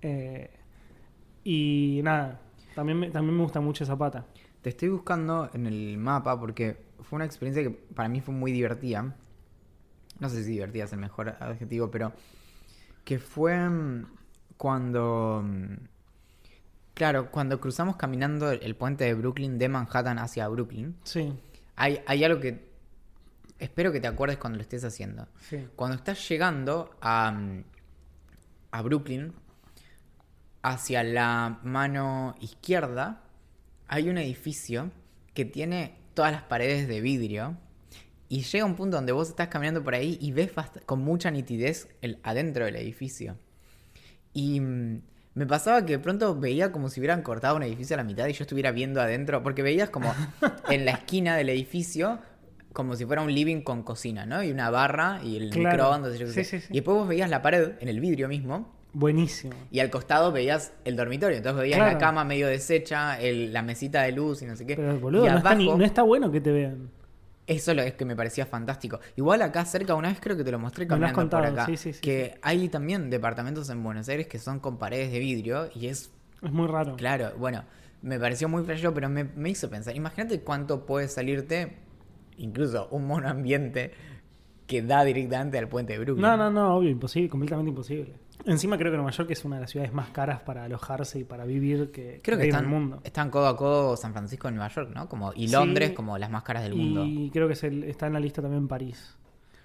Eh, 0.00 0.50
y 1.44 2.00
nada, 2.02 2.40
también 2.74 3.12
también 3.12 3.36
me 3.36 3.42
gusta 3.42 3.60
mucho 3.60 3.84
esa 3.84 3.96
pata. 3.96 4.24
Te 4.62 4.70
estoy 4.70 4.88
buscando 4.88 5.50
en 5.54 5.66
el 5.66 5.96
mapa 5.98 6.38
porque 6.38 6.84
fue 7.02 7.16
una 7.16 7.24
experiencia 7.24 7.62
que 7.62 7.70
para 7.70 8.08
mí 8.08 8.20
fue 8.20 8.34
muy 8.34 8.52
divertida. 8.52 9.14
No 10.18 10.28
sé 10.28 10.44
si 10.44 10.50
divertida 10.52 10.84
es 10.84 10.92
el 10.92 10.98
mejor 10.98 11.30
adjetivo, 11.40 11.90
pero 11.90 12.12
que 13.04 13.18
fue 13.18 13.68
mm, 13.68 14.06
cuando... 14.56 15.42
mm, 15.44 15.74
Claro, 16.94 17.30
cuando 17.30 17.58
cruzamos 17.58 17.96
caminando 17.96 18.50
el 18.50 18.76
puente 18.76 19.04
de 19.04 19.14
Brooklyn, 19.14 19.58
de 19.58 19.70
Manhattan 19.70 20.18
hacia 20.18 20.46
Brooklyn, 20.48 20.96
Sí, 21.04 21.32
hay, 21.76 22.00
hay 22.06 22.24
algo 22.24 22.40
que 22.40 22.68
espero 23.58 23.90
que 23.90 24.00
te 24.00 24.06
acuerdes 24.08 24.36
cuando 24.36 24.58
lo 24.58 24.62
estés 24.62 24.84
haciendo. 24.84 25.26
sí. 25.48 25.66
Cuando 25.76 25.96
estás 25.96 26.28
llegando 26.28 26.90
a, 27.00 27.32
mm, 27.32 27.64
a 28.72 28.82
Brooklyn, 28.82 29.32
hacia 30.62 31.02
la 31.02 31.58
mano 31.62 32.34
izquierda, 32.40 33.22
hay 33.92 34.08
un 34.08 34.16
edificio 34.18 34.90
que 35.34 35.44
tiene 35.44 35.94
todas 36.14 36.32
las 36.32 36.42
paredes 36.44 36.88
de 36.88 37.00
vidrio. 37.00 37.56
Y 38.28 38.42
llega 38.42 38.64
un 38.64 38.76
punto 38.76 38.96
donde 38.96 39.10
vos 39.12 39.28
estás 39.28 39.48
caminando 39.48 39.82
por 39.82 39.94
ahí 39.94 40.16
y 40.20 40.30
ves 40.30 40.52
con 40.86 41.00
mucha 41.00 41.30
nitidez 41.32 41.88
el 42.00 42.20
adentro 42.22 42.64
del 42.64 42.76
edificio. 42.76 43.36
Y 44.32 44.60
mm, 44.60 45.02
me 45.34 45.46
pasaba 45.46 45.84
que 45.84 45.94
de 45.94 45.98
pronto 45.98 46.38
veía 46.38 46.70
como 46.70 46.88
si 46.88 47.00
hubieran 47.00 47.22
cortado 47.22 47.56
un 47.56 47.64
edificio 47.64 47.94
a 47.94 47.98
la 47.98 48.04
mitad 48.04 48.26
y 48.28 48.32
yo 48.32 48.44
estuviera 48.44 48.70
viendo 48.70 49.00
adentro, 49.00 49.42
porque 49.42 49.62
veías 49.62 49.90
como 49.90 50.14
en 50.70 50.84
la 50.84 50.92
esquina 50.92 51.36
del 51.36 51.48
edificio, 51.48 52.20
como 52.72 52.94
si 52.94 53.04
fuera 53.04 53.22
un 53.22 53.34
living 53.34 53.62
con 53.62 53.82
cocina, 53.82 54.24
¿no? 54.26 54.44
Y 54.44 54.52
una 54.52 54.70
barra 54.70 55.20
y 55.24 55.36
el 55.36 55.50
Claro. 55.50 55.70
microondas 55.78 56.14
y 56.14 56.18
yo 56.18 56.26
qué 56.26 56.32
Sí, 56.32 56.44
sé. 56.44 56.60
sí, 56.60 56.60
sí. 56.60 56.66
Y 56.70 56.74
después 56.76 56.96
vos 56.96 57.08
veías 57.08 57.28
la 57.28 57.42
pared 57.42 57.72
en 57.80 57.88
el 57.88 57.98
vidrio 57.98 58.28
mismo 58.28 58.72
Buenísimo. 58.92 59.54
y 59.70 59.78
al 59.80 59.90
costado 59.90 60.32
veías 60.32 60.72
el 60.84 60.96
dormitorio. 60.96 61.36
Entonces 61.36 61.62
veías 61.62 61.78
Claro. 61.78 61.92
la 61.92 61.98
cama 61.98 62.24
medio 62.24 62.48
deshecha, 62.48 63.20
el- 63.20 63.52
la 63.52 63.62
mesita 63.62 64.02
de 64.02 64.12
luz 64.12 64.42
y 64.42 64.46
no 64.46 64.56
sé 64.56 64.66
qué. 64.66 64.76
Pero 64.76 64.98
boludo, 64.98 65.26
y 65.26 65.30
no 65.30 65.36
está, 65.38 65.54
ni- 65.54 65.64
abajo- 65.64 65.78
no 65.78 65.84
está 65.84 66.02
bueno 66.02 66.30
que 66.32 66.40
te 66.40 66.50
vean. 66.52 66.90
eso 67.46 67.74
lo 67.74 67.82
es 67.82 67.94
que 67.94 68.04
me 68.04 68.14
parecía 68.14 68.46
fantástico. 68.46 69.00
Igual 69.16 69.42
acá 69.42 69.64
cerca, 69.64 69.94
una 69.94 70.08
vez 70.08 70.18
creo 70.20 70.36
que 70.36 70.44
te 70.44 70.52
lo 70.52 70.58
mostré 70.58 70.84
Me 70.84 70.90
lo 70.90 70.94
has 70.94 71.12
caminando 71.12 71.30
por 71.30 71.40
contado, 71.40 71.52
acá. 71.62 71.66
sí, 71.66 71.76
sí, 71.76 71.92
sí, 71.94 72.00
que 72.00 72.38
hay 72.42 72.68
también 72.68 73.10
departamentos 73.10 73.68
en 73.70 73.82
Buenos 73.82 74.08
Aires 74.08 74.26
que 74.28 74.38
son 74.38 74.60
con 74.60 74.78
paredes 74.78 75.10
de 75.12 75.18
vidrio 75.18 75.68
y 75.74 75.86
es, 75.88 76.12
Es 76.42 76.52
muy 76.52 76.66
raro. 76.68 76.94
claro, 76.96 77.32
bueno, 77.38 77.64
me 78.02 78.18
pareció 78.20 78.48
muy 78.48 78.62
fresco, 78.64 78.94
pero 78.94 79.08
me, 79.08 79.24
me 79.24 79.50
hizo 79.50 79.68
pensar. 79.68 79.94
Imagínate 79.96 80.40
cuánto 80.42 80.86
puede 80.86 81.08
salirte, 81.08 81.76
incluso 82.36 82.88
un 82.92 83.06
mono 83.06 83.28
ambiente 83.28 83.92
que 84.66 84.82
da 84.82 85.04
directamente 85.04 85.58
al 85.58 85.68
puente 85.68 85.92
de 85.94 85.98
Brooklyn. 85.98 86.22
No, 86.22 86.36
no, 86.36 86.50
no, 86.50 86.76
obvio, 86.76 86.88
imposible, 86.90 87.28
completamente 87.28 87.70
imposible. 87.70 88.14
Encima 88.46 88.78
creo 88.78 88.90
que 88.90 88.96
Nueva 88.96 89.10
York 89.12 89.30
es 89.30 89.44
una 89.44 89.56
de 89.56 89.62
las 89.62 89.70
ciudades 89.70 89.92
más 89.92 90.08
caras 90.10 90.40
para 90.40 90.64
alojarse 90.64 91.18
y 91.18 91.24
para 91.24 91.44
vivir 91.44 91.90
que, 91.90 92.20
Creo 92.22 92.38
que 92.38 92.44
hay 92.44 92.48
en 92.48 92.54
están, 92.54 92.64
el 92.64 92.70
mundo. 92.70 93.00
están 93.04 93.30
codo 93.30 93.46
a 93.46 93.56
codo 93.56 93.96
San 93.96 94.12
Francisco 94.12 94.48
y 94.48 94.52
Nueva 94.52 94.68
York, 94.68 94.90
¿no? 94.94 95.08
Como, 95.08 95.32
y 95.34 95.46
Sí, 95.48 95.52
Londres 95.52 95.92
como 95.92 96.16
las 96.18 96.30
más 96.30 96.42
caras 96.42 96.62
del 96.62 96.74
mundo. 96.74 97.04
Y 97.04 97.30
creo 97.30 97.46
que 97.46 97.52
es 97.54 97.64
el- 97.64 97.84
está 97.84 98.06
en 98.06 98.14
la 98.14 98.20
lista 98.20 98.40
también 98.40 98.66
París, 98.68 99.16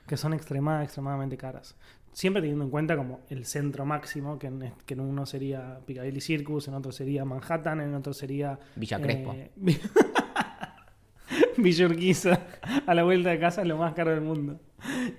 que 0.07 0.17
son 0.17 0.33
extremad- 0.33 0.83
extremadamente 0.83 1.37
caras. 1.37 1.75
Siempre 2.11 2.41
teniendo 2.41 2.63
en 2.65 2.69
cuenta 2.71 2.95
como 2.95 3.21
el 3.29 3.45
centro 3.45 3.85
máximo, 3.85 4.39
que 4.39 4.47
en, 4.47 4.73
que 4.85 4.93
en 4.93 4.99
uno 5.01 5.25
sería 5.25 5.79
Piccadilly 5.85 6.21
Circus, 6.21 6.67
en 6.69 6.73
otro 6.75 6.91
sería 6.91 7.25
Manhattan, 7.25 7.81
en 7.81 7.93
otro 7.93 8.13
sería... 8.13 8.57
Villa 8.75 9.01
Crespo. 9.01 9.33
eh, 9.35 9.49
Villa 11.57 11.85
Urquiza, 11.85 12.39
a 12.85 12.93
la 12.93 13.03
vuelta 13.03 13.29
de 13.29 13.39
casa 13.39 13.61
es 13.61 13.67
lo 13.67 13.77
más 13.77 13.93
caro 13.93 14.11
del 14.11 14.21
mundo. 14.21 14.59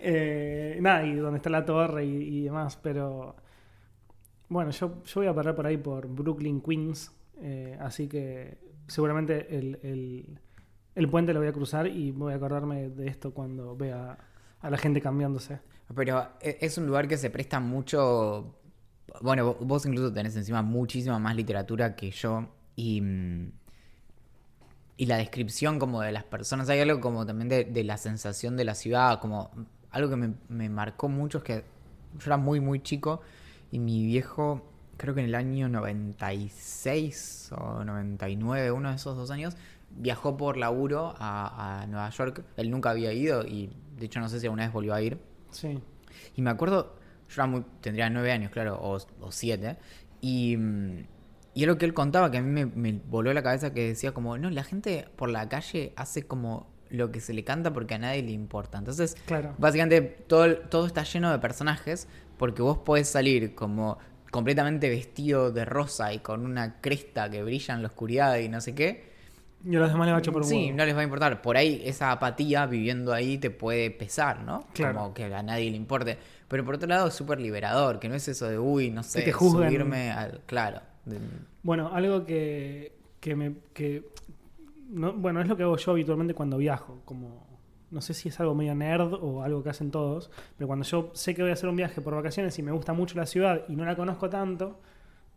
Eh, 0.01 0.79
nada, 0.81 1.05
y 1.05 1.15
donde 1.17 1.39
está 1.39 1.51
la 1.51 1.65
torre 1.65 2.05
y, 2.05 2.39
y 2.39 2.43
demás, 2.45 2.79
pero... 2.83 3.37
Bueno, 4.49 4.71
yo, 4.71 5.03
yo 5.05 5.21
voy 5.21 5.27
a 5.27 5.35
parar 5.35 5.55
por 5.55 5.67
ahí 5.67 5.77
por 5.77 6.07
Brooklyn, 6.09 6.61
Queens, 6.61 7.11
eh, 7.41 7.77
así 7.81 8.07
que 8.09 8.59
seguramente 8.87 9.57
el, 9.59 9.79
el- 9.83 10.39
el 10.95 11.09
puente 11.11 11.35
lo 11.35 11.41
voy 11.41 11.49
a 11.49 11.53
cruzar 11.53 11.87
y 11.89 12.11
voy 12.13 12.33
a 12.33 12.37
acordarme 12.37 12.89
de 12.89 13.07
esto 13.09 13.35
cuando 13.35 13.77
vea 13.77 14.17
a 14.61 14.71
la 14.71 14.79
gente 14.79 15.01
cambiándose. 15.03 15.59
Pero 15.95 16.27
e- 16.41 16.59
es 16.61 16.79
un 16.79 16.87
lugar 16.87 17.07
que 17.07 17.19
se 17.19 17.29
presta 17.31 17.61
mucho. 17.61 18.55
Bueno, 19.21 19.55
vo- 19.55 19.67
vos 19.67 19.85
incluso 19.87 20.13
tenés 20.13 20.37
encima 20.37 20.63
muchísima 20.63 21.19
más 21.19 21.37
literatura 21.37 21.95
que 21.97 22.11
yo. 22.11 22.49
Y. 22.77 23.01
mm, 23.01 23.51
Y 24.99 25.07
la 25.07 25.19
descripción 25.19 25.79
como 25.79 26.01
de 26.01 26.11
las 26.13 26.25
personas. 26.25 26.69
Hay 26.71 26.81
algo 26.81 27.01
como 27.01 27.27
también 27.27 27.49
de, 27.49 27.65
de 27.65 27.85
la 27.85 27.99
sensación 27.99 28.57
de 28.57 28.65
la 28.65 28.75
ciudad. 28.75 29.21
Como 29.21 29.51
algo 29.91 30.09
que 30.09 30.17
me, 30.17 30.35
me 30.49 30.69
marcó 30.71 31.09
mucho 31.09 31.39
es 31.39 31.45
que 31.45 31.65
yo 32.19 32.27
era 32.27 32.39
muy, 32.39 32.61
muy 32.61 32.81
chico. 32.83 33.21
Y 33.71 33.79
mi 33.79 34.05
viejo, 34.07 34.71
creo 34.97 35.15
que 35.15 35.21
en 35.21 35.27
el 35.27 35.35
año 35.35 35.69
96 35.69 37.51
o 37.57 37.85
99, 37.85 38.71
uno 38.71 38.91
de 38.91 38.97
esos 38.97 39.17
dos 39.17 39.31
años, 39.31 39.57
viajó 39.91 40.37
por 40.37 40.57
laburo 40.57 41.15
a, 41.19 41.83
a 41.83 41.87
Nueva 41.87 42.11
York. 42.11 42.45
Él 42.57 42.71
nunca 42.71 42.91
había 42.91 43.13
ido 43.13 43.45
y 43.45 43.71
de 43.99 44.07
hecho 44.07 44.21
no 44.21 44.29
sé 44.29 44.41
si 44.41 44.47
alguna 44.47 44.65
vez 44.65 44.73
volvió 44.73 44.95
a 44.95 45.03
ir. 45.03 45.19
Sí. 45.51 45.79
Y 46.35 46.43
me 46.43 46.51
acuerdo, 46.51 46.97
yo 47.29 47.35
era 47.35 47.47
muy, 47.47 47.65
tendría 47.81 48.11
nueve 48.11 48.33
años, 48.33 48.51
claro, 48.51 48.79
o, 48.81 48.99
o 49.21 49.33
siete. 49.33 49.77
Y, 50.21 50.57
y 51.55 51.65
algo 51.65 51.79
que 51.79 51.87
él 51.87 51.95
contaba 51.95 52.31
que 52.31 52.39
a 52.39 52.43
mí 52.43 52.51
me, 52.51 52.67
me 52.67 53.01
voló 53.09 53.33
la 53.33 53.43
cabeza 53.43 53.73
que 53.73 53.89
decía 53.89 54.13
como, 54.13 54.37
no, 54.39 54.51
la 54.51 54.65
gente 54.65 55.09
por 55.17 55.31
la 55.31 55.49
calle 55.49 55.93
hace 55.97 56.27
como 56.27 56.75
lo 56.89 57.11
que 57.11 57.21
se 57.21 57.33
le 57.35 57.43
canta 57.43 57.73
porque 57.73 57.95
a 57.95 57.99
nadie 57.99 58.23
le 58.23 58.31
importa. 58.33 58.79
Entonces, 58.79 59.17
Claro. 59.27 59.55
básicamente 59.59 60.01
todo, 60.03 60.57
todo 60.59 60.87
está 60.87 61.03
lleno 61.03 61.33
de 61.33 61.39
personajes 61.39 62.07
porque 62.39 62.63
vos 62.63 62.79
podés 62.79 63.09
salir 63.09 63.55
como 63.55 63.99
completamente 64.31 64.89
vestido 64.89 65.51
de 65.53 65.65
rosa 65.65 66.13
y 66.13 66.19
con 66.19 66.45
una 66.45 66.81
cresta 66.81 67.31
que 67.31 67.43
brilla 67.43 67.75
en 67.75 67.83
la 67.83 67.89
oscuridad 67.89 68.37
y 68.39 68.49
no 68.49 68.61
sé 68.61 68.75
qué. 68.75 69.15
Y 69.65 69.75
a 69.75 69.81
los 69.81 69.91
demás 69.91 70.07
les 70.07 70.15
va 70.15 70.19
a 70.19 70.23
chupar 70.23 70.43
un 70.43 70.49
Sí, 70.49 70.65
huevo. 70.67 70.77
no 70.77 70.85
les 70.85 70.95
va 70.97 71.01
a 71.01 71.05
importar. 71.05 71.43
Por 71.43 71.57
ahí 71.57 71.83
esa 71.85 72.13
apatía 72.13 72.67
viviendo 72.67 73.13
ahí 73.13 73.39
te 73.39 73.51
puede 73.51 73.91
pesar, 73.91 74.43
¿no? 74.43 74.67
Claro. 74.75 74.99
Como 74.99 75.15
que 75.15 75.25
a 75.25 75.43
nadie 75.43 75.71
le 75.71 75.77
importe. 75.77 76.19
Pero 76.49 76.65
por 76.65 76.75
otro 76.77 76.87
lado 76.89 77.09
es 77.09 77.15
súper 77.15 77.41
liberador, 77.41 77.99
que 77.99 78.09
no 78.09 78.15
es 78.15 78.29
eso 78.29 78.47
de, 78.49 78.59
uy, 78.59 78.91
no 78.91 79.03
sé, 79.03 79.23
te 79.23 79.33
subirme 79.33 80.11
al... 80.13 80.43
Claro. 80.47 80.81
de- 81.05 81.19
Bueno, 81.63 81.91
algo 81.93 82.25
que, 82.25 82.93
que 83.19 83.35
me... 83.35 83.55
Que, 83.73 84.05
no, 84.91 85.15
bueno, 85.15 85.41
es 85.41 85.49
lo 85.49 85.57
que 85.57 85.65
hago 85.65 85.77
yo 85.77 85.91
habitualmente 85.93 86.35
cuando 86.35 86.59
viajo. 86.59 87.01
Como, 87.05 87.46
no 87.91 88.01
sé 88.01 88.15
si 88.15 88.29
es 88.29 88.41
algo 88.41 88.55
medio 88.55 88.75
nerd 88.75 89.15
o 89.15 89.43
algo 89.43 89.63
que 89.63 89.71
hacen 89.71 89.91
todos, 89.91 90.31
pero 90.57 90.67
cuando 90.67 90.85
yo 90.85 91.11
sé 91.15 91.35
que 91.35 91.43
voy 91.43 91.51
a 91.51 91.55
hacer 91.55 91.69
un 91.69 91.77
viaje 91.77 92.01
por 92.01 92.15
vacaciones 92.15 92.59
y 92.59 92.63
me 92.63 92.73
gusta 92.73 92.93
mucho 92.93 93.17
la 93.17 93.27
ciudad 93.27 93.63
y 93.69 93.77
no 93.77 93.85
la 93.85 93.95
conozco 93.97 94.29
tanto, 94.29 94.81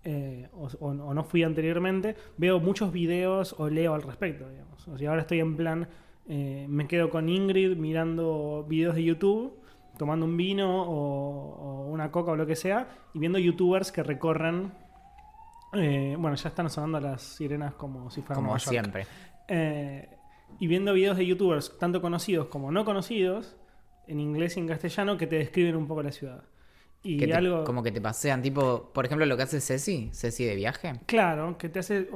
eh, 0.03 0.47
o, 0.53 0.67
o- 0.79 0.87
o 0.89 1.13
no 1.13 1.23
fui 1.23 1.43
anteriormente, 1.43 2.15
veo 2.37 2.59
muchos 2.59 2.91
videos 2.91 3.53
o 3.59 3.69
leo 3.69 3.93
al 3.93 4.01
respecto, 4.01 4.49
digamos. 4.49 4.87
O 4.87 4.97
sea, 4.97 5.09
ahora 5.09 5.21
estoy 5.21 5.39
en 5.41 5.55
plan, 5.57 5.87
eh, 6.27 6.65
me 6.69 6.87
quedo 6.87 7.09
con 7.09 7.27
Ingrid 7.29 7.75
mirando 7.77 8.65
videos 8.67 8.95
de 8.95 9.03
YouTube, 9.03 9.59
tomando 9.97 10.25
un 10.25 10.37
vino 10.37 10.83
o, 10.83 10.93
o 10.93 11.87
una 11.89 12.09
coca 12.11 12.31
o 12.31 12.35
lo 12.35 12.45
que 12.47 12.55
sea, 12.55 12.87
y 13.13 13.19
viendo 13.19 13.37
youtubers 13.37 13.91
que 13.91 14.01
recorren... 14.01 14.71
eh, 15.73 16.15
bueno, 16.17 16.35
ya 16.35 16.49
están 16.49 16.69
sonando 16.69 16.99
las 16.99 17.21
sirenas 17.21 17.73
como 17.75 18.09
si 18.09 18.21
fueran 18.21 18.43
como 18.43 18.53
siempre. 18.59 19.05
Eh, 19.47 20.09
y 20.59 20.67
viendo 20.67 20.93
videos 20.93 21.17
de 21.17 21.25
youtubers, 21.25 21.77
tanto 21.77 22.01
conocidos 22.01 22.47
como 22.47 22.71
no 22.71 22.85
conocidos, 22.85 23.55
en 24.07 24.19
inglés 24.19 24.57
y 24.57 24.59
en 24.61 24.67
castellano 24.67 25.17
que 25.17 25.27
te 25.27 25.35
describen 25.37 25.75
un 25.75 25.87
poco 25.87 26.01
la 26.03 26.11
ciudad. 26.11 26.43
Y 27.03 27.17
Que 27.17 27.27
te- 27.27 27.33
algo. 27.33 27.63
Como 27.63 27.81
que 27.83 27.91
te 27.91 28.01
pasean, 28.01 28.41
tipo, 28.41 28.91
por 28.93 29.05
ejemplo, 29.05 29.25
lo 29.25 29.37
que 29.37 29.43
hace 29.43 29.61
Ceci, 29.61 30.09
Ceci 30.13 30.43
de 30.45 30.55
viaje. 30.55 30.93
Claro, 31.05 31.57
que 31.57 31.69
te 31.69 31.79
hace 31.79 32.09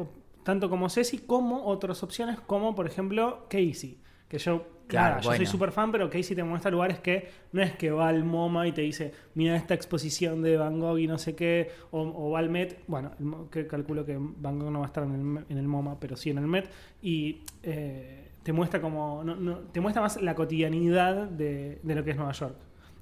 tanto 0.43 0.69
como 0.69 0.89
Ceci 0.89 1.19
como 1.19 1.65
otras 1.67 2.03
opciones 2.03 2.39
como 2.41 2.75
por 2.75 2.85
ejemplo 2.87 3.45
Casey. 3.49 4.01
Que 4.27 4.37
yo, 4.37 4.67
Claro, 4.87 5.09
nada, 5.15 5.21
yo 5.21 5.29
soy 5.37 5.45
súper 5.51 5.71
fan, 5.71 5.91
pero 5.91 6.09
Casey 6.09 6.35
te 6.35 6.43
muestra 6.43 6.69
lugares 6.69 6.99
que 6.99 7.27
no 7.53 7.61
es 7.61 7.71
que 7.73 7.89
va 7.89 8.09
al 8.09 8.23
MoMA 8.25 8.67
y 8.67 8.73
te 8.73 8.81
dice, 8.81 9.11
mira 9.33 9.55
esta 9.55 9.73
exposición 9.73 10.41
de 10.41 10.57
Van 10.57 10.79
Gogh 10.79 10.99
y 10.99 11.07
no 11.07 11.17
sé 11.17 11.35
qué, 11.35 11.71
o, 11.91 12.01
o 12.01 12.31
va 12.31 12.39
al 12.39 12.49
Met, 12.49 12.79
bueno, 12.87 13.11
que 13.49 13.65
calculo 13.65 14.05
que 14.05 14.17
Van 14.19 14.59
Gogh 14.59 14.71
no 14.71 14.79
va 14.79 14.85
a 14.85 14.87
estar 14.87 15.03
en 15.05 15.13
el, 15.37 15.45
en 15.49 15.57
el 15.57 15.67
MoMA, 15.67 15.99
pero 15.99 16.15
sí 16.17 16.29
en 16.31 16.37
el 16.39 16.47
Met, 16.47 16.69
y 17.01 17.41
eh, 17.63 18.29
te 18.43 18.51
muestra 18.51 18.81
como, 18.81 19.23
no- 19.23 19.35
no- 19.35 19.59
te 19.59 19.79
muestra 19.79 20.01
más 20.01 20.21
la 20.21 20.35
cotidianidad 20.35 21.27
de, 21.29 21.79
de 21.81 21.95
lo 21.95 22.03
que 22.03 22.11
es 22.11 22.17
Nueva 22.17 22.33
York. 22.33 22.55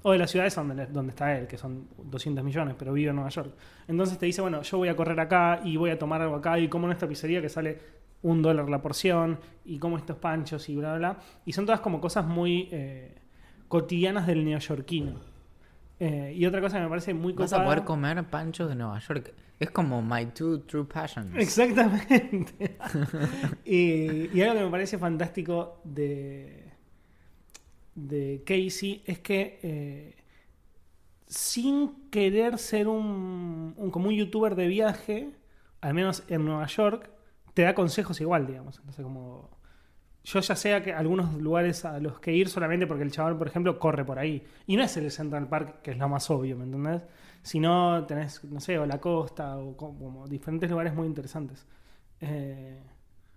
O 0.04 0.10
de 0.12 0.18
las 0.18 0.30
ciudades 0.32 0.54
donde, 0.54 0.86
donde 0.86 1.10
está 1.10 1.36
él, 1.38 1.46
que 1.46 1.56
son 1.56 1.86
200 2.04 2.42
millones, 2.44 2.74
pero 2.76 2.92
vive 2.92 3.10
en 3.10 3.16
Nueva 3.16 3.30
York. 3.30 3.52
Entonces 3.86 4.18
te 4.18 4.26
dice, 4.26 4.40
bueno, 4.42 4.62
yo 4.62 4.78
voy 4.78 4.88
a 4.88 4.96
correr 4.96 5.18
acá 5.20 5.60
y 5.64 5.76
voy 5.76 5.90
a 5.90 5.98
tomar 5.98 6.20
algo 6.22 6.34
acá 6.36 6.58
y 6.58 6.66
como 6.68 6.86
en 6.86 6.92
esta 6.92 7.06
pizzería 7.06 7.40
que 7.40 7.48
sale 7.48 7.78
un 8.22 8.42
dólar 8.42 8.68
la 8.68 8.80
porción 8.82 9.38
y 9.64 9.78
como 9.78 9.96
estos 9.98 10.16
panchos 10.16 10.68
y 10.68 10.76
bla, 10.76 10.96
bla. 10.96 11.12
bla. 11.14 11.22
Y 11.44 11.52
son 11.52 11.66
todas 11.66 11.80
como 11.80 12.00
cosas 12.00 12.24
muy 12.26 12.68
eh, 12.72 13.14
cotidianas 13.68 14.26
del 14.26 14.44
neoyorquino. 14.44 15.14
Eh, 16.00 16.34
y 16.36 16.46
otra 16.46 16.60
cosa 16.60 16.78
que 16.78 16.82
me 16.84 16.88
parece 16.88 17.14
muy 17.14 17.32
Vas 17.32 17.52
a 17.52 17.64
poder 17.64 17.84
comer 17.84 18.24
panchos 18.28 18.68
de 18.68 18.74
Nueva 18.74 18.98
York. 18.98 19.34
Es 19.60 19.70
como 19.70 20.02
My 20.02 20.26
Two 20.26 20.60
True 20.62 20.84
Passions. 20.84 21.36
Exactamente. 21.36 22.76
y, 23.64 24.36
y 24.36 24.42
algo 24.42 24.54
que 24.58 24.64
me 24.64 24.70
parece 24.70 24.98
fantástico 24.98 25.80
de, 25.84 26.72
de 27.94 28.42
Casey 28.44 29.02
es 29.06 29.20
que 29.20 29.60
eh, 29.62 30.16
sin 31.26 32.08
querer 32.10 32.58
ser 32.58 32.88
un, 32.88 33.74
un- 33.76 33.90
como 33.90 34.08
un 34.08 34.14
youtuber 34.14 34.54
de 34.56 34.66
viaje, 34.66 35.30
al 35.80 35.94
menos 35.94 36.24
en 36.28 36.44
Nueva 36.44 36.66
York, 36.66 37.10
te 37.54 37.62
da 37.62 37.74
consejos 37.74 38.20
igual, 38.20 38.46
digamos. 38.46 38.78
Entonces, 38.78 39.02
como 39.04 39.50
yo 40.24 40.40
ya 40.40 40.54
sé 40.54 40.80
que 40.82 40.92
algunos 40.92 41.34
lugares 41.34 41.84
a 41.84 41.98
los 41.98 42.20
que 42.20 42.32
ir 42.32 42.48
solamente 42.48 42.86
porque 42.86 43.02
el 43.02 43.10
chaval, 43.10 43.36
por 43.36 43.48
ejemplo, 43.48 43.78
corre 43.78 44.04
por 44.04 44.18
ahí. 44.18 44.44
Y 44.66 44.76
no 44.76 44.84
es 44.84 44.96
el 44.96 45.10
Central 45.10 45.48
Park, 45.48 45.82
que 45.82 45.90
es 45.92 45.98
lo 45.98 46.08
más 46.08 46.30
obvio, 46.30 46.56
¿me 46.56 46.64
entendés? 46.64 47.02
Sino 47.42 48.04
tenés, 48.06 48.42
no 48.44 48.60
sé, 48.60 48.78
o 48.78 48.86
la 48.86 49.00
costa, 49.00 49.58
o 49.58 49.76
como, 49.76 50.28
diferentes 50.28 50.70
lugares 50.70 50.94
muy 50.94 51.06
interesantes. 51.08 51.66
Eh, 52.20 52.80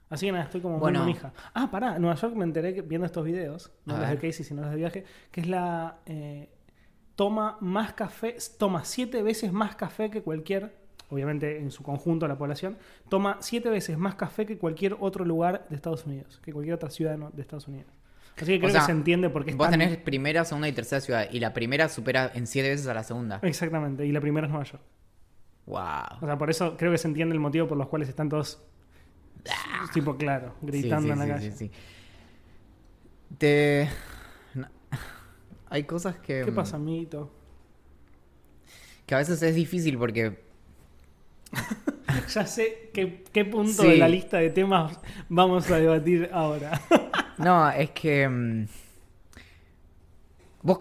así 0.09 0.27
que 0.27 0.31
nada, 0.31 0.43
estoy 0.43 0.61
como 0.61 0.77
Bueno. 0.77 0.99
muy 0.99 1.07
manija. 1.07 1.33
Ah, 1.55 1.69
pará, 1.71 1.97
Nueva 1.97 2.15
York 2.15 2.35
me 2.35 2.43
enteré 2.43 2.75
que- 2.75 2.81
viendo 2.83 3.05
estos 3.07 3.25
videos, 3.25 3.71
no 3.85 3.97
los 3.97 4.07
de. 4.07 4.15
Casey, 4.17 4.45
sino 4.45 4.61
los 4.61 4.69
de 4.71 4.77
viaje, 4.77 5.05
que 5.31 5.41
es 5.41 5.47
la... 5.47 5.97
eh, 6.05 6.49
toma 7.15 7.57
más 7.61 7.93
café, 7.93 8.35
toma 8.59 8.83
siete 8.83 9.23
veces 9.23 9.51
más 9.53 9.75
café 9.75 10.09
que 10.11 10.21
cualquier, 10.21 10.75
obviamente 11.15 11.57
en 11.59 11.71
su 11.71 11.81
conjunto 11.83 12.27
la 12.27 12.37
población, 12.37 12.77
toma 13.09 13.37
siete 13.41 13.69
veces 13.69 13.97
más 13.97 14.15
café 14.15 14.45
que 14.45 14.57
cualquier 14.57 14.95
otro 14.99 15.25
lugar 15.25 15.65
de 15.69 15.75
Estados 15.75 16.05
Unidos, 16.05 16.39
que 16.43 16.53
cualquier 16.53 16.75
otra 16.75 16.89
ciudad 16.89 17.17
de 17.17 17.41
Estados 17.41 17.67
Unidos. 17.67 17.87
Así 18.37 18.45
que 18.47 18.59
creo 18.59 18.69
sea, 18.71 18.81
que 18.81 18.85
se 18.87 18.91
entiende 18.91 19.29
por 19.29 19.45
qué 19.45 19.51
es 19.51 19.57
Vos 19.57 19.69
tan- 19.69 19.79
tenés 19.79 19.97
primera, 19.97 20.43
segunda 20.43 20.67
y 20.67 20.73
tercera 20.73 20.99
ciudad. 20.99 21.27
Y 21.31 21.39
la 21.39 21.53
primera 21.53 21.87
supera 21.87 22.29
en 22.35 22.47
siete 22.47 22.69
veces 22.69 22.85
a 22.87 22.93
la 22.93 23.03
segunda. 23.03 23.39
Exactamente, 23.43 24.05
y 24.05 24.11
la 24.11 24.19
primera 24.19 24.45
es 24.47 24.51
Nueva 24.51 24.65
York. 24.65 24.83
O 25.67 25.71
Wow. 25.71 26.19
sea, 26.27 26.37
por 26.37 26.49
eso 26.49 26.75
creo 26.77 26.91
que 26.91 26.97
se 26.97 27.07
entiende 27.07 27.33
el 27.33 27.39
motivo 27.39 27.65
por 27.67 27.77
los 27.77 27.87
cuales 27.87 28.09
están 28.09 28.27
todos, 28.29 28.61
tipo, 29.93 30.17
claro, 30.17 30.53
gritando 30.61 31.13
en 31.13 31.19
la 31.19 31.27
calle. 31.27 31.51
sí, 31.51 31.57
sí. 31.69 31.71
Te. 33.37 33.89
no. 34.53 34.67
Hay 35.69 35.83
cosas 35.85 36.17
que. 36.17 36.43
¿Qué 36.45 36.51
pasa, 36.51 36.75
amiguito? 36.75 37.31
Que 39.05 39.15
a 39.15 39.19
veces 39.19 39.41
es 39.41 39.55
difícil 39.55 39.97
porque. 39.97 40.43
Ya 42.33 42.45
sé 42.47 42.89
qué, 42.93 43.23
qué 43.31 43.45
punto 43.45 43.83
Sí. 43.83 43.89
de 43.89 43.97
la 43.97 44.07
lista 44.07 44.37
de 44.37 44.49
temas 44.49 44.99
vamos 45.29 45.69
a 45.69 45.77
debatir 45.77 46.29
ahora. 46.33 46.79
No, 47.37 47.69
es 47.69 47.89
que. 47.91 48.27
mm, 48.29 48.65
Vos. 50.61 50.77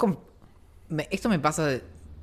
me- 0.89 1.09
Esto 1.11 1.29
me 1.29 1.39
pasa. 1.39 1.81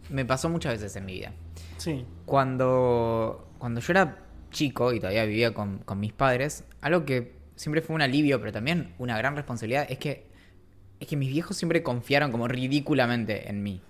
Me 0.09 0.25
pasó 0.25 0.49
muchas 0.49 0.73
veces 0.73 0.95
en 0.95 1.05
mi 1.05 1.13
vida. 1.13 1.33
sí, 1.77 2.05
Cuando, 2.25 3.47
cuando 3.57 3.79
yo 3.81 3.91
era 3.93 4.17
chico 4.51 4.91
y 4.93 4.99
todavía 4.99 5.25
vivía 5.25 5.53
con, 5.53 5.79
con 5.79 5.99
mis 5.99 6.11
padres, 6.13 6.63
algo 6.81 7.05
que 7.05 7.33
siempre 7.55 7.81
fue 7.81 7.95
un 7.95 8.01
alivio, 8.01 8.39
pero 8.39 8.51
también 8.51 8.93
una 8.99 9.17
gran 9.17 9.35
responsabilidad, 9.35 9.85
es 9.89 9.97
que, 9.97 10.25
es 10.99 11.07
que 11.07 11.15
mis 11.17 11.29
viejos 11.29 11.55
siempre 11.57 11.81
confiaron 11.81 12.31
como 12.31 12.47
ridículamente 12.47 13.49
en 13.49 13.63
mí. 13.63 13.81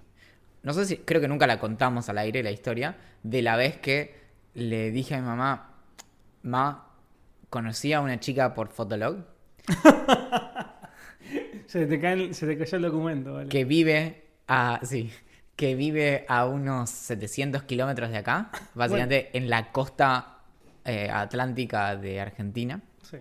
No 0.63 0.73
sé 0.73 0.85
si, 0.85 0.97
creo 0.97 1.19
que 1.21 1.27
nunca 1.27 1.47
la 1.47 1.59
contamos 1.59 2.07
al 2.09 2.19
aire 2.19 2.43
la 2.43 2.51
historia, 2.51 2.97
de 3.23 3.41
la 3.41 3.55
vez 3.55 3.77
que 3.77 4.20
le 4.53 4.91
dije 4.91 5.15
a 5.15 5.21
mi 5.21 5.27
mamá, 5.27 5.67
Ma, 6.43 6.87
conocí 7.49 7.93
a 7.93 8.01
una 8.01 8.19
chica 8.19 8.53
por 8.53 8.69
Fotolog 8.69 9.17
se 11.67 11.85
te, 11.85 11.99
cae 11.99 12.13
el- 12.13 12.35
se 12.35 12.47
te 12.47 12.57
cayó 12.57 12.77
el 12.77 12.83
documento, 12.83 13.33
¿vale? 13.33 13.49
que 13.49 13.63
vive 13.65 14.25
a, 14.47 14.79
sí, 14.83 15.11
que 15.55 15.75
vive 15.75 16.25
a 16.27 16.45
unos 16.45 16.89
700 16.89 17.63
kilómetros 17.63 18.09
de 18.09 18.17
acá, 18.17 18.49
básicamente 18.73 19.29
en 19.37 19.49
la 19.49 19.71
costa 19.71 20.39
eh, 20.83 21.09
atlántica 21.11 21.95
de 21.95 22.19
Argentina. 22.19 22.81
Sí. 23.03 23.17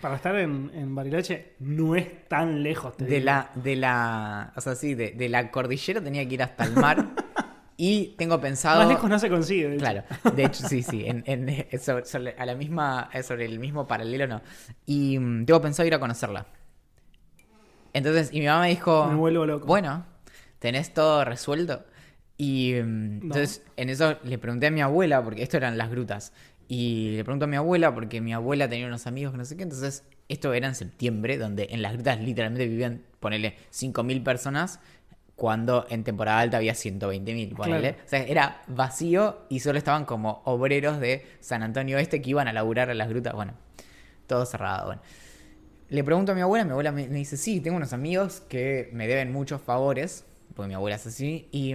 Para 0.00 0.16
estar 0.16 0.34
en, 0.36 0.70
en 0.74 0.94
Bariloche 0.94 1.52
no 1.60 1.94
es 1.94 2.26
tan 2.28 2.62
lejos. 2.62 2.96
te 2.96 3.04
De 3.04 3.10
digo. 3.16 3.26
la, 3.26 3.50
de 3.54 3.76
la, 3.76 4.52
o 4.56 4.60
sea, 4.60 4.74
sí, 4.74 4.94
de, 4.94 5.12
de 5.12 5.28
la 5.28 5.50
cordillera 5.50 6.00
tenía 6.02 6.26
que 6.26 6.34
ir 6.34 6.42
hasta 6.42 6.64
el 6.64 6.72
mar 6.72 7.06
y 7.82 8.14
tengo 8.18 8.38
pensado... 8.40 8.80
Más 8.80 8.88
lejos 8.88 9.08
no 9.08 9.18
se 9.18 9.30
consigue. 9.30 9.68
de 9.68 9.74
hecho. 9.76 9.80
Claro, 9.80 10.02
de 10.36 10.44
hecho 10.44 10.68
sí, 10.68 10.82
sí, 10.82 11.02
en, 11.06 11.22
en- 11.26 11.48
eh, 11.48 11.78
sobre, 11.82 12.04
sobre- 12.04 12.34
a 12.36 12.44
la 12.44 12.54
misma, 12.54 13.08
eh, 13.14 13.22
sobre 13.22 13.46
el 13.46 13.58
mismo 13.58 13.86
paralelo 13.86 14.26
no. 14.26 14.42
Y 14.84 15.18
mm, 15.18 15.46
tengo 15.46 15.62
pensado 15.62 15.86
ir 15.86 15.94
a 15.94 15.98
conocerla. 15.98 16.46
Entonces, 17.92 18.30
y 18.32 18.40
mi 18.40 18.46
mamá 18.46 18.62
me 18.62 18.68
dijo, 18.68 19.06
Me 19.08 19.14
vuelvo 19.16 19.46
loco. 19.46 19.66
bueno, 19.66 20.04
¿tenés 20.58 20.92
todo 20.94 21.24
resuelto? 21.24 21.84
Y 22.36 22.74
mm, 22.74 23.22
entonces 23.22 23.62
en 23.76 23.88
eso 23.88 24.16
le 24.24 24.38
pregunté 24.38 24.66
a 24.68 24.70
mi 24.70 24.80
abuela, 24.82 25.22
porque 25.24 25.42
esto 25.42 25.56
eran 25.56 25.76
las 25.78 25.90
grutas, 25.90 26.32
y 26.68 27.16
le 27.16 27.24
pregunto 27.24 27.46
a 27.46 27.48
mi 27.48 27.56
abuela, 27.56 27.94
porque 27.94 28.20
mi 28.20 28.32
abuela 28.32 28.68
tenía 28.68 28.86
unos 28.86 29.06
amigos 29.06 29.32
que 29.32 29.38
no 29.38 29.44
sé 29.44 29.56
qué, 29.56 29.64
entonces 29.64 30.04
esto 30.28 30.52
era 30.52 30.68
en 30.68 30.74
septiembre, 30.76 31.36
donde 31.38 31.68
en 31.70 31.82
las 31.82 31.94
grutas 31.94 32.20
literalmente 32.20 32.68
vivían, 32.68 33.02
ponele, 33.18 33.56
5.000 33.70 34.22
personas, 34.22 34.78
cuando 35.40 35.86
en 35.88 36.04
temporada 36.04 36.38
alta 36.40 36.58
había 36.58 36.74
120.000, 36.74 37.56
ponele. 37.56 37.80
Claro. 37.80 38.04
O 38.04 38.08
sea, 38.10 38.24
era 38.24 38.60
vacío 38.66 39.46
y 39.48 39.60
solo 39.60 39.78
estaban 39.78 40.04
como 40.04 40.42
obreros 40.44 41.00
de 41.00 41.26
San 41.40 41.62
Antonio 41.62 41.96
Este 41.96 42.20
que 42.20 42.28
iban 42.28 42.46
a 42.46 42.52
laburar 42.52 42.90
a 42.90 42.94
las 42.94 43.08
grutas, 43.08 43.32
bueno, 43.32 43.54
todo 44.26 44.44
cerrado, 44.44 44.88
bueno. 44.88 45.00
Le 45.88 46.04
pregunto 46.04 46.32
a 46.32 46.34
mi 46.34 46.42
abuela, 46.42 46.66
mi 46.66 46.72
abuela 46.72 46.92
me, 46.92 47.08
me 47.08 47.16
dice, 47.16 47.38
sí, 47.38 47.62
tengo 47.62 47.78
unos 47.78 47.94
amigos 47.94 48.42
que 48.50 48.90
me 48.92 49.08
deben 49.08 49.32
muchos 49.32 49.62
favores, 49.62 50.26
porque 50.54 50.68
mi 50.68 50.74
abuela 50.74 50.96
es 50.96 51.06
así, 51.06 51.48
y, 51.52 51.74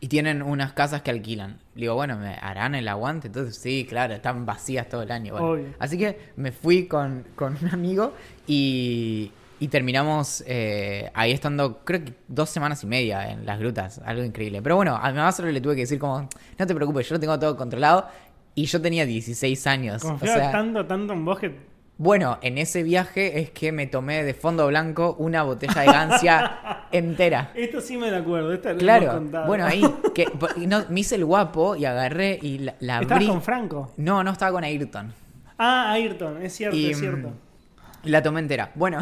y 0.00 0.08
tienen 0.08 0.40
unas 0.40 0.72
casas 0.72 1.02
que 1.02 1.10
alquilan. 1.10 1.58
Le 1.74 1.82
digo, 1.82 1.96
bueno, 1.96 2.16
¿me 2.16 2.34
harán 2.40 2.74
el 2.74 2.88
aguante? 2.88 3.26
Entonces, 3.26 3.56
sí, 3.58 3.84
claro, 3.86 4.14
están 4.14 4.46
vacías 4.46 4.88
todo 4.88 5.02
el 5.02 5.12
año. 5.12 5.34
bueno. 5.38 5.74
Así 5.78 5.98
que 5.98 6.18
me 6.36 6.50
fui 6.50 6.86
con, 6.86 7.26
con 7.34 7.58
un 7.62 7.68
amigo 7.68 8.14
y, 8.46 9.32
y 9.62 9.68
terminamos 9.68 10.42
eh, 10.48 11.08
ahí 11.14 11.30
estando, 11.30 11.84
creo 11.84 12.04
que 12.04 12.14
dos 12.26 12.50
semanas 12.50 12.82
y 12.82 12.88
media 12.88 13.30
en 13.30 13.46
las 13.46 13.60
grutas, 13.60 14.00
algo 14.04 14.24
increíble. 14.24 14.60
Pero 14.60 14.74
bueno, 14.74 14.96
a 14.96 15.08
mi 15.12 15.16
mamá 15.18 15.30
solo 15.30 15.52
le 15.52 15.60
tuve 15.60 15.76
que 15.76 15.82
decir 15.82 16.00
como, 16.00 16.28
no 16.58 16.66
te 16.66 16.74
preocupes, 16.74 17.08
yo 17.08 17.14
lo 17.14 17.20
tengo 17.20 17.38
todo 17.38 17.56
controlado. 17.56 18.08
Y 18.56 18.64
yo 18.66 18.82
tenía 18.82 19.06
16 19.06 19.66
años. 19.68 20.04
o 20.04 20.08
Confiaba 20.08 20.40
sea, 20.40 20.50
tanto, 20.50 20.84
tanto 20.84 21.12
en 21.12 21.24
vos 21.24 21.38
que 21.38 21.56
bueno, 21.96 22.38
en 22.42 22.58
ese 22.58 22.82
viaje 22.82 23.38
es 23.38 23.50
que 23.50 23.70
me 23.70 23.86
tomé 23.86 24.24
de 24.24 24.34
fondo 24.34 24.66
blanco 24.66 25.14
una 25.20 25.44
botella 25.44 25.82
de 25.82 25.86
gancia 25.86 26.86
entera. 26.90 27.52
Esto 27.54 27.80
sí 27.80 27.96
me 27.96 28.10
lo 28.10 28.16
acuerdo. 28.16 28.52
Esta 28.52 28.74
Claro, 28.74 29.22
bueno, 29.46 29.64
ahí 29.64 29.82
que, 30.12 30.26
no, 30.66 30.84
me 30.88 31.00
hice 31.00 31.14
el 31.14 31.24
guapo 31.24 31.76
y 31.76 31.84
agarré 31.84 32.36
y 32.42 32.58
la, 32.58 32.74
la 32.80 32.94
¿Estabas 33.02 33.12
abrí. 33.12 33.26
con 33.28 33.42
Franco? 33.42 33.92
No, 33.96 34.24
no 34.24 34.32
estaba 34.32 34.50
con 34.50 34.64
Ayrton. 34.64 35.12
Ah, 35.56 35.92
Ayrton, 35.92 36.42
es 36.42 36.52
cierto, 36.52 36.76
Y, 36.76 36.90
es 36.90 36.98
cierto. 36.98 37.28
mm, 37.28 38.08
La 38.08 38.20
tomé 38.20 38.40
entera. 38.40 38.72
Bueno, 38.74 39.00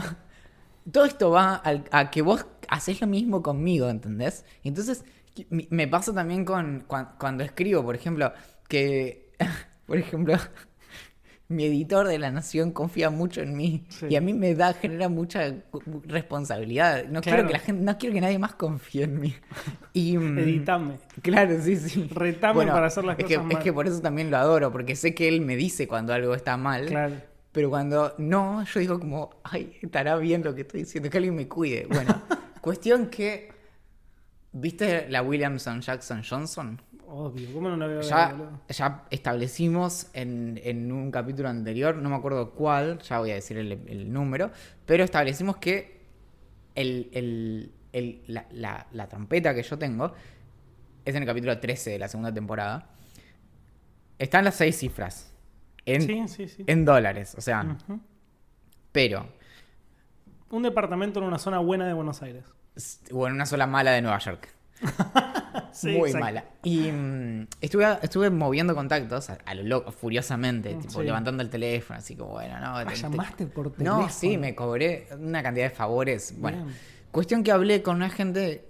todo 0.92 1.04
esto 1.04 1.30
va 1.30 1.54
al- 1.56 1.84
a 1.90 2.10
que 2.10 2.22
vos 2.22 2.46
haces 2.68 3.00
lo 3.00 3.06
mismo 3.06 3.42
conmigo, 3.42 3.88
¿entendés? 3.88 4.44
Entonces 4.64 5.04
me 5.48 5.86
pasa 5.88 6.12
también 6.12 6.44
con 6.44 6.84
cuan- 6.86 7.10
cuando 7.18 7.44
escribo, 7.44 7.82
por 7.84 7.94
ejemplo, 7.94 8.32
que, 8.68 9.32
por 9.86 9.96
ejemplo, 9.98 10.34
mi 11.48 11.64
editor 11.64 12.06
de 12.06 12.18
La 12.18 12.30
Nación 12.30 12.70
confía 12.70 13.10
mucho 13.10 13.40
en 13.40 13.56
mí 13.56 13.84
Sí. 13.88 14.06
y 14.10 14.16
a 14.16 14.20
mí 14.20 14.32
me 14.34 14.54
da, 14.54 14.72
genera 14.72 15.08
mucha 15.08 15.52
responsabilidad. 16.04 17.04
No 17.06 17.20
quiero 17.20 17.38
Claro. 17.38 17.46
que 17.48 17.52
la 17.54 17.58
gente, 17.58 17.82
no 17.84 17.98
quiero 17.98 18.14
que 18.14 18.20
nadie 18.20 18.38
más 18.38 18.54
confíe 18.54 19.04
en 19.04 19.18
mí. 19.20 19.34
Y, 19.92 20.16
mm, 20.16 20.38
Editame. 20.38 20.98
Claro, 21.22 21.60
sí, 21.60 21.74
sí. 21.76 22.08
Retame 22.14 22.66
para 22.66 22.86
hacer 22.86 23.02
las 23.04 23.18
es 23.18 23.24
cosas 23.24 23.38
que, 23.38 23.42
mal. 23.44 23.52
Es 23.56 23.58
que 23.64 23.72
por 23.72 23.88
eso 23.88 24.00
también 24.00 24.30
lo 24.30 24.36
adoro, 24.36 24.70
porque 24.70 24.94
sé 24.94 25.14
que 25.14 25.26
él 25.26 25.40
me 25.40 25.56
dice 25.56 25.88
cuando 25.88 26.12
algo 26.14 26.34
está 26.36 26.56
mal. 26.56 26.86
Claro. 26.86 27.16
Pero 27.52 27.68
cuando 27.70 28.14
no, 28.18 28.62
yo 28.64 28.80
digo 28.80 29.00
como, 29.00 29.30
ay, 29.42 29.76
estará 29.82 30.16
bien 30.16 30.44
lo 30.44 30.54
que 30.54 30.60
estoy 30.62 30.80
diciendo, 30.80 31.10
que 31.10 31.16
alguien 31.18 31.34
me 31.34 31.48
cuide. 31.48 31.86
Bueno, 31.90 32.22
Cuestión 32.60 33.06
que. 33.06 33.50
¿Viste 34.52 35.08
la 35.08 35.22
Williamson 35.22 35.80
Jackson 35.80 36.22
Johnson? 36.28 36.80
Obvio, 37.06 37.52
¿cómo 37.54 37.68
no 37.70 37.76
lo 37.76 37.88
veo? 37.88 38.00
Ya, 38.02 38.36
ya 38.68 39.04
establecimos 39.10 40.08
en, 40.12 40.60
en 40.64 40.90
un 40.92 41.10
capítulo 41.10 41.48
anterior, 41.48 41.96
no 41.96 42.08
me 42.10 42.16
acuerdo 42.16 42.50
cuál, 42.52 42.98
ya 43.00 43.18
voy 43.20 43.30
a 43.30 43.34
decir 43.34 43.58
el, 43.58 43.72
el 43.86 44.12
número, 44.12 44.50
pero 44.86 45.02
establecimos 45.04 45.56
que 45.56 46.00
el, 46.74 47.08
el- 47.12 47.72
el- 47.92 48.22
la, 48.28 48.46
la- 48.52 48.86
la 48.92 49.08
trompeta 49.08 49.54
que 49.54 49.62
yo 49.62 49.76
tengo 49.78 50.12
es 51.04 51.14
en 51.14 51.22
el 51.22 51.26
capítulo 51.28 51.58
13 51.58 51.90
de 51.90 51.98
la 51.98 52.08
segunda 52.08 52.32
temporada. 52.34 52.88
Están 54.18 54.44
las 54.44 54.54
seis 54.56 54.76
cifras 54.78 55.29
en, 55.86 56.02
Sí, 56.02 56.22
sí, 56.28 56.48
sí. 56.48 56.64
en 56.66 56.84
dólares, 56.84 57.34
o 57.36 57.40
sea, 57.40 57.76
pero, 58.92 59.26
Un 60.50 60.62
departamento 60.64 61.20
en 61.20 61.26
una 61.26 61.38
zona 61.38 61.58
buena 61.58 61.86
de 61.86 61.92
Buenos 61.92 62.22
Aires. 62.22 62.44
o 63.12 63.26
en 63.26 63.34
una 63.34 63.46
sola 63.46 63.66
mala 63.66 63.92
de 63.92 64.02
Nueva 64.02 64.18
York. 64.18 64.48
Sí, 65.72 65.88
Muy 65.96 66.08
exacto. 66.10 66.18
mala. 66.24 66.44
Y 66.64 66.90
mm, 66.90 67.46
estuve, 67.60 67.86
estuve 68.02 68.28
moviendo 68.28 68.74
contactos 68.74 69.30
a, 69.30 69.38
a 69.46 69.54
lo 69.54 69.62
loco, 69.62 69.92
furiosamente, 69.92 70.74
tipo 70.74 71.00
Sí. 71.00 71.04
levantando 71.06 71.42
el 71.44 71.48
teléfono, 71.50 71.98
así 72.00 72.16
como, 72.16 72.32
bueno, 72.32 72.58
no. 72.58 72.76
Ah, 72.76 72.84
te- 72.84 72.90
te- 72.94 72.96
llamaste 73.00 73.46
por 73.46 73.70
teléfono. 73.72 74.02
No, 74.02 74.08
sí, 74.08 74.36
me 74.36 74.54
cobré 74.56 75.06
una 75.16 75.42
cantidad 75.44 75.66
de 75.68 75.74
favores. 75.74 76.34
Bueno, 76.38 76.64
Bien. 76.64 76.76
cuestión 77.12 77.44
que 77.44 77.52
hablé 77.52 77.82
con 77.82 77.96
una 77.96 78.10
gente, 78.10 78.66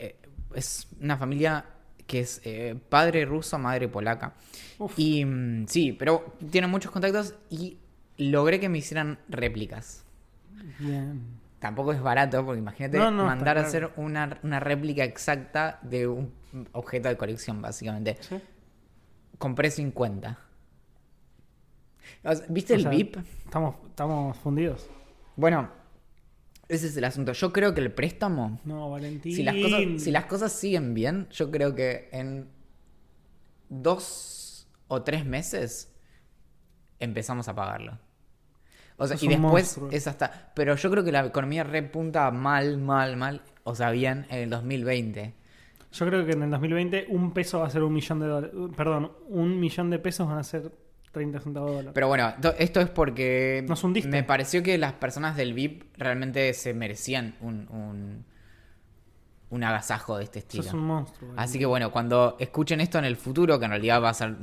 eh, 0.00 0.16
es 0.54 0.88
una 1.00 1.16
familia 1.16 1.64
que 2.12 2.20
es 2.20 2.42
eh, 2.44 2.78
padre 2.90 3.24
ruso, 3.24 3.58
madre 3.58 3.88
polaca. 3.88 4.34
Uf. 4.78 4.92
Y 4.98 5.24
mm, 5.24 5.66
sí, 5.66 5.94
pero 5.94 6.34
tienen 6.50 6.70
muchos 6.70 6.92
contactos 6.92 7.34
y 7.48 7.78
logré 8.18 8.60
que 8.60 8.68
me 8.68 8.76
hicieran 8.76 9.18
réplicas. 9.30 10.04
Bien. 10.78 11.22
Tampoco 11.58 11.94
es 11.94 12.02
barato, 12.02 12.44
porque 12.44 12.58
imagínate 12.58 12.98
No, 12.98 13.10
no, 13.10 13.24
mandar 13.24 13.56
a 13.56 13.62
hacer 13.62 13.92
una, 13.96 14.38
una 14.42 14.60
réplica 14.60 15.04
exacta 15.04 15.78
de 15.80 16.06
un 16.06 16.34
objeto 16.72 17.08
de 17.08 17.16
colección, 17.16 17.62
básicamente. 17.62 18.18
¿Sí? 18.20 18.38
Compré 19.38 19.70
50. 19.70 20.38
O 22.24 22.34
sea, 22.34 22.46
¿Viste 22.50 22.74
O 22.74 22.76
el 22.76 22.82
sea, 22.82 22.90
VIP? 22.90 23.16
Estamos, 23.46 23.76
estamos 23.88 24.36
fundidos. 24.36 24.86
Bueno, 25.34 25.70
ese 26.74 26.86
es 26.88 26.96
el 26.96 27.04
asunto. 27.04 27.32
Yo 27.32 27.52
creo 27.52 27.74
que 27.74 27.80
el 27.80 27.92
préstamo, 27.92 28.60
No, 28.64 28.90
Valentín. 28.90 29.34
si 29.34 29.42
las, 29.42 29.56
cosas, 29.56 29.80
si 29.98 30.10
las 30.10 30.24
cosas 30.26 30.52
siguen 30.52 30.94
bien, 30.94 31.28
yo 31.30 31.50
creo 31.50 31.74
que 31.74 32.08
en 32.12 32.48
dos 33.68 34.68
o 34.88 35.02
tres 35.02 35.24
meses 35.24 35.92
empezamos 36.98 37.48
a 37.48 37.54
pagarlo. 37.54 37.98
O 38.96 39.06
sea, 39.06 39.16
y 39.20 39.26
después 39.28 39.40
monstruo. 39.40 39.88
es 39.90 40.06
hasta... 40.06 40.52
Pero 40.54 40.76
yo 40.76 40.90
creo 40.90 41.02
que 41.02 41.10
la 41.12 41.24
economía 41.26 41.64
repunta 41.64 42.30
mal, 42.30 42.78
mal, 42.78 43.16
mal. 43.16 43.42
O 43.64 43.74
sea, 43.74 43.90
bien 43.90 44.26
en 44.30 44.40
el 44.40 44.50
2020. 44.50 45.34
Yo 45.92 46.06
creo 46.06 46.24
que 46.24 46.32
en 46.32 46.42
el 46.42 46.50
2020 46.50 47.06
un 47.08 47.32
peso 47.32 47.60
va 47.60 47.66
a 47.66 47.70
ser 47.70 47.82
un 47.82 47.92
millón 47.92 48.20
de 48.20 48.26
dólares. 48.26 48.56
Perdón, 48.76 49.12
un 49.28 49.58
millón 49.58 49.90
de 49.90 49.98
pesos 49.98 50.28
van 50.28 50.38
a 50.38 50.44
ser 50.44 50.70
30 51.12 51.40
centavos 51.40 51.70
de 51.70 51.76
dólar. 51.76 51.94
Pero 51.94 52.08
bueno, 52.08 52.34
to- 52.40 52.54
esto 52.58 52.80
es 52.80 52.88
porque 52.90 53.64
Nos 53.68 53.84
hundiste. 53.84 54.08
me 54.10 54.22
pareció 54.24 54.62
que 54.62 54.76
las 54.78 54.92
personas 54.94 55.36
del 55.36 55.52
VIP 55.54 55.84
realmente 55.98 56.52
se 56.54 56.72
merecían 56.74 57.34
un, 57.40 57.68
un, 57.70 58.24
un 59.50 59.64
agasajo 59.64 60.16
de 60.18 60.24
este 60.24 60.38
estilo. 60.40 60.62
Sos 60.64 60.74
un 60.74 60.80
monstruo. 60.86 61.32
Así 61.36 61.58
que 61.58 61.66
bueno, 61.66 61.92
cuando 61.92 62.36
escuchen 62.40 62.80
esto 62.80 62.98
en 62.98 63.04
el 63.04 63.16
futuro, 63.16 63.58
que 63.58 63.66
en 63.66 63.70
realidad 63.72 64.02
va 64.02 64.08
a 64.10 64.14
ser 64.14 64.34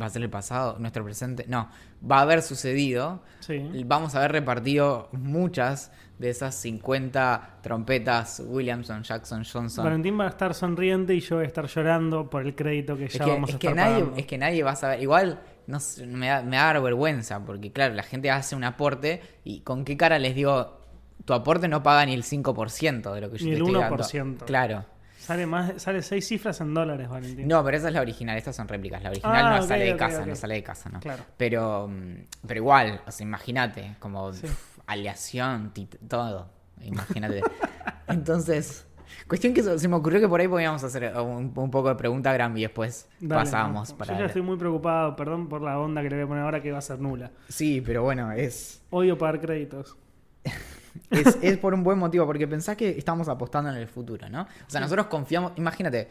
va 0.00 0.04
a 0.04 0.10
ser 0.10 0.20
el 0.22 0.28
pasado, 0.28 0.76
nuestro 0.78 1.02
presente, 1.02 1.46
no, 1.48 1.70
va 2.08 2.18
a 2.18 2.20
haber 2.20 2.42
sucedido, 2.42 3.22
Sí. 3.40 3.58
vamos 3.86 4.14
a 4.14 4.18
haber 4.18 4.32
repartido 4.32 5.08
muchas 5.12 5.90
de 6.18 6.28
esas 6.28 6.54
50 6.56 7.60
trompetas 7.62 8.42
Williamson, 8.46 9.02
Jackson, 9.02 9.44
Johnson. 9.50 9.84
Valentín 9.86 10.20
va 10.20 10.26
a 10.26 10.28
estar 10.28 10.52
sonriente 10.52 11.14
y 11.14 11.20
yo 11.20 11.36
voy 11.36 11.44
a 11.44 11.48
estar 11.48 11.66
llorando 11.66 12.28
por 12.28 12.42
el 12.44 12.54
crédito 12.54 12.98
que 12.98 13.06
Es 13.06 13.14
ya 13.14 13.24
que, 13.24 13.30
vamos 13.30 13.48
a 13.48 13.52
es 13.54 13.58
que 13.58 13.66
estar 13.68 13.76
nadie, 13.76 13.98
pagando. 14.00 14.16
es 14.20 14.26
que 14.26 14.38
nadie 14.38 14.62
va 14.62 14.70
a 14.72 14.76
saber. 14.76 15.00
Igual 15.02 15.40
no 15.68 15.78
sé, 15.78 16.04
me, 16.06 16.26
da, 16.26 16.42
me 16.42 16.56
da 16.56 16.78
vergüenza, 16.80 17.44
porque 17.44 17.70
claro, 17.72 17.94
la 17.94 18.02
gente 18.02 18.30
hace 18.30 18.56
un 18.56 18.64
aporte 18.64 19.22
y 19.44 19.60
con 19.60 19.84
qué 19.84 19.96
cara 19.96 20.18
les 20.18 20.34
digo, 20.34 20.80
tu 21.24 21.32
aporte 21.34 21.68
no 21.68 21.82
paga 21.82 22.04
ni 22.06 22.14
el 22.14 22.24
5% 22.24 23.12
de 23.14 23.20
lo 23.20 23.30
que 23.30 23.38
yo 23.38 23.44
Ni 23.44 23.50
te 23.52 23.56
el 23.58 23.62
estoy 23.62 23.74
1%. 23.74 24.18
dando. 24.18 24.46
Claro. 24.46 24.84
Sale 25.18 25.44
más, 25.46 25.72
sale 25.82 26.00
seis 26.02 26.26
cifras 26.26 26.58
en 26.62 26.72
dólares, 26.72 27.06
Valentín. 27.08 27.46
No, 27.46 27.62
pero 27.62 27.76
esa 27.76 27.88
es 27.88 27.94
la 27.94 28.00
original, 28.00 28.38
estas 28.38 28.56
son 28.56 28.66
réplicas. 28.66 29.02
La 29.02 29.10
original 29.10 29.46
Ah, 29.46 29.56
no 29.58 29.62
sale 29.66 29.84
de 29.84 29.96
casa, 29.96 30.24
no 30.24 30.34
sale 30.34 30.54
de 30.54 30.62
casa, 30.62 30.88
¿no? 30.88 31.00
Claro. 31.00 31.22
Pero, 31.36 31.86
mm, 31.88 32.14
pero 32.46 32.58
igual, 32.60 33.02
o 33.06 33.10
sea, 33.10 33.26
imagínate, 33.26 33.96
como 33.98 34.32
Sí. 34.32 34.42
pf, 34.42 34.80
aleación, 34.86 35.72
todo. 36.08 36.48
Imagínate. 36.80 37.42
Entonces, 38.08 38.86
cuestión 39.28 39.54
que 39.54 39.62
se 39.62 39.88
me 39.88 39.96
ocurrió 39.96 40.20
que 40.20 40.28
por 40.28 40.40
ahí 40.40 40.48
podíamos 40.48 40.82
hacer 40.82 41.14
un, 41.16 41.52
un 41.54 41.70
poco 41.70 41.88
de 41.88 41.94
pregunta 41.94 42.32
Gram 42.32 42.56
y 42.56 42.62
después 42.62 43.08
Dale, 43.20 43.44
pasábamos 43.44 43.90
no. 43.90 43.98
para. 43.98 44.14
Yo 44.14 44.20
ya 44.20 44.26
estoy 44.26 44.42
muy 44.42 44.56
preocupado, 44.56 45.14
perdón 45.14 45.48
por 45.48 45.62
la 45.62 45.78
onda 45.78 46.02
que 46.02 46.10
le 46.10 46.16
voy 46.16 46.24
a 46.24 46.28
poner 46.28 46.42
ahora 46.44 46.62
que 46.62 46.72
va 46.72 46.78
a 46.78 46.82
ser 46.82 46.98
nula. 46.98 47.30
Sí, 47.48 47.82
pero 47.84 48.02
bueno, 48.02 48.32
es, 48.32 48.82
Odio 48.90 49.16
pagar 49.16 49.40
créditos. 49.40 49.96
es, 51.10 51.38
es 51.42 51.58
por 51.58 51.74
un 51.74 51.84
buen 51.84 51.98
motivo, 51.98 52.26
porque 52.26 52.48
pensás 52.48 52.76
que 52.76 52.90
estamos 52.90 53.28
apostando 53.28 53.70
en 53.70 53.76
el 53.76 53.86
futuro, 53.86 54.28
¿no? 54.28 54.42
O 54.42 54.70
sea, 54.70 54.80
nosotros 54.80 55.06
confiamos, 55.06 55.52
imagínate, 55.56 56.08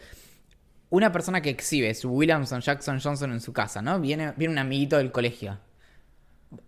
una 0.89 1.12
persona 1.12 1.41
que 1.41 1.49
exhibe 1.49 1.93
su 1.93 2.10
Williamson 2.10 2.62
Jackson 2.62 2.99
Johnson 2.99 3.32
en 3.32 3.41
su 3.41 3.51
casa, 3.51 3.82
¿no? 3.82 3.99
Viene, 3.99 4.34
viene 4.38 4.53
un 4.53 4.60
amiguito 4.60 4.97
del 4.97 5.12
colegio. 5.12 5.58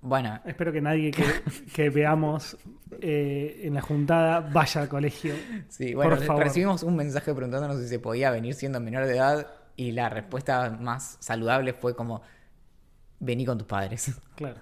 Bueno, 0.01 0.39
Espero 0.45 0.71
que 0.73 0.81
nadie 0.81 1.11
que, 1.11 1.23
que 1.73 1.89
veamos 1.89 2.57
eh, 3.01 3.61
en 3.63 3.73
la 3.75 3.81
juntada 3.81 4.41
vaya 4.41 4.81
al 4.81 4.89
colegio. 4.89 5.33
sí, 5.69 5.93
bueno, 5.93 6.15
Por 6.17 6.25
favor. 6.25 6.43
recibimos 6.43 6.83
un 6.83 6.95
mensaje 6.95 7.33
preguntándonos 7.33 7.79
si 7.81 7.87
se 7.87 7.99
podía 7.99 8.29
venir 8.31 8.53
siendo 8.55 8.79
menor 8.79 9.05
de 9.05 9.15
edad 9.15 9.47
y 9.77 9.91
la 9.93 10.09
respuesta 10.09 10.69
más 10.71 11.15
saludable 11.21 11.71
fue 11.73 11.95
como, 11.95 12.21
vení 13.19 13.45
con 13.45 13.57
tus 13.57 13.67
padres. 13.67 14.11
Claro. 14.35 14.57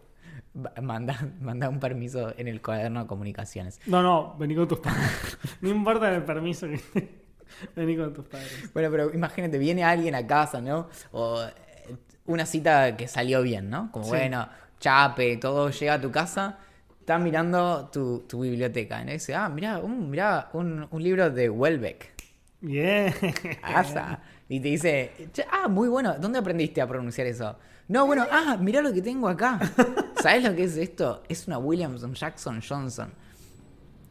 Manda, 0.82 1.16
manda 1.40 1.70
un 1.70 1.80
permiso 1.80 2.34
en 2.38 2.48
el 2.48 2.62
cuaderno 2.62 3.02
de 3.02 3.08
comunicaciones. 3.08 3.80
No, 3.86 4.02
no, 4.02 4.36
vení 4.38 4.56
con 4.56 4.68
tus 4.68 4.80
padres. 4.80 5.38
No 5.62 5.70
importa 5.70 6.14
el 6.14 6.24
permiso 6.24 6.68
que 6.68 7.28
Vení 7.76 7.96
con 7.96 8.14
tus 8.14 8.26
padres. 8.26 8.70
Bueno, 8.74 8.90
pero 8.92 9.14
imagínate, 9.14 9.58
viene 9.58 9.84
alguien 9.84 10.14
a 10.16 10.26
casa, 10.28 10.60
¿no? 10.62 10.90
O 11.12 11.42
eh, 11.44 11.96
una 12.26 12.46
cita 12.46 12.96
que 12.98 13.08
salió 13.08 13.42
bien, 13.42 13.70
¿no? 13.70 13.92
Como 13.92 14.06
Sí. 14.06 14.12
bueno, 14.12 14.48
chape, 14.80 15.38
todo 15.38 15.70
llega 15.70 15.94
a 15.96 16.02
tu 16.02 16.12
casa, 16.12 16.58
está 17.00 17.18
mirando 17.18 17.90
tu, 17.92 18.20
tu 18.28 18.42
biblioteca, 18.42 19.04
¿no? 19.04 19.12
Y 19.12 19.14
dice, 19.14 19.36
ah, 19.36 19.50
mirá, 19.50 19.80
un, 19.80 20.10
mirá, 20.10 20.50
un, 20.54 20.88
un 20.90 21.04
libro 21.04 21.30
de 21.30 21.50
Welbeck. 21.50 22.14
Bien. 22.62 23.14
Asa. 23.64 24.20
Y 24.50 24.60
te 24.60 24.70
dice, 24.70 25.12
"Che, 25.34 25.46
ah, 25.52 25.68
muy 25.68 25.90
bueno, 25.90 26.16
¿dónde 26.20 26.40
aprendiste 26.40 26.82
a 26.82 26.88
pronunciar 26.88 27.28
eso? 27.28 27.58
No, 27.90 28.06
bueno, 28.06 28.26
ah, 28.32 28.58
mirá 28.60 28.82
lo 28.82 28.94
que 28.94 29.02
tengo 29.02 29.28
acá. 29.30 29.60
¿Sabes 30.22 30.44
lo 30.44 30.56
que 30.56 30.64
es 30.64 30.76
esto? 30.78 31.24
Es 31.30 31.48
una 31.48 31.58
Williamson 31.58 32.14
Jackson 32.14 32.62
Johnson. 32.68 33.14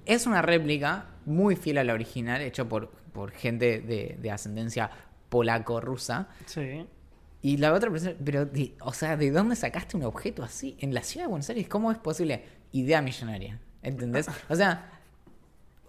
Es 0.04 0.26
una 0.26 0.40
réplica 0.40 1.06
muy 1.24 1.56
fiel 1.56 1.78
a 1.78 1.84
la 1.84 1.92
original, 1.92 2.40
hecho 2.40 2.68
por, 2.68 2.90
por 3.12 3.32
gente 3.32 3.80
de, 3.80 4.16
de 4.20 4.30
ascendencia 4.30 4.90
polaco-rusa. 5.28 6.28
Sí. 6.46 6.86
Y 7.46 7.58
la 7.58 7.72
otra 7.72 7.90
persona, 7.92 8.14
pero, 8.24 8.44
de- 8.44 8.74
o 8.80 8.92
sea, 8.92 9.16
¿de 9.16 9.30
dónde 9.30 9.54
sacaste 9.54 9.96
un 9.96 10.02
objeto 10.02 10.42
así? 10.42 10.76
En 10.80 10.92
la 10.92 11.02
ciudad 11.02 11.26
de 11.26 11.30
Buenos 11.30 11.48
Aires, 11.48 11.68
¿cómo 11.68 11.92
es 11.92 11.98
posible? 11.98 12.42
Idea 12.72 13.00
millonaria, 13.00 13.60
¿entendés? 13.82 14.26
O 14.48 14.56
sea, 14.56 14.90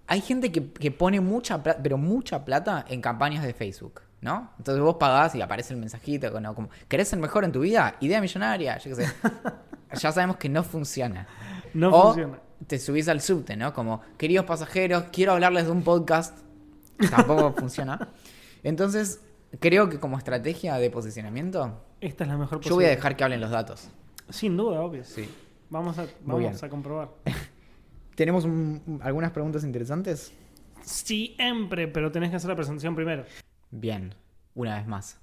hay 0.06 0.22
gente 0.22 0.52
que, 0.52 0.72
que 0.72 0.92
pone 0.92 1.20
mucha 1.20 1.64
plata, 1.64 1.80
pero 1.82 1.98
mucha 1.98 2.46
plata 2.46 2.86
en 2.88 3.02
campañas 3.02 3.44
de 3.44 3.56
Facebook, 3.56 4.02
¿no? 4.22 4.52
Entonces 4.60 4.84
vos 4.84 4.98
pagás 5.00 5.34
y 5.34 5.42
aparece 5.42 5.74
el 5.74 5.80
mensajito, 5.80 6.32
como, 6.32 6.54
como, 6.54 6.70
¿querés 6.88 7.08
ser 7.08 7.18
mejor 7.18 7.44
en 7.44 7.52
tu 7.52 7.62
vida? 7.62 7.96
Idea 8.02 8.22
millonaria, 8.22 8.78
yo 8.78 8.96
qué 8.96 9.06
sé. 9.06 9.14
ya 10.00 10.12
sabemos 10.12 10.38
que 10.38 10.50
no 10.50 10.64
funciona. 10.64 11.28
No 11.74 11.90
o 11.90 12.04
funciona. 12.14 12.40
te 12.68 12.78
subís 12.78 13.08
al 13.08 13.20
subte, 13.20 13.56
¿no? 13.58 13.74
Como, 13.74 14.02
queridos 14.20 14.46
pasajeros, 14.46 15.06
quiero 15.12 15.32
hablarles 15.34 15.66
de 15.66 15.72
un 15.72 15.82
podcast. 15.84 16.38
Tampoco 17.10 17.52
funciona. 17.58 18.10
Entonces, 18.64 19.22
creo 19.60 19.90
que 19.90 20.00
como 20.00 20.18
estrategia 20.18 20.76
de 20.76 20.90
posicionamiento, 20.90 21.84
Esta 22.02 22.24
es 22.24 22.30
la 22.30 22.38
mejor 22.38 22.60
yo 22.62 22.76
voy 22.76 22.86
a 22.86 22.90
dejar 22.90 23.16
que 23.16 23.24
hablen 23.24 23.42
los 23.42 23.50
datos. 23.52 23.90
Sin 24.30 24.58
duda, 24.58 24.82
obvio. 24.82 25.04
Sí. 25.04 25.30
Vamos 25.70 25.98
a, 26.00 26.06
vamos 26.24 26.62
a 26.64 26.70
comprobar. 26.70 27.10
¿Tenemos 28.16 28.46
un- 28.46 29.00
algunas 29.04 29.32
preguntas 29.32 29.64
interesantes? 29.64 30.34
Siempre, 30.82 31.88
pero 31.88 32.12
tenés 32.12 32.30
que 32.30 32.38
hacer 32.38 32.50
la 32.50 32.56
presentación 32.56 32.96
primero. 32.96 33.26
Bien, 33.72 34.14
una 34.56 34.76
vez 34.78 34.88
más. 34.88 35.20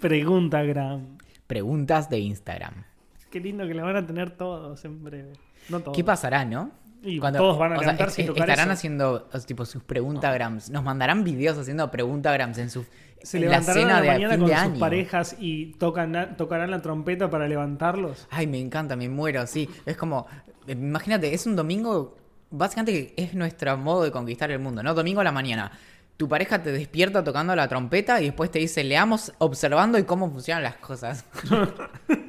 Pregunta, 0.00 0.62
Gram. 0.62 1.18
Preguntas 1.46 2.08
de 2.10 2.18
Instagram. 2.18 2.84
Qué 3.30 3.40
lindo 3.40 3.66
que 3.66 3.74
la 3.74 3.82
van 3.84 3.96
a 3.96 4.06
tener 4.06 4.36
todos 4.36 4.84
en 4.84 5.02
breve. 5.02 5.32
No 5.68 5.80
todos. 5.80 5.96
¿Qué 5.96 6.04
pasará, 6.04 6.44
no? 6.44 6.70
Y 7.04 7.18
Cuando- 7.18 7.40
todos 7.40 7.58
van 7.58 7.72
a 7.72 7.76
o 7.78 7.82
sea, 7.82 7.96
tocar 7.96 8.08
estarán 8.10 8.60
eso. 8.68 8.70
haciendo 8.72 9.28
tipo 9.46 9.64
sus 9.64 9.82
preguntagrams. 9.82 10.70
Nos 10.70 10.84
mandarán 10.84 11.24
videos 11.24 11.58
haciendo 11.58 11.90
preguntagrams 11.90 12.58
en 12.58 12.70
su 12.70 12.86
Se 13.22 13.38
en 13.38 13.44
la 13.44 13.50
levantarán 13.50 13.82
cena 13.82 13.96
a 13.96 14.00
la 14.00 14.00
de 14.02 14.06
mañana 14.28 14.38
con 14.38 14.70
sus 14.70 14.78
parejas 14.78 15.36
y 15.40 15.72
tocan, 15.74 16.36
tocarán 16.36 16.70
la 16.70 16.80
trompeta 16.80 17.28
para 17.28 17.48
levantarlos. 17.48 18.26
Ay, 18.30 18.46
me 18.46 18.60
encanta, 18.60 18.94
me 18.96 19.08
muero, 19.08 19.46
sí. 19.46 19.68
Es 19.84 19.96
como, 19.96 20.26
eh, 20.68 20.72
imagínate, 20.72 21.34
es 21.34 21.44
un 21.46 21.56
domingo, 21.56 22.16
básicamente 22.50 23.14
es 23.16 23.34
nuestro 23.34 23.76
modo 23.78 24.04
de 24.04 24.12
conquistar 24.12 24.50
el 24.52 24.60
mundo, 24.60 24.82
¿no? 24.82 24.94
Domingo 24.94 25.20
a 25.20 25.24
la 25.24 25.32
mañana. 25.32 25.72
Tu 26.16 26.28
pareja 26.28 26.62
te 26.62 26.70
despierta 26.70 27.24
tocando 27.24 27.56
la 27.56 27.66
trompeta 27.66 28.20
y 28.20 28.26
después 28.26 28.50
te 28.50 28.60
dice, 28.60 28.84
leamos 28.84 29.32
observando 29.38 29.98
y 29.98 30.04
cómo 30.04 30.30
funcionan 30.30 30.62
las 30.62 30.76
cosas. 30.76 31.24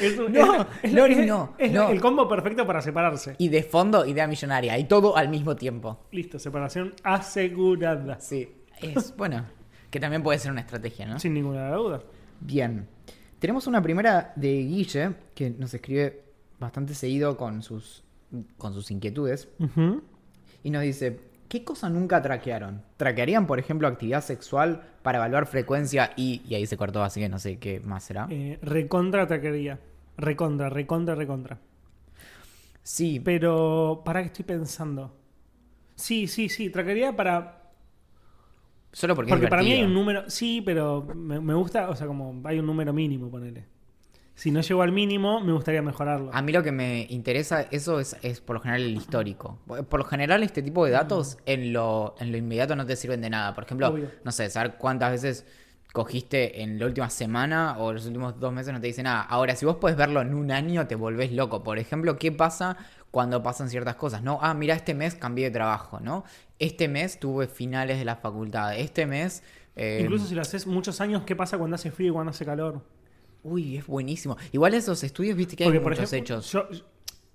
Es 0.00 0.18
un- 0.18 0.32
No, 0.32 0.66
es- 0.82 0.92
no, 0.92 1.06
es- 1.06 1.26
no, 1.26 1.54
es 1.58 1.72
no. 1.72 1.88
el 1.90 2.00
combo 2.00 2.28
perfecto 2.28 2.66
para 2.66 2.80
separarse. 2.82 3.34
Y 3.38 3.48
de 3.48 3.62
fondo, 3.62 4.04
idea 4.06 4.26
millonaria. 4.26 4.78
Y 4.78 4.84
todo 4.84 5.16
al 5.16 5.28
mismo 5.28 5.56
tiempo. 5.56 6.06
Listo, 6.12 6.38
separación 6.38 6.94
asegurada. 7.02 8.20
Sí. 8.20 8.48
Es, 8.80 9.14
bueno, 9.16 9.44
que 9.90 10.00
también 10.00 10.22
puede 10.22 10.38
ser 10.38 10.52
una 10.52 10.60
estrategia, 10.60 11.06
¿no? 11.06 11.18
Sin 11.18 11.34
ninguna 11.34 11.70
duda. 11.72 12.02
Bien. 12.40 12.86
Tenemos 13.38 13.66
una 13.66 13.80
primera 13.82 14.32
de 14.36 14.48
Guille, 14.62 15.12
que 15.34 15.50
nos 15.50 15.72
escribe 15.72 16.24
bastante 16.58 16.94
seguido 16.94 17.36
con 17.36 17.62
sus, 17.62 18.02
con 18.56 18.74
sus 18.74 18.90
inquietudes. 18.90 19.48
Y 20.64 20.70
nos 20.70 20.82
dice, 20.82 21.20
¿qué 21.48 21.64
cosa 21.64 21.88
nunca 21.88 22.22
traquearon? 22.22 22.82
¿Traquearían, 22.96 23.46
por 23.46 23.58
ejemplo, 23.58 23.88
actividad 23.88 24.22
sexual 24.22 24.82
para 25.02 25.18
evaluar 25.18 25.46
frecuencia 25.46 26.12
y... 26.16 26.42
Y 26.48 26.54
ahí 26.54 26.66
se 26.66 26.76
cortó, 26.76 27.02
así 27.02 27.20
que 27.20 27.28
no 27.28 27.38
sé 27.38 27.58
qué 27.58 27.80
más 27.80 28.04
será. 28.04 28.26
Eh, 28.30 28.58
recontra 28.62 29.26
taquería. 29.26 29.78
Recontra, 30.16 30.68
recontra, 30.68 31.14
recontra. 31.14 31.58
Sí, 32.82 33.20
Pero, 33.20 34.02
¿para 34.04 34.22
qué 34.22 34.26
estoy 34.28 34.44
pensando? 34.44 35.14
Sí, 35.94 36.26
sí, 36.26 36.48
sí, 36.48 36.70
traquería 36.70 37.14
para... 37.14 37.70
solo 38.92 39.14
porque, 39.14 39.30
Porque 39.30 39.44
es 39.44 39.50
para 39.50 39.62
mí 39.62 39.72
hay 39.72 39.82
un 39.82 39.92
número... 39.92 40.30
Sí, 40.30 40.62
pero 40.64 41.02
me, 41.14 41.40
me 41.40 41.54
gusta, 41.54 41.90
o 41.90 41.96
sea, 41.96 42.06
como 42.06 42.40
hay 42.44 42.58
un 42.58 42.66
número 42.66 42.92
mínimo, 42.92 43.30
ponele. 43.30 43.77
Si 44.38 44.52
no 44.52 44.60
llego 44.60 44.82
al 44.82 44.92
mínimo, 44.92 45.40
me 45.40 45.52
gustaría 45.52 45.82
mejorarlo. 45.82 46.30
A 46.32 46.42
mí 46.42 46.52
lo 46.52 46.62
que 46.62 46.70
me 46.70 47.08
interesa, 47.10 47.62
eso 47.72 47.98
es, 47.98 48.16
es 48.22 48.40
por 48.40 48.54
lo 48.54 48.60
general 48.60 48.82
el 48.82 48.96
histórico. 48.96 49.58
Por 49.66 49.98
lo 49.98 50.04
general 50.04 50.44
este 50.44 50.62
tipo 50.62 50.84
de 50.84 50.92
datos 50.92 51.38
en 51.44 51.72
lo, 51.72 52.14
en 52.20 52.30
lo 52.30 52.36
inmediato 52.38 52.76
no 52.76 52.86
te 52.86 52.94
sirven 52.94 53.20
de 53.20 53.30
nada. 53.30 53.52
Por 53.52 53.64
ejemplo, 53.64 53.88
Obvio. 53.88 54.12
no 54.22 54.30
sé, 54.30 54.48
saber 54.48 54.76
cuántas 54.78 55.10
veces 55.10 55.44
cogiste 55.92 56.62
en 56.62 56.78
la 56.78 56.86
última 56.86 57.10
semana 57.10 57.78
o 57.78 57.92
los 57.92 58.06
últimos 58.06 58.38
dos 58.38 58.52
meses 58.52 58.72
no 58.72 58.80
te 58.80 58.86
dice 58.86 59.02
nada. 59.02 59.22
Ahora, 59.22 59.56
si 59.56 59.66
vos 59.66 59.74
podés 59.78 59.96
verlo 59.96 60.20
en 60.20 60.32
un 60.32 60.52
año, 60.52 60.86
te 60.86 60.94
volvés 60.94 61.32
loco. 61.32 61.64
Por 61.64 61.80
ejemplo, 61.80 62.16
¿qué 62.16 62.30
pasa 62.30 62.76
cuando 63.10 63.42
pasan 63.42 63.68
ciertas 63.68 63.96
cosas? 63.96 64.22
No, 64.22 64.38
ah, 64.40 64.54
mira, 64.54 64.76
este 64.76 64.94
mes 64.94 65.16
cambié 65.16 65.46
de 65.46 65.50
trabajo, 65.50 65.98
¿no? 65.98 66.22
Este 66.60 66.86
mes 66.86 67.18
tuve 67.18 67.48
finales 67.48 67.98
de 67.98 68.04
la 68.04 68.14
facultad. 68.14 68.76
Este 68.76 69.04
mes... 69.04 69.42
eh, 69.74 69.98
Incluso 70.02 70.26
si 70.26 70.36
lo 70.36 70.42
haces 70.42 70.64
muchos 70.68 71.00
años, 71.00 71.24
¿qué 71.24 71.34
pasa 71.34 71.58
cuando 71.58 71.74
hace 71.74 71.90
frío 71.90 72.10
y 72.10 72.12
cuando 72.12 72.30
hace 72.30 72.44
calor? 72.44 72.82
Uy, 73.42 73.76
es 73.78 73.86
buenísimo. 73.86 74.36
Igual 74.52 74.74
esos 74.74 75.02
estudios, 75.04 75.36
viste 75.36 75.56
que 75.56 75.64
hay 75.64 75.68
Porque, 75.70 75.80
por 75.80 75.92
muchos 75.92 76.12
ejemplo, 76.12 76.36
hechos. 76.38 76.52
yo, 76.52 76.68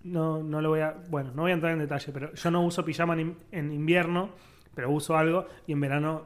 no, 0.04 0.44
no 0.44 0.62
lo 0.62 0.70
voy 0.70 0.82
a. 0.82 0.96
Bueno, 1.10 1.32
no 1.34 1.44
voy 1.44 1.52
a 1.52 1.54
entrar 1.56 1.72
en 1.74 1.80
detalle, 1.80 2.12
pero 2.12 2.34
yo 2.34 2.52
no 2.52 2.64
uso 2.66 2.84
pijama 2.84 3.14
en, 3.14 3.20
in- 3.22 3.38
en 3.52 3.72
invierno, 3.72 4.30
pero 4.76 4.92
uso 4.92 5.16
algo 5.18 5.48
y 5.66 5.72
en 5.72 5.80
verano 5.80 6.26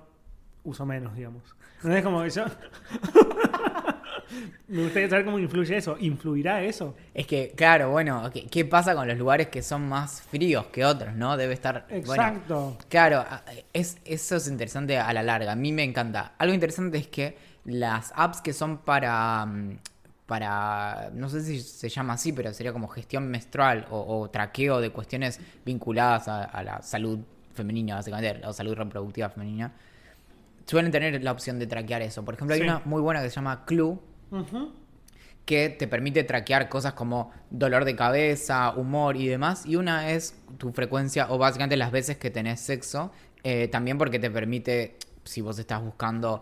uso 0.63 0.85
menos, 0.85 1.15
digamos. 1.15 1.43
No 1.83 1.95
es 1.95 2.03
como 2.03 2.23
que 2.23 2.29
yo. 2.31 2.43
Me 4.67 4.83
gustaría 4.83 5.09
saber 5.09 5.23
cómo 5.25 5.39
influye 5.39 5.77
eso. 5.77 5.95
¿Influirá 5.99 6.61
eso? 6.61 6.95
Es 7.13 7.25
que, 7.25 7.53
claro, 7.55 7.91
bueno, 7.91 8.29
¿qué, 8.33 8.45
qué 8.47 8.65
pasa 8.65 8.93
con 8.93 9.07
los 9.07 9.17
lugares 9.17 9.47
que 9.47 9.61
son 9.61 9.87
más 9.87 10.21
fríos 10.23 10.65
que 10.67 10.83
otros, 10.83 11.15
no? 11.15 11.37
Debe 11.37 11.53
estar... 11.53 11.85
bueno, 11.89 11.97
Exacto. 12.23 12.77
claro, 12.89 13.23
es, 13.71 13.97
eso 14.03 14.35
es 14.35 14.47
interesante 14.49 14.97
a 14.97 15.13
la 15.13 15.23
larga, 15.23 15.53
a 15.53 15.55
mí 15.55 15.71
me 15.71 15.83
encanta. 15.83 16.33
Algo 16.37 16.53
interesante 16.53 16.97
es 16.97 17.07
que 17.07 17.37
las 17.67 18.11
apps 18.15 18.41
que 18.41 18.53
son 18.53 18.79
para... 18.79 19.45
mm, 19.45 19.77
para, 20.27 21.09
no 21.13 21.29
sé 21.29 21.41
si 21.41 21.61
se 21.61 21.87
llama 21.87 22.15
así, 22.15 22.33
pero 22.33 22.51
sería 22.53 22.73
como 22.73 22.89
gestión 22.89 23.29
menstrual 23.29 23.87
o, 23.89 24.19
o 24.19 24.29
traqueo 24.29 24.81
de 24.81 24.89
cuestiones 24.89 25.39
vinculadas 25.65 26.27
a, 26.27 26.43
a 26.43 26.63
la 26.63 26.81
salud 26.81 27.19
femenina, 27.53 27.95
básicamente, 27.95 28.45
o 28.45 28.51
salud 28.51 28.75
reproductiva 28.75 29.29
femenina, 29.29 29.71
suelen 30.65 30.91
tener 30.91 31.23
la 31.23 31.31
opción 31.31 31.59
de 31.59 31.65
traquear 31.67 32.01
eso. 32.01 32.25
Por 32.25 32.33
ejemplo, 32.33 32.55
hay 32.55 32.59
Sí. 32.59 32.67
una 32.67 32.81
muy 32.83 33.01
buena 33.01 33.21
que 33.21 33.29
se 33.29 33.35
llama 33.37 33.63
Clue, 33.63 33.97
que 35.45 35.69
te 35.69 35.87
permite 35.87 36.23
traquear 36.25 36.67
cosas 36.67 36.91
como 36.93 37.31
dolor 37.49 37.85
de 37.85 37.95
cabeza, 37.95 38.71
humor 38.75 39.15
y 39.15 39.27
demás. 39.27 39.65
Y 39.65 39.77
una 39.77 40.09
es 40.11 40.35
tu 40.57 40.73
frecuencia 40.73 41.27
o 41.31 41.37
básicamente 41.37 41.77
las 41.77 41.91
veces 41.91 42.17
que 42.17 42.29
tenés 42.29 42.59
sexo. 42.59 43.11
eh, 43.43 43.69
también 43.69 43.97
porque 43.97 44.19
te 44.19 44.29
permite, 44.29 44.97
si 45.23 45.39
vos 45.39 45.57
estás 45.57 45.81
buscando 45.81 46.41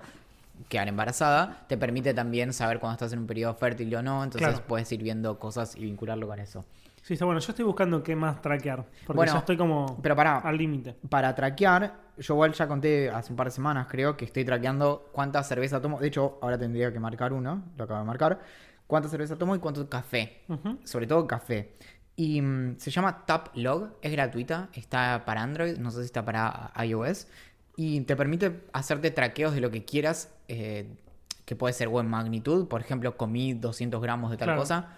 quedar 0.70 0.88
embarazada, 0.88 1.66
te 1.68 1.78
permite 1.78 2.14
también 2.14 2.54
saber 2.54 2.80
cuando 2.80 2.94
estás 2.94 3.14
en 3.14 3.20
un 3.20 3.28
periodo 3.28 3.54
fértil 3.56 3.94
o 3.96 4.02
no. 4.02 4.24
Entonces 4.24 4.50
Claro. 4.50 4.64
puedes 4.68 4.92
ir 4.92 5.02
viendo 5.04 5.38
cosas 5.40 5.76
y 5.76 5.82
vincularlo 5.84 6.28
con 6.28 6.40
eso. 6.40 6.66
Sí, 7.02 7.14
está 7.14 7.26
bueno. 7.26 7.40
Yo 7.40 7.52
estoy 7.52 7.66
buscando 7.66 8.02
qué 8.02 8.16
más 8.16 8.42
traquear. 8.42 8.84
Porque 9.06 9.18
Bueno, 9.18 9.34
ya 9.34 9.40
estoy 9.40 9.58
como 9.58 10.00
Pero 10.02 10.16
para, 10.16 10.40
al 10.40 10.58
límite. 10.58 10.96
para 11.08 11.36
traquear, 11.36 11.94
yo 12.18 12.34
igual 12.34 12.54
ya 12.54 12.68
conté 12.68 13.10
hace 13.12 13.32
un 13.32 13.38
par 13.38 13.48
de 13.48 13.52
semanas, 13.52 13.86
creo, 13.90 14.18
que 14.18 14.26
estoy 14.26 14.44
traqueando 14.44 15.10
cuánta 15.12 15.44
cerveza 15.44 15.80
tomo. 15.80 16.00
De 16.00 16.08
hecho, 16.08 16.40
ahora 16.42 16.58
tendría 16.58 16.92
que 16.92 17.00
marcar 17.00 17.32
uno, 17.32 17.62
lo 17.78 17.84
acabo 17.84 18.00
de 18.00 18.06
marcar. 18.08 18.40
Cuánta 18.88 19.08
cerveza 19.10 19.36
tomo 19.36 19.56
y 19.56 19.60
cuánto 19.60 19.88
café. 19.88 20.42
Sobre 20.84 21.06
todo 21.06 21.28
café. 21.28 21.74
Y 22.16 22.42
mm, 22.42 22.78
se 22.80 22.90
llama 22.92 23.26
TapLog, 23.26 23.98
es 24.02 24.12
gratuita, 24.12 24.70
está 24.74 25.26
para 25.26 25.44
Android, 25.44 25.78
no 25.78 25.92
sé 25.92 26.00
si 26.00 26.06
está 26.06 26.24
para 26.26 26.72
iOS. 26.84 27.28
Y 27.78 28.02
te 28.02 28.16
permite 28.16 28.62
hacerte 28.74 29.12
traqueos 29.12 29.54
de 29.54 29.62
lo 29.62 29.70
que 29.72 29.84
quieras, 29.84 30.34
eh, 30.48 30.88
que 31.46 31.56
puede 31.56 31.74
ser 31.74 31.90
buen 31.90 32.08
magnitud, 32.08 32.68
por 32.68 32.82
ejemplo, 32.82 33.18
comí 33.18 33.54
200 33.54 34.02
gramos 34.02 34.32
de 34.32 34.38
tal 34.38 34.48
Claro. 34.48 34.62
cosa, 34.62 34.98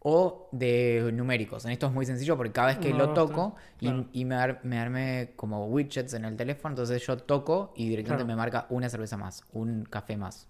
o 0.00 0.48
de 0.52 1.10
numéricos. 1.12 1.64
En 1.64 1.72
esto 1.72 1.86
es 1.86 1.92
muy 1.92 2.06
sencillo 2.06 2.36
porque 2.36 2.52
cada 2.52 2.68
vez 2.68 2.78
que 2.78 2.92
lo 2.92 3.10
toco 3.14 3.56
y, 3.80 3.86
claro. 3.86 4.06
y 4.12 4.24
me, 4.24 4.34
ar- 4.34 4.60
me 4.62 4.78
armé 4.78 5.32
como 5.36 5.66
widgets 5.66 6.14
en 6.14 6.24
el 6.24 6.36
teléfono, 6.36 6.72
entonces 6.72 7.04
yo 7.06 7.16
toco 7.16 7.72
y 7.76 7.88
directamente 7.88 8.24
Claro. 8.24 8.36
me 8.36 8.36
marca 8.36 8.66
una 8.70 8.88
cerveza 8.88 9.16
más, 9.16 9.42
un 9.52 9.84
café 9.84 10.16
más. 10.16 10.48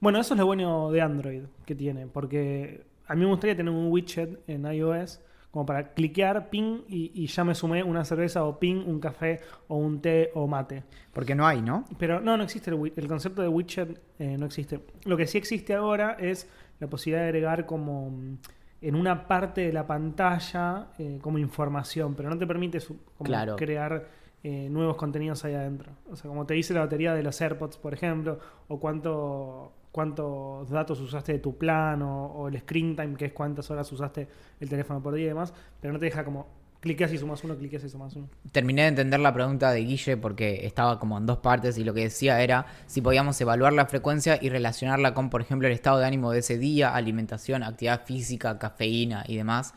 Bueno, 0.00 0.20
eso 0.20 0.34
es 0.34 0.40
lo 0.40 0.46
bueno 0.46 0.90
de 0.90 1.00
Android 1.00 1.42
que 1.64 1.74
tiene, 1.74 2.06
porque 2.06 2.84
a 3.06 3.14
mí 3.14 3.20
me 3.24 3.30
gustaría 3.30 3.56
tener 3.56 3.72
un 3.72 3.90
widget 3.90 4.40
en 4.48 4.64
iOS 4.66 5.20
como 5.54 5.64
para 5.66 5.94
cliquear, 5.94 6.50
ping, 6.50 6.80
y, 6.88 7.12
y 7.14 7.28
ya 7.28 7.44
me 7.44 7.54
sumé 7.54 7.84
una 7.84 8.04
cerveza 8.04 8.42
o 8.44 8.58
ping, 8.58 8.82
un 8.84 8.98
café 8.98 9.40
o 9.68 9.76
un 9.76 10.00
té 10.00 10.32
o 10.34 10.48
mate. 10.48 10.82
Porque 11.12 11.36
no 11.36 11.46
hay, 11.46 11.62
¿no? 11.62 11.84
Pero 11.96 12.20
no, 12.20 12.36
no 12.36 12.42
existe 12.42 12.70
el, 12.72 12.92
el 12.96 13.06
concepto 13.06 13.40
de 13.40 13.46
widget, 13.46 14.00
eh, 14.18 14.36
no 14.36 14.46
existe. 14.46 14.80
Lo 15.04 15.16
que 15.16 15.28
sí 15.28 15.38
existe 15.38 15.72
ahora 15.74 16.16
es 16.18 16.50
la 16.80 16.88
posibilidad 16.88 17.22
de 17.22 17.28
agregar 17.28 17.66
como 17.66 18.10
mm, 18.10 18.38
en 18.82 18.94
una 18.96 19.28
parte 19.28 19.60
de 19.60 19.72
la 19.72 19.86
pantalla 19.86 20.88
como 20.98 21.20
como 21.20 21.38
información, 21.38 22.14
pero 22.16 22.28
no 22.30 22.36
te 22.36 22.46
permite 22.48 22.80
su- 22.80 22.98
como 23.16 23.28
Claro. 23.28 23.54
crear 23.54 24.08
eh, 24.42 24.68
nuevos 24.68 24.96
contenidos 24.96 25.44
ahí 25.44 25.54
adentro. 25.54 25.92
O 26.10 26.16
sea, 26.16 26.28
como 26.28 26.44
te 26.46 26.54
dice 26.54 26.74
la 26.74 26.80
batería 26.80 27.14
de 27.14 27.22
los 27.22 27.40
AirPods, 27.40 27.78
por 27.78 27.94
ejemplo, 27.94 28.40
o 28.68 28.78
cuánto 28.80 29.72
cuántos 29.94 30.68
datos 30.70 30.98
usaste 31.00 31.34
de 31.34 31.38
tu 31.38 31.56
plan, 31.56 32.02
o, 32.02 32.26
o 32.26 32.48
el 32.48 32.58
screen 32.58 32.96
time, 32.96 33.14
que 33.14 33.26
es 33.26 33.32
cuántas 33.32 33.70
horas 33.70 33.90
usaste 33.92 34.26
el 34.58 34.68
teléfono 34.68 35.00
por 35.00 35.14
día 35.14 35.26
y 35.26 35.28
demás, 35.28 35.54
pero 35.80 35.92
no 35.92 36.00
te 36.00 36.06
deja 36.06 36.24
como 36.24 36.48
cliqueas 36.80 37.12
y 37.12 37.18
sumas 37.18 37.44
uno, 37.44 37.56
cliqueas 37.56 37.84
y 37.84 37.88
sumas 37.88 38.16
uno. 38.16 38.28
Terminé 38.50 38.82
de 38.82 38.88
entender 38.88 39.20
la 39.20 39.32
pregunta 39.32 39.70
de 39.70 39.80
Guille 39.82 40.16
porque 40.16 40.66
estaba 40.66 40.98
como 40.98 41.16
en 41.16 41.26
dos 41.26 41.38
partes 41.38 41.78
y 41.78 41.84
lo 41.84 41.94
que 41.94 42.00
decía 42.00 42.42
era 42.42 42.66
si 42.86 43.00
podíamos 43.02 43.40
evaluar 43.40 43.72
la 43.72 43.86
frecuencia 43.86 44.36
y 44.42 44.48
relacionarla 44.48 45.14
con, 45.14 45.30
por 45.30 45.40
ejemplo, 45.40 45.68
el 45.68 45.74
estado 45.74 45.98
de 46.00 46.06
ánimo 46.06 46.32
de 46.32 46.40
ese 46.40 46.58
día, 46.58 46.92
alimentación, 46.92 47.62
actividad 47.62 48.04
física, 48.04 48.58
cafeína 48.58 49.24
y 49.28 49.36
demás. 49.36 49.74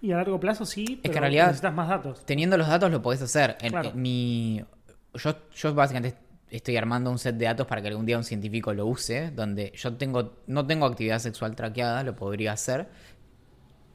Y 0.00 0.12
a 0.12 0.16
largo 0.16 0.40
plazo 0.40 0.64
sí, 0.64 0.98
pero 1.02 1.12
que 1.12 1.18
en 1.18 1.22
realidad- 1.22 1.46
necesitas 1.48 1.74
más 1.74 1.88
datos. 1.90 2.24
Teniendo 2.24 2.56
los 2.56 2.66
datos 2.66 2.90
lo 2.90 3.02
podés 3.02 3.20
hacer. 3.20 3.58
En 3.60 4.00
mi, 4.00 4.64
yo, 5.12 5.34
yo 5.54 5.74
básicamente 5.74 6.18
estoy 6.50 6.76
armando 6.76 7.10
un 7.10 7.18
set 7.18 7.36
de 7.36 7.44
datos 7.46 7.66
para 7.66 7.80
que 7.80 7.88
algún 7.88 8.06
día 8.06 8.18
un 8.18 8.24
científico 8.24 8.72
lo 8.74 8.86
use, 8.86 9.30
donde 9.30 9.72
yo 9.74 9.96
tengo 9.96 10.34
no 10.46 10.66
tengo 10.66 10.86
actividad 10.86 11.18
sexual 11.18 11.54
traqueada, 11.54 12.02
lo 12.02 12.16
podría 12.16 12.52
hacer, 12.52 12.88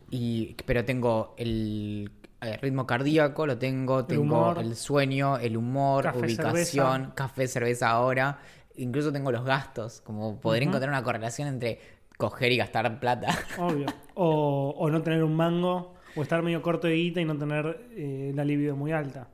y, 0.09 0.55
pero 0.65 0.85
tengo 0.85 1.35
el 1.37 2.11
eh, 2.41 2.57
ritmo 2.57 2.85
cardíaco, 2.85 3.45
lo 3.45 3.57
tengo, 3.57 4.05
tengo 4.05 4.23
humor. 4.23 4.59
el 4.59 4.75
sueño, 4.75 5.37
el 5.37 5.57
humor, 5.57 6.03
Café, 6.03 6.19
ubicación, 6.19 6.65
cerveza. 6.65 7.15
café, 7.15 7.47
cerveza 7.47 7.89
ahora, 7.89 8.39
incluso 8.75 9.11
tengo 9.11 9.31
los 9.31 9.43
gastos, 9.43 10.01
como 10.01 10.39
poder 10.39 10.63
encontrar 10.63 10.89
una 10.89 11.03
correlación 11.03 11.47
entre 11.47 11.79
coger 12.17 12.51
y 12.51 12.57
gastar 12.57 12.99
plata. 12.99 13.27
Obvio. 13.57 13.87
O, 14.13 14.73
o 14.77 14.89
no 14.89 15.01
tener 15.01 15.23
un 15.23 15.35
mango, 15.35 15.95
o 16.15 16.21
estar 16.21 16.41
medio 16.41 16.61
corto 16.61 16.87
de 16.87 16.95
guita 16.95 17.19
y 17.19 17.25
no 17.25 17.37
tener 17.37 17.87
eh, 17.91 18.31
la 18.33 18.45
libido 18.45 18.75
muy 18.75 18.91
alta. 18.91 19.27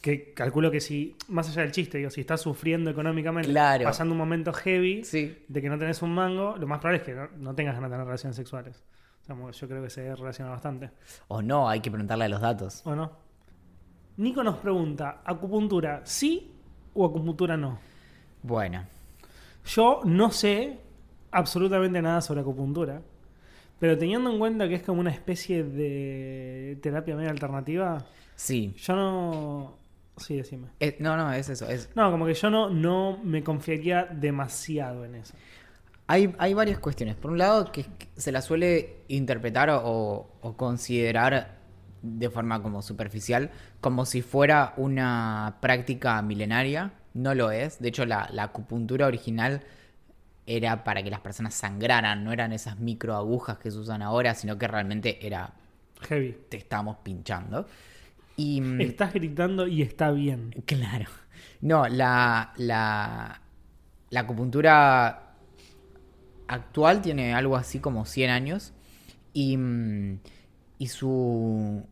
Que 0.00 0.32
calculo 0.32 0.70
que 0.70 0.80
si, 0.80 1.14
más 1.28 1.48
allá 1.50 1.62
del 1.62 1.72
chiste, 1.72 1.98
digo, 1.98 2.08
si 2.10 2.22
estás 2.22 2.40
sufriendo 2.40 2.90
económicamente, 2.90 3.50
Claro. 3.50 3.84
pasando 3.84 4.12
un 4.12 4.18
momento 4.18 4.52
heavy 4.52 5.04
sí. 5.04 5.36
de 5.46 5.60
que 5.60 5.68
no 5.68 5.78
tenés 5.78 6.00
un 6.02 6.14
mango, 6.14 6.56
lo 6.56 6.66
más 6.66 6.78
probable 6.78 6.98
es 6.98 7.04
que 7.04 7.14
no, 7.14 7.28
no 7.38 7.54
tengas 7.54 7.74
ganas 7.74 7.90
de 7.90 7.94
tener 7.94 8.06
relaciones 8.06 8.36
sexuales. 8.36 8.82
O 9.24 9.28
Como 9.28 9.50
yo 9.50 9.68
creo 9.68 9.82
que 9.82 9.90
se 9.90 10.14
relaciona 10.16 10.50
bastante. 10.50 10.90
O 11.28 11.42
no, 11.42 11.68
hay 11.68 11.80
que 11.80 11.90
preguntarle 11.90 12.24
a 12.24 12.28
los 12.28 12.40
datos. 12.40 12.80
¿O 12.86 12.94
no? 12.96 13.12
Nico 14.16 14.42
nos 14.42 14.56
pregunta, 14.56 15.20
¿acupuntura 15.24 16.00
sí 16.04 16.50
o 16.94 17.06
acupuntura 17.06 17.56
no? 17.56 17.78
Bueno, 18.42 18.84
Yo 19.66 20.00
no 20.04 20.30
sé 20.30 20.78
absolutamente 21.30 22.00
nada 22.02 22.20
sobre 22.22 22.40
acupuntura, 22.40 23.02
pero 23.78 23.96
teniendo 23.98 24.30
en 24.30 24.38
cuenta 24.38 24.66
que 24.68 24.74
es 24.76 24.82
como 24.82 25.00
una 25.00 25.10
especie 25.10 25.62
de 25.62 26.78
terapia 26.82 27.14
media 27.16 27.30
alternativa, 27.30 28.04
sí. 28.34 28.74
yo 28.78 28.96
no... 28.96 29.79
Sí, 30.20 30.36
decime. 30.36 30.68
Eh, 30.80 30.96
no, 31.00 31.16
no, 31.16 31.32
es 31.32 31.48
eso. 31.48 31.68
Es, 31.68 31.88
No, 31.94 32.10
como 32.10 32.26
que 32.26 32.34
yo 32.34 32.50
no, 32.50 32.70
no 32.70 33.18
me 33.24 33.42
confiaría 33.42 34.04
demasiado 34.04 35.04
en 35.04 35.16
eso. 35.16 35.34
Hay, 36.06 36.34
hay 36.38 36.54
varias 36.54 36.78
cuestiones. 36.78 37.16
Por 37.16 37.30
un 37.30 37.38
lado, 37.38 37.70
que 37.72 37.86
se 38.16 38.32
la 38.32 38.42
suele 38.42 38.98
interpretar 39.08 39.70
o, 39.70 40.30
o 40.40 40.56
considerar 40.56 41.58
de 42.02 42.30
forma 42.30 42.62
como 42.62 42.82
superficial, 42.82 43.50
como 43.80 44.06
si 44.06 44.22
fuera 44.22 44.74
una 44.76 45.58
práctica 45.60 46.20
milenaria. 46.22 46.92
No 47.14 47.34
lo 47.34 47.50
es. 47.50 47.80
De 47.80 47.88
hecho, 47.88 48.06
la, 48.06 48.28
la 48.32 48.44
acupuntura 48.44 49.06
original 49.06 49.62
era 50.46 50.84
para 50.84 51.02
que 51.02 51.10
las 51.10 51.20
personas 51.20 51.54
sangraran, 51.54 52.24
no 52.24 52.32
eran 52.32 52.52
esas 52.52 52.78
microagujas 52.78 53.58
que 53.58 53.70
se 53.70 53.78
usan 53.78 54.02
ahora, 54.02 54.34
sino 54.34 54.58
que 54.58 54.66
realmente 54.66 55.24
era 55.26 55.52
Heavy. 56.08 56.36
te 56.48 56.56
estamos 56.56 56.96
pinchando. 57.02 57.66
Y 58.40 58.60
mm, 58.62 58.80
Estás 58.80 59.12
gritando 59.12 59.66
y 59.66 59.82
está 59.82 60.10
bien. 60.12 60.50
Claro. 60.64 61.06
No, 61.60 61.86
la, 61.88 62.54
la, 62.56 63.42
la 64.08 64.20
acupuntura 64.20 65.34
actual 66.48 67.02
tiene 67.02 67.34
algo 67.34 67.56
así 67.56 67.80
como 67.80 68.06
100 68.06 68.30
años 68.30 68.72
y, 69.34 69.58
mm, 69.58 70.20
y 70.78 70.86
su, 70.88 71.86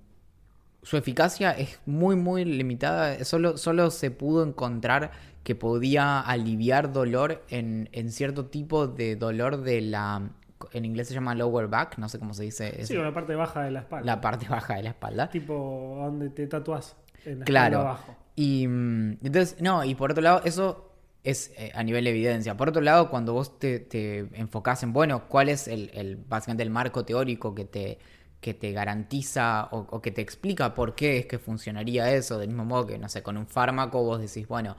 su 0.83 0.97
eficacia 0.97 1.51
es 1.51 1.81
muy, 1.85 2.17
muy 2.17 2.47
limitada. 2.47 3.23
Solo, 3.27 3.59
solo 3.59 3.91
se 3.91 4.11
pudo 4.11 4.43
encontrar 4.43 5.11
que 5.45 5.55
podía 5.55 6.19
aliviar 6.19 6.93
dolor 6.95 7.45
en, 7.51 7.91
en 7.93 8.11
cierto 8.11 8.47
tipo 8.47 8.87
de 8.87 9.17
dolor 9.17 9.63
de 9.63 9.83
la... 9.83 10.31
En 10.73 10.85
inglés 10.85 11.09
se 11.09 11.15
llama 11.15 11.35
lower 11.35 11.69
back, 11.69 11.99
no 11.99 12.09
sé 12.09 12.19
cómo 12.19 12.35
se 12.35 12.43
dice. 12.45 12.71
Sí, 12.77 12.83
eso, 12.83 12.95
con 12.97 13.05
la 13.05 13.15
parte 13.15 13.35
baja 13.35 13.63
de 13.63 13.71
la 13.71 13.81
espalda. 13.81 14.07
la 14.07 14.21
parte 14.21 14.49
baja 14.49 14.75
de 14.77 14.83
la 14.83 14.89
espalda. 14.91 15.31
Tipo 15.31 15.99
donde 16.05 16.31
te 16.31 16.47
tatuás. 16.47 16.97
En 17.25 17.41
la 17.41 17.45
Claro. 17.45 17.81
abajo. 17.81 18.17
Y 18.37 18.67
mm, 18.69 19.19
entonces, 19.25 19.57
no, 19.61 19.85
y 19.85 19.95
por 19.95 20.11
otro 20.13 20.23
lado, 20.23 20.43
eso 20.45 20.93
es 21.25 21.53
eh, 21.59 21.73
a 21.75 21.83
nivel 21.83 22.05
de 22.05 22.11
evidencia. 22.11 22.57
Por 22.57 22.69
otro 22.69 22.81
lado, 22.83 23.11
cuando 23.11 23.33
vos 23.33 23.59
te, 23.59 23.81
te 23.81 24.19
enfocás 24.39 24.83
en, 24.83 24.93
bueno, 24.93 25.29
cuál 25.29 25.49
es 25.49 25.67
el, 25.69 25.91
el- 25.95 26.17
básicamente 26.17 26.63
el 26.63 26.71
marco 26.71 27.05
teórico 27.05 27.55
que 27.55 27.65
te, 27.65 27.99
que 28.41 28.55
te 28.55 28.71
garantiza 28.73 29.69
o, 29.73 29.79
o 29.91 30.01
que 30.01 30.13
te 30.13 30.21
explica 30.23 30.73
por 30.75 30.95
qué 30.95 31.19
es 31.19 31.27
que 31.27 31.39
funcionaría 31.41 32.13
eso, 32.13 32.39
del 32.39 32.49
mismo 32.49 32.65
modo 32.65 32.87
que, 32.87 32.99
no 32.99 33.09
sé, 33.09 33.23
con 33.23 33.37
un 33.37 33.47
fármaco 33.49 34.03
vos 34.05 34.21
decís, 34.21 34.47
bueno, 34.47 34.77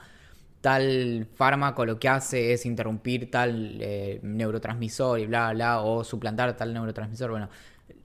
tal 0.61 1.27
fármaco 1.35 1.85
lo 1.85 1.99
que 1.99 2.09
hace 2.09 2.53
es 2.53 2.65
interrumpir 2.65 3.31
tal 3.31 3.77
eh, 3.81 4.19
neurotransmisor 4.23 5.19
y 5.19 5.25
bla, 5.25 5.53
bla, 5.53 5.81
o 5.81 6.03
suplantar 6.03 6.55
tal 6.57 6.73
neurotransmisor. 6.73 7.31
Bueno, 7.31 7.49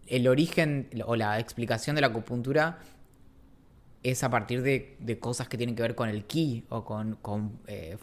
el 0.06 0.28
origen 0.28 0.88
o 1.06 1.16
la 1.16 1.38
explicación 1.38 1.96
de 1.96 2.02
la 2.02 2.08
acupuntura 2.08 2.78
es 4.02 4.22
a 4.22 4.30
partir 4.30 4.62
de, 4.62 5.18
cosas 5.18 5.48
que 5.48 5.56
tienen 5.56 5.74
que 5.74 5.82
ver 5.82 5.94
con 5.94 6.08
el 6.08 6.24
ki 6.24 6.64
o 6.68 6.84
con, 6.84 7.58
eh, 7.66 7.96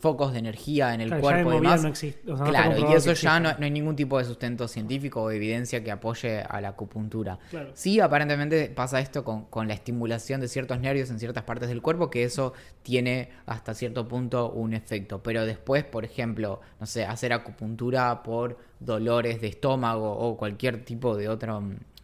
focos 0.00 0.32
de 0.32 0.40
energía 0.40 0.92
en 0.94 1.00
el 1.00 1.08
Claro, 1.08 1.22
cuerpo 1.22 1.52
y 1.52 1.54
demás. 1.56 1.82
no 1.82 1.88
existe. 1.88 2.32
O 2.32 2.36
sea, 2.36 2.44
no 2.46 2.50
está 2.52 2.64
claro, 2.68 2.90
y 2.90 2.94
eso 2.94 3.12
ya 3.12 3.40
no, 3.40 3.50
hay 3.58 3.70
ningún 3.70 3.94
tipo 3.96 4.18
de 4.18 4.24
sustento 4.24 4.66
científico 4.66 5.22
o 5.22 5.30
evidencia 5.30 5.84
que 5.84 5.90
apoye 5.90 6.40
a 6.40 6.60
la 6.60 6.70
acupuntura. 6.70 7.38
Claro. 7.50 7.70
Sí, 7.74 8.00
aparentemente 8.00 8.68
pasa 8.70 9.00
esto 9.00 9.24
con, 9.24 9.44
con 9.46 9.68
la 9.68 9.74
estimulación 9.74 10.40
de 10.40 10.48
ciertos 10.48 10.80
nervios 10.80 11.10
en 11.10 11.18
ciertas 11.18 11.44
partes 11.44 11.68
del 11.68 11.82
cuerpo, 11.82 12.10
que 12.10 12.24
eso 12.24 12.52
tiene 12.82 13.30
hasta 13.46 13.74
cierto 13.74 14.08
punto 14.08 14.50
un 14.50 14.74
efecto. 14.74 15.22
Pero 15.22 15.44
después, 15.46 15.84
por 15.84 16.04
ejemplo, 16.04 16.60
no 16.80 16.86
sé, 16.86 17.04
hacer 17.04 17.32
acupuntura 17.32 18.22
por 18.22 18.58
dolores 18.80 19.40
de 19.40 19.48
estómago 19.48 20.10
o 20.10 20.36
cualquier 20.36 20.84
tipo 20.84 21.16
de 21.16 21.28
otro 21.28 21.62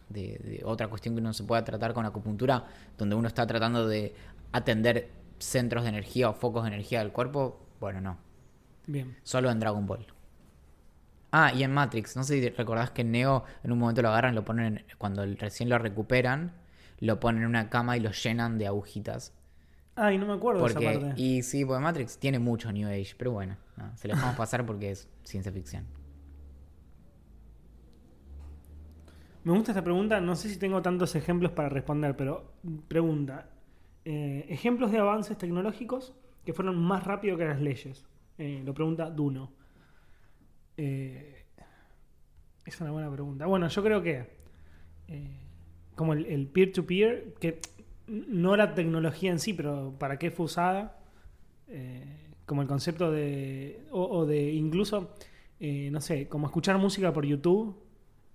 de, 0.09 0.39
de 0.43 0.61
otra 0.63 0.87
cuestión 0.87 1.15
que 1.15 1.21
uno 1.21 1.33
se 1.33 1.43
pueda 1.43 1.63
tratar 1.63 1.93
con 1.93 2.05
acupuntura, 2.05 2.63
donde 2.97 3.15
uno 3.15 3.27
está 3.27 3.45
tratando 3.47 3.87
de 3.87 4.13
atender 4.51 5.09
centros 5.39 5.83
de 5.83 5.89
energía 5.89 6.29
o 6.29 6.33
focos 6.33 6.63
de 6.63 6.69
energía 6.69 6.99
del 6.99 7.11
cuerpo, 7.11 7.59
bueno, 7.85 8.01
no. 8.01 8.17
Bien. 8.87 9.15
Solo 9.21 9.51
en 9.51 9.59
Dragon 9.59 9.85
Ball. 9.85 10.07
Ah, 11.31 11.51
y 11.53 11.63
en 11.63 11.71
Matrix. 11.71 12.15
No 12.15 12.23
sé 12.23 12.41
si 12.41 12.49
recordás 12.49 12.89
que 12.89 13.03
Neo 13.03 13.43
en 13.63 13.71
un 13.71 13.77
momento 13.77 14.01
lo 14.01 14.09
agarran, 14.09 14.33
lo 14.33 14.43
ponen, 14.43 14.83
cuando 14.97 15.23
recién 15.35 15.69
lo 15.69 15.77
recuperan, 15.77 16.53
lo 16.99 17.19
ponen 17.19 17.43
en 17.43 17.49
una 17.49 17.69
cama 17.69 17.95
y 17.95 17.99
lo 17.99 18.11
llenan 18.11 18.57
de 18.57 18.65
agujitas. 18.65 19.33
Ay, 19.95 20.17
no 20.17 20.25
me 20.25 20.33
acuerdo 20.33 20.61
Porque, 20.61 20.89
esa 20.89 20.99
parte. 20.99 21.21
y 21.21 21.43
sí, 21.43 21.63
porque 21.63 21.83
Matrix 21.83 22.17
tiene 22.17 22.39
mucho 22.39 22.71
New 22.71 22.87
Age, 22.87 23.13
pero 23.17 23.31
bueno, 23.31 23.55
no, 23.77 23.95
se 23.97 24.07
lo 24.07 24.15
dejamos 24.15 24.35
pasar 24.37 24.65
porque 24.65 24.91
es 24.91 25.07
ciencia 25.23 25.51
ficción. 25.51 25.85
Me 29.43 29.51
gusta 29.51 29.71
esta 29.71 29.83
pregunta, 29.83 30.19
no 30.19 30.35
sé 30.35 30.49
si 30.49 30.57
tengo 30.57 30.81
tantos 30.81 31.15
ejemplos 31.15 31.51
para 31.51 31.69
responder, 31.69 32.17
pero 32.17 32.51
pregunta, 32.87 33.47
eh, 34.03 34.47
ejemplos 34.49 34.91
de 34.91 34.97
avances 34.97 35.37
tecnológicos 35.37 36.15
que 36.45 36.53
fueron 36.53 36.77
más 36.77 37.03
rápido 37.03 37.37
que 37.37 37.45
las 37.45 37.59
leyes. 37.59 38.05
Eh, 38.37 38.61
lo 38.63 38.73
pregunta 38.73 39.09
Duno. 39.09 39.51
Eh, 40.77 41.45
es 42.65 42.81
una 42.81 42.91
buena 42.91 43.11
pregunta. 43.11 43.45
Bueno, 43.45 43.67
yo 43.67 43.83
creo 43.83 44.01
que 44.01 44.25
eh, 45.07 45.39
como 45.95 46.13
el, 46.13 46.47
peer-to-peer, 46.47 47.33
que 47.39 47.59
no 48.07 48.55
la 48.55 48.73
tecnología 48.73 49.31
en 49.31 49.39
sí, 49.39 49.53
pero 49.53 49.95
para 49.97 50.17
qué 50.17 50.31
fue 50.31 50.45
usada, 50.45 50.99
como 52.45 52.61
el 52.61 52.67
concepto 52.67 53.11
de, 53.11 53.87
o, 53.91 54.25
de 54.25 54.51
incluso, 54.51 55.15
no 55.59 56.01
sé, 56.01 56.27
como 56.27 56.45
escuchar 56.45 56.77
música 56.77 57.11
por 57.11 57.25
YouTube, 57.25 57.75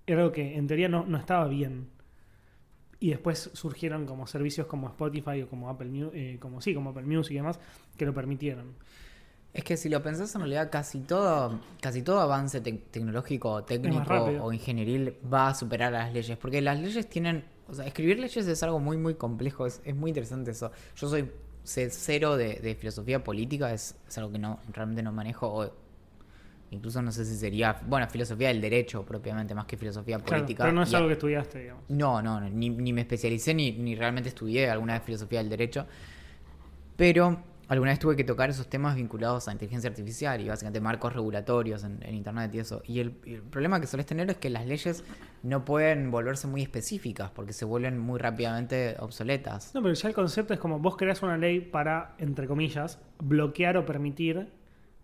era 0.05 0.21
algo 0.21 0.33
que 0.33 0.57
en 0.57 0.67
teoría 0.67 0.89
no, 0.89 1.05
no 1.05 1.17
estaba 1.17 1.47
bien. 1.47 1.87
Y 3.01 3.09
después 3.09 3.49
surgieron 3.53 4.05
como 4.05 4.27
servicios 4.27 4.67
como 4.67 4.87
Spotify 4.87 5.41
o 5.41 5.49
como 5.49 5.69
Apple 5.69 5.89
eh, 6.13 6.37
como 6.39 6.61
sí, 6.61 6.73
como 6.73 6.91
Apple 6.91 7.03
Music 7.03 7.31
y 7.33 7.35
demás, 7.35 7.59
que 7.97 8.05
lo 8.05 8.13
permitieron. 8.13 8.75
Es 9.53 9.65
que 9.65 9.75
si 9.75 9.89
lo 9.89 10.01
pensás 10.01 10.33
en 10.35 10.41
realidad 10.41 10.69
casi 10.71 10.99
todo, 10.99 11.59
casi 11.81 12.03
todo 12.03 12.21
avance 12.21 12.63
tec- 12.63 12.83
tecnológico, 12.91 13.63
técnico 13.63 14.13
o 14.41 14.53
ingenieril 14.53 15.17
va 15.33 15.49
a 15.49 15.55
superar 15.55 15.93
a 15.93 16.03
las 16.03 16.13
leyes. 16.13 16.37
Porque 16.37 16.61
las 16.61 16.79
leyes 16.79 17.09
tienen. 17.09 17.43
O 17.67 17.73
sea, 17.73 17.85
escribir 17.85 18.19
leyes 18.19 18.47
es 18.47 18.63
algo 18.63 18.79
muy 18.79 18.97
muy 18.97 19.15
complejo. 19.15 19.65
Es, 19.65 19.81
es 19.83 19.95
muy 19.95 20.11
interesante 20.11 20.51
eso. 20.51 20.71
Yo 20.95 21.09
soy 21.09 21.29
cero 21.63 22.37
de, 22.37 22.55
de 22.55 22.75
filosofía 22.75 23.23
política, 23.23 23.73
es, 23.73 23.95
es 24.07 24.17
algo 24.19 24.31
que 24.31 24.39
no 24.39 24.59
realmente 24.71 25.01
no 25.03 25.11
manejo. 25.11 25.47
O 25.47 25.73
incluso 26.71 27.01
no 27.01 27.11
sé 27.11 27.23
si 27.25 27.35
sería. 27.37 27.79
Bueno, 27.85 28.07
filosofía 28.09 28.47
del 28.49 28.59
derecho 28.59 29.05
propiamente, 29.05 29.53
más 29.55 29.65
que 29.65 29.77
filosofía 29.77 30.17
Claro, 30.17 30.43
política. 30.43 30.63
pero 30.63 30.73
no 30.73 30.83
es 30.83 30.93
algo 30.93 31.07
que 31.07 31.13
estudiaste, 31.13 31.59
digamos. 31.59 31.83
no, 31.89 32.21
no, 32.21 32.39
no, 32.41 32.49
ni, 32.49 32.69
ni 32.69 32.91
me 32.91 33.01
especialicé 33.01 33.53
ni, 33.53 33.71
ni 33.73 33.95
realmente 33.95 34.29
estudié 34.29 34.69
alguna 34.69 34.93
vez 34.93 35.03
filosofía 35.03 35.39
del 35.39 35.49
derecho. 35.49 35.85
Pero 36.95 37.41
alguna 37.67 37.91
vez 37.91 37.99
tuve 37.99 38.15
que 38.15 38.23
tocar 38.23 38.49
esos 38.49 38.67
temas 38.69 38.95
vinculados 38.95 39.47
a 39.47 39.51
inteligencia 39.53 39.89
artificial 39.89 40.39
y 40.41 40.47
básicamente 40.47 40.81
marcos 40.81 41.13
regulatorios 41.13 41.83
en, 41.83 41.99
en 42.03 42.15
internet 42.15 42.53
y 42.53 42.59
eso. 42.59 42.81
Y 42.85 42.99
el, 42.99 43.15
el 43.25 43.41
problema 43.41 43.79
que 43.79 43.87
sueles 43.87 44.05
tener 44.05 44.29
es 44.29 44.37
que 44.37 44.49
las 44.49 44.65
leyes 44.65 45.03
no 45.41 45.63
pueden 45.65 46.11
volverse 46.11 46.47
muy 46.47 46.61
específicas 46.61 47.31
porque 47.31 47.53
se 47.53 47.65
vuelven 47.65 47.97
muy 47.97 48.19
rápidamente 48.19 48.95
obsoletas. 48.99 49.73
No, 49.73 49.81
pero 49.81 49.93
ya 49.93 50.09
el 50.09 50.13
concepto 50.13 50.53
es 50.53 50.59
como 50.59 50.79
vos 50.79 50.97
creás 50.97 51.23
una 51.23 51.37
ley 51.37 51.59
para, 51.61 52.15
entre 52.19 52.45
comillas, 52.47 52.99
bloquear 53.19 53.77
o 53.77 53.85
permitir 53.85 54.49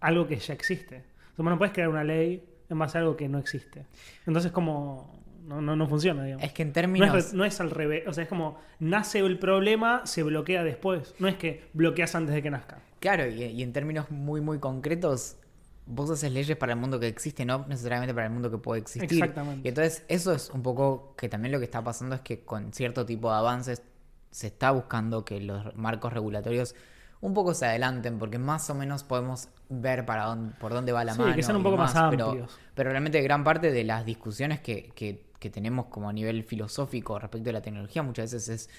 algo 0.02 0.28
que 0.28 0.36
ya 0.36 0.54
existe. 0.54 1.04
Entonces, 1.38 1.52
no 1.52 1.58
puedes 1.58 1.74
crear 1.74 1.90
una 1.90 2.04
ley 2.04 2.44
en 2.70 2.80
base 2.80 2.98
a 2.98 3.02
algo 3.02 3.16
que 3.16 3.30
no 3.30 3.38
existe. 3.38 3.86
Entonces, 4.26 4.52
como. 4.52 5.16
No, 5.46 5.62
no, 5.62 5.78
no 5.78 5.88
funciona, 5.88 6.26
digamos. 6.26 6.44
Es 6.44 6.52
que 6.52 6.64
en 6.64 6.70
No 6.70 6.74
términos... 6.74 7.16
es, 7.16 7.34
no 7.34 7.46
es 7.46 7.62
al 7.62 7.72
revés. 7.72 8.06
O 8.08 8.12
sea, 8.12 8.24
es 8.24 8.30
como 8.30 8.60
nace 8.80 9.20
el 9.20 9.40
problema, 9.40 10.06
se 10.06 10.22
bloquea 10.24 10.64
después. 10.64 11.16
No 11.20 11.30
es 11.30 11.36
que 11.38 11.70
bloqueas 11.74 12.16
antes 12.16 12.36
de 12.36 12.44
que 12.44 12.52
nazca. 12.52 12.80
Claro, 13.00 13.28
y, 13.28 13.44
y 13.44 13.64
en 13.64 13.72
términos 13.72 14.12
muy, 14.12 14.42
muy 14.42 14.60
concretos, 14.60 15.38
vos 15.86 16.10
haces 16.10 16.34
leyes 16.34 16.58
para 16.58 16.74
el 16.74 16.80
mundo 16.80 17.00
que 17.00 17.08
existe, 17.08 17.46
no 17.46 17.66
necesariamente 17.70 18.14
para 18.14 18.28
el 18.28 18.34
mundo 18.34 18.52
que 18.52 18.58
puede 18.58 18.82
existir. 18.82 19.04
Exactamente. 19.04 19.62
Y 19.64 19.70
entonces, 19.70 20.04
eso 20.10 20.34
es 20.34 20.50
un 20.50 20.64
poco 20.64 21.14
que 21.16 21.30
también 21.30 21.54
lo 21.54 21.60
que 21.60 21.66
está 21.66 21.82
pasando 21.82 22.16
es 22.16 22.22
que 22.22 22.42
con 22.44 22.74
cierto 22.74 23.06
tipo 23.06 23.32
de 23.32 23.38
avances 23.38 23.82
se 24.32 24.48
está 24.48 24.72
buscando 24.72 25.24
que 25.24 25.40
los 25.40 25.74
marcos 25.78 26.12
regulatorios 26.12 26.76
un 27.22 27.34
poco 27.34 27.54
se 27.54 27.66
adelanten, 27.66 28.20
porque 28.20 28.38
más 28.40 28.70
o 28.70 28.76
menos 28.76 29.04
podemos 29.04 29.50
ver 29.70 30.06
para 30.06 30.26
dónde, 30.26 30.56
por 30.60 30.72
dónde 30.74 30.92
va 30.92 31.04
la 31.04 31.14
Sí, 31.14 31.20
mano. 31.20 31.36
que 31.36 31.44
sean 31.44 31.58
un 31.58 31.64
poco 31.64 31.78
más 31.78 31.96
amplios. 31.96 32.60
Pero, 32.76 32.90
realmente 32.92 33.22
gran 33.22 33.44
parte 33.44 33.72
de 33.72 33.84
las 33.84 34.06
discusiones 34.06 34.60
que, 34.62 34.92
que- 34.96 35.26
que 35.40 35.50
tenemos 35.50 35.86
como 35.88 36.10
a 36.10 36.14
nivel 36.14 36.44
filosófico 36.44 37.20
respecto 37.20 37.46
de 37.46 37.54
la 37.54 37.62
tecnología 37.62 38.02
muchas 38.02 38.32
veces 38.34 38.50
es 38.50 38.70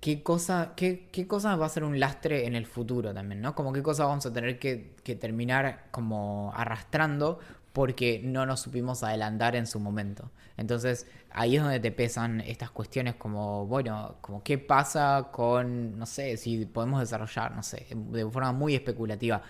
qué 0.00 0.22
cosa, 0.22 0.72
qué, 0.76 1.08
qué 1.12 1.26
cosa 1.26 1.56
va 1.56 1.66
a 1.66 1.68
ser 1.68 1.84
un 1.84 1.98
lastre 1.98 2.46
en 2.46 2.54
el 2.54 2.66
futuro 2.66 3.12
también, 3.12 3.40
¿no? 3.40 3.54
Como 3.54 3.72
qué 3.72 3.82
cosa 3.82 4.04
vamos 4.04 4.24
a 4.26 4.32
tener 4.32 4.58
que, 4.58 4.94
que 5.02 5.16
terminar 5.16 5.86
como 5.90 6.52
arrastrando 6.54 7.40
porque 7.78 8.20
no 8.24 8.44
nos 8.44 8.58
supimos 8.58 9.04
adelantar 9.04 9.54
en 9.54 9.64
su 9.68 9.78
momento. 9.78 10.32
Entonces, 10.56 11.06
ahí 11.30 11.54
es 11.54 11.62
donde 11.62 11.78
te 11.78 11.92
pesan 11.92 12.40
estas 12.40 12.72
cuestiones 12.72 13.14
como, 13.14 13.66
bueno, 13.66 14.16
como 14.20 14.42
qué 14.42 14.58
pasa 14.58 15.28
con, 15.30 15.96
no 15.96 16.04
sé, 16.04 16.36
si 16.38 16.66
podemos 16.66 16.98
desarrollar, 16.98 17.54
no 17.54 17.62
sé, 17.62 17.86
de 17.94 18.28
forma 18.28 18.50
muy 18.50 18.74
especulativa, 18.74 19.42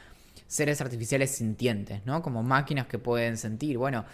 seres 0.46 0.82
artificiales 0.82 1.30
sintientes, 1.30 2.04
¿no? 2.04 2.20
Como 2.20 2.42
máquinas 2.42 2.86
que 2.86 2.98
pueden 2.98 3.38
sentir. 3.38 3.78
Bueno, 3.78 4.04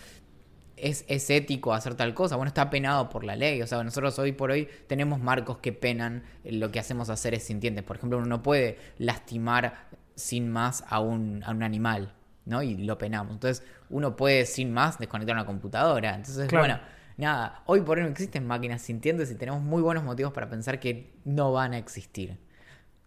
es, 0.77 1.05
ético 1.09 1.75
hacer 1.75 1.97
tal 1.97 2.15
cosa. 2.15 2.37
Bueno, 2.37 2.47
está 2.47 2.71
penado 2.71 3.11
por 3.11 3.25
la 3.25 3.35
ley. 3.35 3.63
O 3.63 3.67
sea, 3.67 3.83
nosotros 3.83 4.17
hoy 4.21 4.31
por 4.31 4.53
hoy 4.53 4.69
tenemos 4.87 5.19
marcos 5.19 5.59
que 5.59 5.73
penan 5.73 6.23
lo 6.45 6.71
que 6.71 6.79
hacemos 6.79 7.11
a 7.11 7.17
seres 7.17 7.43
sintientes. 7.43 7.83
Por 7.83 7.97
ejemplo, 7.97 8.19
uno 8.19 8.29
no 8.29 8.45
puede 8.45 8.79
lastimar 8.97 9.89
sin 10.15 10.53
más 10.53 10.85
a 10.87 11.01
un, 11.01 11.43
a 11.43 11.51
un 11.51 11.65
animal, 11.65 12.15
¿no? 12.47 12.63
Y 12.63 12.77
lo 12.77 12.99
penamos. 12.99 13.33
Entonces, 13.33 13.67
uno 13.91 14.17
puede 14.17 14.47
sin 14.47 14.73
más 14.73 14.99
desconectar 14.99 15.37
una 15.37 15.47
computadora. 15.47 16.15
Entonces, 16.15 16.51
bueno, 16.51 16.79
nada, 17.17 17.63
hoy 17.67 17.81
por 17.81 17.99
hoy 17.99 18.05
no 18.05 18.11
existen 18.11 18.47
máquinas 18.47 18.83
sintientes 18.83 19.31
y 19.31 19.35
tenemos 19.35 19.63
muy 19.63 19.83
buenos 19.83 20.05
motivos 20.05 20.33
para 20.33 20.49
pensar 20.49 20.81
que 20.81 21.13
no 21.25 21.53
van 21.53 21.73
a 21.73 21.79
existir. 21.79 22.39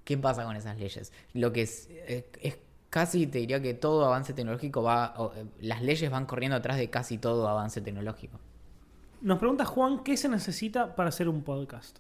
¿Qué 0.04 0.18
pasa 0.18 0.46
con 0.46 0.56
esas 0.56 0.78
leyes? 0.78 1.12
Lo 1.34 1.52
que 1.52 1.64
es, 1.64 1.90
eh, 1.90 2.30
es 2.42 2.58
casi 2.90 3.28
te 3.28 3.40
diría 3.40 3.62
que 3.62 3.74
todo 3.74 4.06
avance 4.06 4.34
tecnológico 4.34 4.82
va, 4.82 5.14
eh, 5.36 5.46
las 5.60 5.82
leyes 5.82 6.10
van 6.10 6.26
corriendo 6.26 6.56
atrás 6.56 6.78
de 6.78 6.90
casi 6.90 7.18
todo 7.18 7.48
avance 7.48 7.82
tecnológico. 7.82 8.40
Nos 9.22 9.40
pregunta 9.40 9.66
Juan, 9.66 10.04
¿qué 10.04 10.16
se 10.16 10.30
necesita 10.30 10.96
para 10.96 11.10
hacer 11.10 11.28
un 11.28 11.42
podcast? 11.42 11.98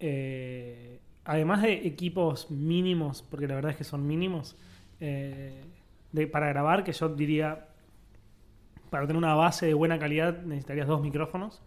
Eh, 0.00 1.00
además 1.24 1.62
de 1.62 1.86
equipos 1.86 2.50
mínimos, 2.50 3.22
porque 3.22 3.48
la 3.48 3.54
verdad 3.54 3.72
es 3.72 3.76
que 3.76 3.84
son 3.84 4.06
mínimos, 4.06 4.56
eh, 5.00 5.64
de, 6.14 6.26
para 6.26 6.48
grabar, 6.48 6.84
que 6.84 6.92
yo 6.92 7.08
diría, 7.08 7.68
para 8.90 9.06
tener 9.06 9.16
una 9.16 9.34
base 9.34 9.66
de 9.66 9.74
buena 9.74 9.98
calidad 9.98 10.42
necesitarías 10.42 10.86
dos 10.86 11.02
micrófonos. 11.02 11.62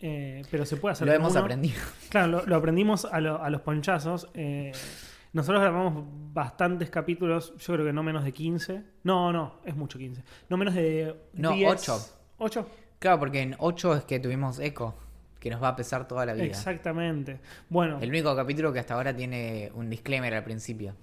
pero 0.00 0.64
se 0.64 0.76
puede 0.76 0.92
hacer. 0.94 1.06
Lo 1.06 1.12
hemos 1.12 1.36
aprendido. 1.36 1.80
Claro, 2.10 2.42
lo, 2.46 2.56
aprendimos 2.56 3.04
a, 3.04 3.16
a, 3.16 3.50
los 3.50 3.60
ponchazos. 3.60 4.28
Nosotros 5.32 5.62
grabamos 5.62 6.04
bastantes 6.34 6.90
capítulos, 6.90 7.54
yo 7.56 7.72
creo 7.72 7.86
que 7.86 7.92
no 7.92 8.02
menos 8.02 8.22
de 8.24 8.32
15. 8.32 8.82
No, 9.04 9.32
no, 9.32 9.60
es 9.64 9.74
mucho 9.74 9.98
15. 9.98 10.22
No 10.50 10.56
menos 10.58 10.74
de. 10.74 11.16
No, 11.32 11.54
8. 11.54 11.96
8. 12.38 12.66
Claro, 12.98 13.18
porque 13.18 13.40
en 13.40 13.56
8 13.58 13.96
es 13.96 14.04
que 14.04 14.20
tuvimos 14.20 14.58
eco, 14.58 14.94
que 15.40 15.48
nos 15.48 15.62
va 15.62 15.68
a 15.68 15.76
pesar 15.76 16.06
toda 16.06 16.26
la 16.26 16.34
vida. 16.34 16.44
Exactamente. 16.44 17.40
Bueno. 17.70 17.98
El 18.00 18.10
único 18.10 18.36
capítulo 18.36 18.72
que 18.74 18.80
hasta 18.80 18.94
ahora 18.94 19.16
tiene 19.16 19.70
un 19.74 19.88
disclaimer 19.88 20.34
al 20.34 20.44
principio. 20.44 20.94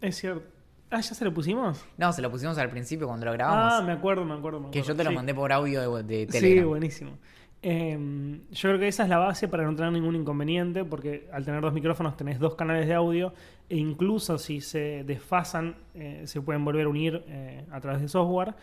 Es 0.00 0.16
cierto. 0.16 0.57
Ah, 0.90 1.00
¿ya 1.00 1.14
se 1.14 1.24
lo 1.24 1.34
pusimos? 1.34 1.84
No, 1.96 2.12
se 2.12 2.22
lo 2.22 2.30
pusimos 2.30 2.56
al 2.58 2.70
principio 2.70 3.06
cuando 3.06 3.26
lo 3.26 3.32
grabamos. 3.32 3.74
Ah, 3.74 3.82
me 3.82 3.92
acuerdo, 3.92 4.24
me 4.24 4.34
acuerdo. 4.34 4.60
Me 4.60 4.68
acuerdo. 4.68 4.82
Que 4.82 4.88
yo 4.88 4.96
te 4.96 5.04
lo 5.04 5.12
mandé 5.12 5.34
por 5.34 5.52
audio 5.52 5.96
de, 5.96 6.02
de 6.02 6.26
Telegram. 6.26 6.62
Sí, 6.62 6.64
buenísimo. 6.64 7.10
Eh, 7.60 8.38
yo 8.52 8.68
creo 8.68 8.78
que 8.78 8.86
esa 8.86 9.02
es 9.02 9.08
la 9.08 9.18
base 9.18 9.48
para 9.48 9.64
no 9.64 9.74
tener 9.74 9.92
ningún 9.92 10.14
inconveniente, 10.14 10.84
porque 10.84 11.28
al 11.32 11.44
tener 11.44 11.60
dos 11.60 11.72
micrófonos 11.72 12.16
tenés 12.16 12.38
dos 12.38 12.54
canales 12.54 12.86
de 12.86 12.94
audio 12.94 13.32
e 13.68 13.76
incluso 13.76 14.38
si 14.38 14.60
se 14.60 15.02
desfasan 15.04 15.76
eh, 15.94 16.22
se 16.26 16.40
pueden 16.40 16.64
volver 16.64 16.86
a 16.86 16.88
unir 16.88 17.24
eh, 17.26 17.64
a 17.70 17.80
través 17.80 18.00
de 18.00 18.08
software. 18.08 18.54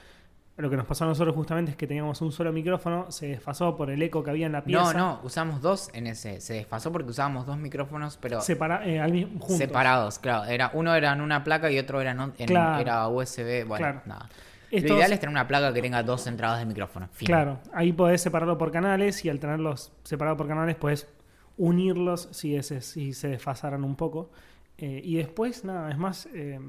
Lo 0.57 0.69
que 0.69 0.77
nos 0.77 0.85
pasó 0.85 1.03
a 1.03 1.07
nosotros 1.07 1.35
justamente 1.35 1.71
es 1.71 1.77
que 1.77 1.85
teníamos 1.85 2.21
un 2.21 2.31
solo 2.31 2.53
micrófono, 2.53 3.11
se 3.11 3.27
desfasó 3.27 3.75
por 3.75 3.89
el 3.89 4.01
eco 4.01 4.23
que 4.23 4.29
había 4.29 4.45
en 4.45 4.53
la 4.53 4.63
pieza. 4.63 4.93
No, 4.93 4.93
no, 4.93 5.19
usamos 5.23 5.61
dos 5.61 5.89
en 5.93 6.07
ese. 6.07 6.39
Se 6.39 6.53
desfasó 6.53 6.93
porque 6.93 7.09
usábamos 7.09 7.45
dos 7.45 7.57
micrófonos, 7.57 8.17
pero. 8.21 8.39
Separa 8.39 8.87
eh, 8.87 9.01
al 9.01 9.11
mismo, 9.11 9.39
juntos. 9.39 9.57
Separados, 9.57 10.17
claro. 10.17 10.45
Era, 10.45 10.71
uno 10.73 10.95
era 10.95 11.11
en 11.11 11.19
una 11.19 11.43
placa 11.43 11.69
y 11.69 11.77
otro 11.77 11.99
era 11.99 12.11
en, 12.11 12.51
era 12.51 13.07
USB. 13.09 13.65
Bueno, 13.67 14.01
nada. 14.05 14.29
Lo 14.71 14.79
ideal 14.79 15.11
es 15.11 15.19
tener 15.19 15.31
una 15.31 15.47
placa 15.47 15.73
que 15.73 15.81
tenga 15.81 16.03
dos 16.03 16.25
entradas 16.27 16.59
de 16.59 16.65
micrófono. 16.65 17.09
Claro, 17.17 17.59
ahí 17.73 17.91
podés 17.91 18.21
separarlo 18.21 18.57
por 18.57 18.71
canales 18.71 19.23
y 19.25 19.29
al 19.29 19.39
tenerlos 19.39 19.91
separados 20.03 20.37
por 20.37 20.47
canales 20.47 20.75
podés 20.75 21.07
unirlos 21.57 22.29
si, 22.31 22.55
ese, 22.55 22.81
si 22.81 23.13
se 23.13 23.29
desfasaran 23.29 23.83
un 23.83 23.95
poco. 23.95 24.29
Eh, 24.77 25.01
y 25.03 25.15
después, 25.15 25.63
nada, 25.63 25.89
es 25.89 25.97
más 25.97 26.27
eh, 26.33 26.59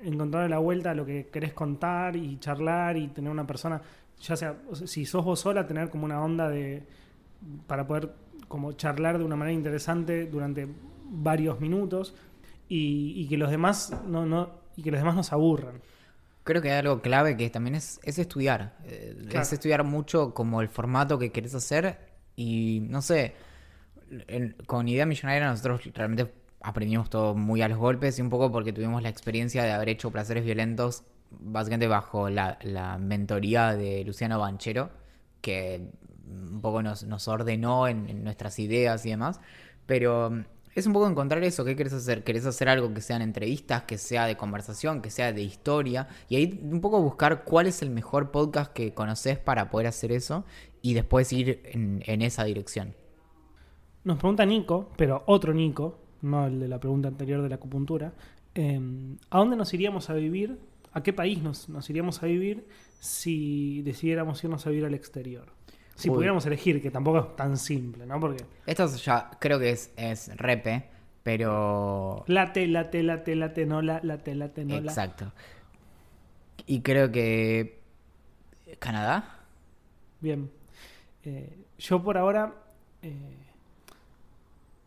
encontrar 0.00 0.50
la 0.50 0.58
vuelta 0.58 0.90
a 0.90 0.94
lo 0.94 1.06
que 1.06 1.28
querés 1.28 1.52
contar 1.52 2.16
y 2.16 2.38
charlar 2.38 2.96
y 2.96 3.08
tener 3.08 3.30
una 3.30 3.46
persona, 3.46 3.80
ya 4.20 4.36
sea, 4.36 4.56
si 4.84 5.06
sos 5.06 5.24
vos 5.24 5.38
sola, 5.38 5.66
tener 5.66 5.90
como 5.90 6.04
una 6.04 6.22
onda 6.22 6.48
de 6.48 6.82
para 7.66 7.86
poder 7.86 8.12
como 8.48 8.72
charlar 8.72 9.18
de 9.18 9.24
una 9.24 9.36
manera 9.36 9.54
interesante 9.54 10.26
durante 10.26 10.68
varios 11.04 11.60
minutos 11.60 12.14
y, 12.68 13.26
que 13.28 13.36
los 13.36 13.50
demás 13.50 13.92
no, 14.06 14.26
no 14.26 14.50
y 14.76 14.82
que 14.82 14.90
los 14.90 15.00
demás 15.00 15.14
nos 15.14 15.32
aburran. 15.32 15.80
Creo 16.42 16.60
que 16.60 16.70
hay 16.70 16.78
algo 16.80 17.00
clave 17.00 17.36
que 17.36 17.48
también 17.48 17.76
es, 17.76 18.00
es 18.02 18.18
estudiar. 18.18 18.76
Eh, 18.84 19.28
es 19.32 19.52
estudiar 19.52 19.84
mucho 19.84 20.34
como 20.34 20.60
el 20.60 20.68
formato 20.68 21.18
que 21.18 21.30
querés 21.30 21.54
hacer 21.54 21.98
y 22.34 22.80
no 22.88 23.02
sé, 23.02 23.34
con 24.66 24.88
Idea 24.88 25.06
Millonaria 25.06 25.48
nosotros 25.48 25.88
realmente 25.94 26.39
aprendimos 26.62 27.10
todo 27.10 27.34
muy 27.34 27.62
a 27.62 27.68
los 27.68 27.78
golpes 27.78 28.18
y 28.18 28.22
un 28.22 28.30
poco 28.30 28.52
porque 28.52 28.72
tuvimos 28.72 29.02
la 29.02 29.08
experiencia 29.08 29.64
de 29.64 29.72
haber 29.72 29.88
hecho 29.88 30.10
placeres 30.10 30.44
violentos 30.44 31.04
básicamente 31.30 31.86
bajo 31.86 32.28
la, 32.28 32.98
mentoría 33.00 33.74
de 33.74 34.04
Luciano 34.04 34.38
Banchero, 34.38 34.90
que 35.40 35.88
un 36.26 36.60
poco 36.60 36.82
nos, 36.82 37.04
nos 37.04 37.28
ordenó 37.28 37.88
en, 37.88 38.24
nuestras 38.24 38.58
ideas 38.58 39.04
y 39.06 39.10
demás. 39.10 39.40
Pero 39.86 40.30
mm, 40.30 40.44
es 40.74 40.86
un 40.86 40.92
poco 40.92 41.08
encontrar 41.08 41.42
eso, 41.44 41.64
¿qué 41.64 41.76
querés 41.76 41.92
hacer? 41.92 42.24
¿Querés 42.24 42.46
hacer 42.46 42.68
algo 42.68 42.92
que 42.92 43.00
sean 43.00 43.22
entrevistas, 43.22 43.84
que 43.84 43.98
sea 43.98 44.26
de 44.26 44.36
conversación, 44.36 45.02
que 45.02 45.10
sea 45.10 45.32
de 45.32 45.42
historia? 45.42 46.08
Y 46.28 46.36
ahí 46.36 46.60
un 46.62 46.80
poco 46.80 47.00
buscar 47.00 47.44
cuál 47.44 47.66
es 47.66 47.82
el 47.82 47.90
mejor 47.90 48.30
podcast 48.30 48.72
que 48.72 48.92
conoces 48.92 49.38
para 49.38 49.70
poder 49.70 49.86
hacer 49.86 50.12
eso 50.12 50.44
y 50.82 50.94
después 50.94 51.32
ir 51.32 51.62
en 51.72 52.22
esa 52.22 52.44
dirección. 52.44 52.94
Nos 54.02 54.18
pregunta 54.18 54.46
Nico, 54.46 54.90
pero 54.96 55.24
otro 55.26 55.52
Nico, 55.52 55.98
no 56.22 56.46
el 56.46 56.60
de 56.60 56.68
la 56.68 56.78
pregunta 56.78 57.08
anterior 57.08 57.42
de 57.42 57.48
la 57.48 57.56
acupuntura, 57.56 58.12
em, 58.54 59.16
¿a 59.30 59.38
dónde 59.38 59.56
nos 59.56 59.72
iríamos 59.74 60.10
a 60.10 60.14
vivir? 60.14 60.58
¿A 60.92 61.02
qué 61.02 61.12
país 61.12 61.42
nos, 61.42 61.68
nos 61.68 61.88
iríamos 61.88 62.22
a 62.22 62.26
vivir 62.26 62.66
si 62.98 63.82
decidiéramos 63.82 64.42
irnos 64.42 64.66
a 64.66 64.70
vivir 64.70 64.84
al 64.84 64.94
exterior? 64.94 65.46
Si 65.94 66.08
pudiéramos 66.08 66.46
elegir, 66.46 66.80
que 66.80 66.90
tampoco 66.90 67.18
es 67.18 67.36
tan 67.36 67.58
simple, 67.58 68.06
¿no? 68.06 68.18
Porque... 68.18 68.44
Esto 68.64 68.86
ya 68.96 69.30
creo 69.38 69.58
que 69.58 69.70
es, 69.70 69.92
es 69.96 70.34
repe, 70.34 70.84
pero... 71.22 72.24
Late, 72.26 72.66
late, 72.68 73.02
late, 73.02 73.36
late, 73.36 73.66
no 73.66 73.82
la, 73.82 74.00
late, 74.02 74.34
late, 74.34 74.64
no 74.64 74.76
Exacto. 74.76 75.30
Y 76.66 76.80
creo 76.80 77.12
que... 77.12 77.80
¿Canadá? 78.78 79.40
Bien. 80.20 80.50
Eh, 81.24 81.54
yo 81.78 82.02
por 82.02 82.16
ahora... 82.16 82.54
Eh, 83.02 83.36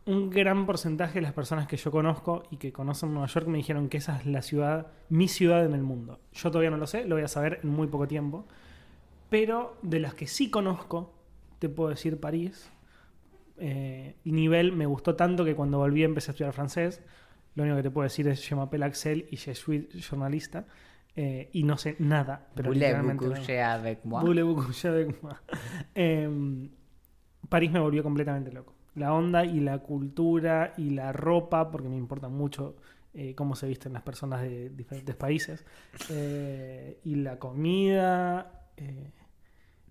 un 0.06 0.28
gran 0.28 0.66
porcentaje 0.66 1.14
de 1.14 1.22
las 1.22 1.32
personas 1.32 1.66
que 1.66 1.76
yo 1.76 1.90
conozco 1.90 2.44
y 2.50 2.58
que 2.58 2.72
conocen 2.72 3.12
Nueva 3.12 3.26
York 3.26 3.46
me 3.46 3.58
dijeron 3.58 3.88
que 3.88 3.98
esa 3.98 4.18
es 4.18 4.26
la 4.26 4.42
ciudad, 4.42 4.88
mi 5.08 5.28
ciudad 5.28 5.64
en 5.64 5.72
el 5.72 5.82
mundo. 5.82 6.20
Yo 6.32 6.50
todavía 6.50 6.70
no 6.70 6.76
lo 6.76 6.86
sé, 6.86 7.04
lo 7.06 7.16
voy 7.16 7.24
a 7.24 7.28
saber 7.28 7.60
en 7.62 7.70
muy 7.70 7.86
poco 7.86 8.06
tiempo. 8.06 8.46
Pero 9.30 9.78
de 9.82 10.00
las 10.00 10.14
que 10.14 10.26
sí 10.26 10.50
conozco, 10.50 11.14
te 11.58 11.68
puedo 11.68 11.90
decir 11.90 12.20
París. 12.20 12.70
Eh, 13.56 14.16
y 14.24 14.32
nivel 14.32 14.72
me 14.72 14.84
gustó 14.86 15.14
tanto 15.16 15.44
que 15.44 15.54
cuando 15.54 15.78
volví 15.78 16.04
empecé 16.04 16.30
a 16.30 16.32
estudiar 16.32 16.52
francés. 16.52 17.00
Lo 17.54 17.62
único 17.62 17.76
que 17.76 17.84
te 17.84 17.90
puedo 17.90 18.04
decir 18.04 18.28
es 18.28 18.46
Je 18.46 18.54
m'appelle 18.54 18.84
Axel 18.84 19.26
y 19.30 19.36
je 19.36 19.54
suis 19.54 19.88
journalista. 20.06 20.66
Eh, 21.16 21.48
y 21.52 21.62
no 21.62 21.78
sé 21.78 21.96
nada. 21.98 22.48
Pero 22.54 22.72
avec 24.82 25.22
moi. 25.22 25.34
Em, 25.94 26.70
París 27.48 27.70
me 27.70 27.78
volvió 27.78 28.02
completamente 28.02 28.52
loco 28.52 28.74
la 28.94 29.12
onda 29.12 29.44
y 29.44 29.60
la 29.60 29.78
cultura 29.78 30.72
y 30.76 30.90
la 30.90 31.12
ropa, 31.12 31.70
porque 31.70 31.88
me 31.88 31.96
importa 31.96 32.28
mucho 32.28 32.76
eh, 33.12 33.34
cómo 33.34 33.56
se 33.56 33.66
visten 33.66 33.92
las 33.92 34.02
personas 34.02 34.42
de 34.42 34.70
diferentes 34.70 35.14
países, 35.14 35.64
eh, 36.10 36.98
y 37.04 37.16
la 37.16 37.38
comida 37.38 38.66
eh, 38.76 39.10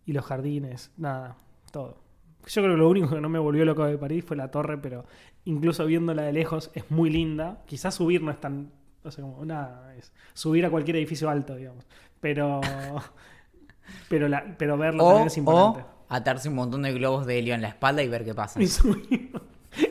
y 0.05 0.13
los 0.13 0.25
jardines, 0.25 0.91
nada, 0.97 1.37
todo. 1.71 1.97
Yo 2.45 2.61
creo 2.61 2.73
que 2.73 2.79
lo 2.79 2.89
único 2.89 3.09
que 3.09 3.21
no 3.21 3.29
me 3.29 3.39
volvió 3.39 3.63
loco 3.63 3.85
de 3.85 3.97
París 3.97 4.25
fue 4.25 4.35
la 4.35 4.51
torre, 4.51 4.77
pero 4.77 5.05
incluso 5.45 5.85
viéndola 5.85 6.23
de 6.23 6.33
lejos 6.33 6.71
es 6.73 6.91
muy 6.91 7.09
linda. 7.09 7.61
Quizás 7.65 7.95
subir 7.95 8.21
no 8.21 8.31
es 8.31 8.41
tan. 8.41 8.73
O 9.05 9.11
sea, 9.11 9.23
como 9.23 9.45
nada, 9.45 9.95
es 9.95 10.11
subir 10.33 10.65
a 10.65 10.69
cualquier 10.69 10.97
edificio 10.97 11.29
alto, 11.29 11.55
digamos. 11.55 11.87
Pero. 12.19 12.59
pero, 14.09 14.27
la, 14.27 14.55
pero 14.57 14.77
verlo 14.77 15.05
también 15.05 15.27
es 15.27 15.37
importante 15.37 15.92
atarse 16.15 16.49
un 16.49 16.55
montón 16.55 16.83
de 16.83 16.93
globos 16.93 17.25
de 17.25 17.39
helio 17.39 17.55
en 17.55 17.61
la 17.61 17.69
espalda 17.69 18.03
y 18.03 18.07
ver 18.07 18.23
qué 18.23 18.33
pasa. 18.33 18.61
Y 18.61 18.67
subir, 18.67 19.31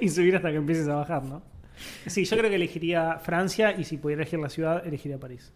y 0.01 0.09
subir 0.09 0.37
hasta 0.37 0.51
que 0.51 0.57
empieces 0.57 0.89
a 0.89 0.95
bajar, 0.97 1.25
¿no? 1.25 1.43
Sí, 2.07 2.25
yo 2.25 2.37
creo 2.37 2.49
que 2.49 2.57
elegiría 2.57 3.18
Francia 3.18 3.73
y 3.77 3.85
si 3.85 3.97
pudiera 3.97 4.23
elegir 4.23 4.39
la 4.39 4.49
ciudad, 4.49 4.87
elegiría 4.87 5.18
París. 5.18 5.53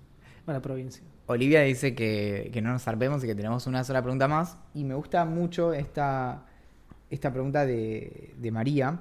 O 0.46 0.52
la 0.52 0.60
provincia. 0.60 1.02
Olivia 1.26 1.62
dice 1.62 1.94
que, 1.94 2.50
no 2.62 2.72
nos 2.72 2.82
zarpemos 2.82 3.22
y 3.24 3.26
que 3.26 3.34
tenemos 3.34 3.66
una 3.66 3.82
sola 3.84 4.00
pregunta 4.02 4.28
más. 4.28 4.58
Y 4.74 4.84
me 4.84 4.94
gusta 4.94 5.24
mucho 5.24 5.72
esta, 5.72 6.46
esta 7.10 7.32
pregunta 7.32 7.66
de, 7.66 8.32
de 8.36 8.50
María, 8.50 9.00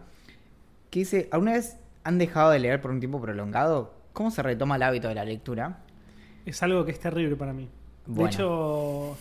que 0.89 0.99
dice, 0.99 1.27
¿alguna 1.31 1.53
vez 1.53 1.77
han 2.03 2.17
dejado 2.17 2.51
de 2.51 2.59
leer 2.59 2.81
por 2.81 2.91
un 2.91 2.99
tiempo 2.99 3.21
prolongado? 3.21 3.93
¿Cómo 4.13 4.31
se 4.31 4.41
retoma 4.41 4.75
el 4.75 4.83
hábito 4.83 5.07
de 5.07 5.15
la 5.15 5.25
lectura? 5.25 5.79
Es 6.45 6.61
algo 6.63 6.85
que 6.85 6.91
es 6.91 6.99
terrible 6.99 7.35
para 7.35 7.53
mí. 7.53 7.69
De 8.05 8.13
Bueno. 8.13 8.29
hecho, 8.29 9.17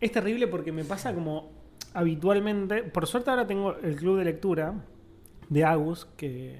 es 0.00 0.12
terrible 0.12 0.46
porque 0.46 0.70
me 0.72 0.84
pasa 0.84 1.14
como 1.14 1.50
habitualmente. 1.94 2.82
Por 2.82 3.06
suerte 3.06 3.30
ahora 3.30 3.46
tengo 3.46 3.76
el 3.76 3.96
club 3.96 4.18
de 4.18 4.24
lectura 4.24 4.74
de 5.48 5.64
Agus, 5.64 6.06
que, 6.16 6.58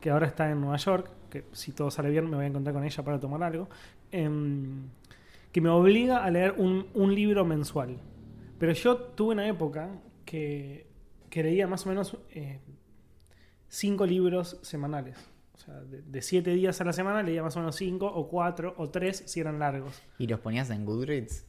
que 0.00 0.10
ahora 0.10 0.26
está 0.26 0.50
en 0.50 0.60
Nueva 0.60 0.76
York, 0.76 1.10
que 1.30 1.44
si 1.52 1.72
todo 1.72 1.90
sale 1.90 2.10
bien 2.10 2.28
me 2.28 2.36
voy 2.36 2.44
a 2.44 2.48
encontrar 2.48 2.74
con 2.74 2.84
ella 2.84 3.02
para 3.02 3.18
tomar 3.18 3.42
algo, 3.42 3.68
em, 4.10 4.88
que 5.50 5.60
me 5.60 5.70
obliga 5.70 6.24
a 6.24 6.30
leer 6.30 6.54
un, 6.58 6.88
un 6.94 7.14
libro 7.14 7.44
mensual. 7.44 7.98
Pero 8.58 8.72
yo 8.72 8.96
tuve 8.96 9.32
una 9.32 9.48
época 9.48 9.88
que, 10.24 10.86
que 11.30 11.42
leía 11.42 11.66
más 11.66 11.86
o 11.86 11.88
menos 11.88 12.18
eh, 12.30 12.60
cinco 13.68 14.06
libros 14.06 14.58
semanales. 14.62 15.16
O 15.54 15.58
sea, 15.58 15.80
de, 15.80 16.02
de 16.02 16.22
siete 16.22 16.50
días 16.50 16.80
a 16.80 16.84
la 16.84 16.92
semana 16.92 17.22
leía 17.22 17.42
más 17.42 17.56
o 17.56 17.60
menos 17.60 17.76
cinco, 17.76 18.06
o 18.06 18.28
cuatro, 18.28 18.74
o 18.78 18.90
tres 18.90 19.22
si 19.26 19.40
eran 19.40 19.58
largos. 19.58 20.02
¿Y 20.18 20.26
los 20.26 20.40
ponías 20.40 20.70
en 20.70 20.84
Goodreads? 20.84 21.46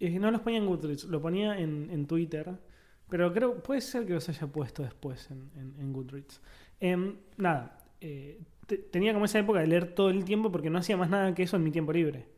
No 0.00 0.30
los 0.30 0.40
ponía 0.40 0.58
en 0.58 0.66
Goodreads, 0.66 1.04
lo 1.04 1.20
ponía 1.20 1.58
en, 1.58 1.90
Twitter. 2.06 2.58
Pero 3.08 3.32
creo, 3.32 3.62
puede 3.62 3.80
ser 3.80 4.06
que 4.06 4.14
los 4.14 4.28
haya 4.28 4.46
puesto 4.46 4.82
después 4.82 5.30
en, 5.30 5.50
en- 5.56 5.74
Goodreads. 5.92 6.40
Em, 6.80 7.16
nada, 7.36 7.78
eh, 8.00 8.40
te- 8.66 8.78
tenía 8.78 9.12
como 9.12 9.24
esa 9.26 9.38
época 9.40 9.60
de 9.60 9.66
leer 9.66 9.94
todo 9.94 10.10
el 10.10 10.24
tiempo 10.24 10.50
porque 10.52 10.70
no 10.70 10.78
hacía 10.78 10.96
más 10.96 11.10
nada 11.10 11.34
que 11.34 11.42
eso 11.42 11.56
en 11.56 11.64
mi 11.64 11.70
tiempo 11.72 11.92
libre. 11.92 12.28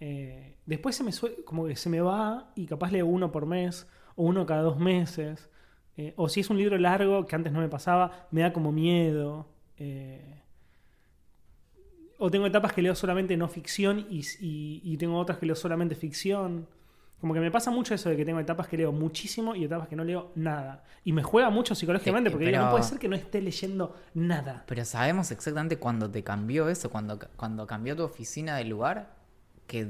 Eh, 0.00 0.56
después 0.66 0.96
se 0.96 1.04
me 1.04 1.12
como 1.44 1.66
que 1.66 1.76
se 1.76 1.90
me 1.90 2.00
va 2.00 2.52
y 2.56 2.66
capaz 2.66 2.92
leo 2.92 3.06
uno 3.06 3.32
por 3.32 3.46
mes 3.46 3.88
o 4.16 4.24
uno 4.24 4.46
cada 4.46 4.62
dos 4.62 4.78
meses. 4.78 5.48
Eh, 5.96 6.14
o 6.16 6.28
si 6.28 6.40
es 6.40 6.50
un 6.50 6.58
libro 6.58 6.78
largo 6.78 7.26
que 7.26 7.36
antes 7.36 7.52
no 7.52 7.60
me 7.60 7.68
pasaba, 7.68 8.28
me 8.30 8.42
da 8.42 8.52
como 8.52 8.72
miedo. 8.72 9.48
O 12.18 12.30
tengo 12.30 12.46
etapas 12.46 12.72
que 12.74 12.82
leo 12.82 12.94
solamente 12.94 13.36
no 13.36 13.48
ficción 13.48 14.06
y 14.10 14.96
tengo 14.98 15.16
otras 15.18 15.38
que 15.38 15.46
leo 15.46 15.56
solamente 15.56 15.94
ficción. 15.94 16.66
Como 17.20 17.34
que 17.34 17.40
me 17.40 17.50
pasa 17.50 17.70
mucho 17.70 17.94
eso 17.94 18.08
de 18.08 18.16
que 18.16 18.24
tengo 18.24 18.40
etapas 18.40 18.66
que 18.66 18.78
leo 18.78 18.92
muchísimo 18.92 19.54
y 19.54 19.64
etapas 19.64 19.88
que 19.88 19.96
no 19.96 20.04
leo 20.04 20.32
nada. 20.36 20.84
Y 21.04 21.12
me 21.12 21.22
juega 21.22 21.50
mucho 21.50 21.74
psicológicamente 21.74 22.30
Sí, 22.30 22.32
porque 22.32 22.46
digo, 22.46 22.58
no 22.58 22.70
puede 22.70 22.84
ser 22.84 22.98
que 22.98 23.08
no 23.08 23.16
esté 23.16 23.42
leyendo 23.42 23.94
nada. 24.14 24.64
Pero 24.66 24.84
sabemos 24.84 25.30
exactamente 25.30 25.76
cuándo 25.76 26.10
te 26.10 26.22
cambió 26.22 26.68
eso, 26.68 26.90
cuando, 26.90 27.18
cuando 27.36 27.66
cambió 27.66 27.94
tu 27.94 28.04
oficina 28.04 28.56
de 28.56 28.64
lugar, 28.64 29.14
que 29.66 29.80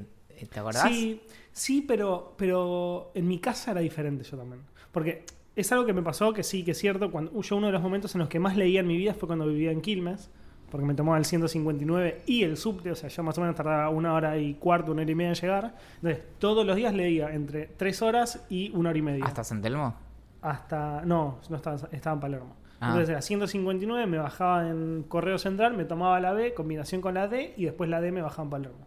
eh, 0.41 0.47
¿te 0.47 0.61
acordás? 0.61 0.89
Sí, 0.89 1.22
sí, 1.53 1.85
pero, 1.87 2.35
pero 2.37 3.12
en 3.14 3.28
mi 3.28 3.39
casa 3.39 3.70
era 3.70 3.81
diferente 3.81 4.24
yo 4.24 4.37
también. 4.37 4.62
Porque 4.91 5.24
es 5.55 5.70
algo 5.72 5.85
que 5.85 5.93
me 5.93 6.03
pasó 6.03 6.33
que 6.33 6.43
sí, 6.43 6.64
que 6.64 6.72
es 6.72 6.78
cierto. 6.78 7.11
Cuando, 7.11 7.41
yo 7.41 7.57
uno 7.57 7.66
de 7.66 7.72
los 7.72 7.83
momentos 7.83 8.14
en 8.14 8.20
los 8.20 8.28
que 8.28 8.41
más 8.41 8.57
leía 8.57 8.81
en 8.81 8.87
mi 8.87 8.97
vida 8.97 9.14
fue 9.14 9.26
cuando 9.26 9.47
vivía 9.47 9.70
en 9.70 9.81
Quilmes. 9.81 10.31
Porque 10.71 10.87
me 10.87 10.95
tomaba 10.95 11.18
el 11.18 11.25
159 11.25 12.23
y 12.27 12.45
el 12.45 12.57
subte. 12.57 12.91
O 12.91 12.95
sea, 12.95 13.09
yo 13.09 13.23
más 13.23 13.37
o 13.39 13.41
menos 13.41 13.57
tardaba 13.57 13.89
una 13.91 14.14
hora 14.14 14.39
y 14.39 14.55
cuarto, 14.55 14.93
una 14.93 15.03
hora 15.03 15.11
y 15.11 15.14
media 15.14 15.31
en 15.31 15.35
llegar. 15.35 15.75
Entonces, 15.97 16.23
todos 16.39 16.64
los 16.64 16.77
días 16.77 16.95
leía 16.95 17.33
entre 17.35 17.66
tres 17.66 18.03
horas 18.03 18.45
y 18.49 18.71
una 18.75 18.91
hora 18.91 18.99
y 18.99 19.03
media. 19.03 19.25
¿Hasta 19.25 19.45
San 19.45 19.61
Telmo? 19.61 19.95
Hasta. 20.43 21.03
No, 21.05 21.41
no 21.49 21.57
estaba, 21.57 21.77
estaba 21.91 22.14
en 22.14 22.21
Palermo. 22.21 22.57
Ah. 22.81 22.89
Entonces 22.89 23.11
era 23.11 23.21
159, 23.21 24.07
me 24.07 24.18
bajaba 24.18 24.68
en 24.68 25.05
Correo 25.07 25.39
Central, 25.39 25.77
me 25.77 25.85
tomaba 25.85 26.18
la 26.18 26.33
B, 26.33 26.55
combinación 26.55 27.03
con 27.03 27.12
la 27.12 27.29
D, 27.29 27.53
y 27.57 27.66
después 27.66 27.91
la 27.91 28.01
D 28.01 28.11
me 28.11 28.23
bajaba 28.23 28.45
en 28.45 28.51
Palermo. 28.51 28.87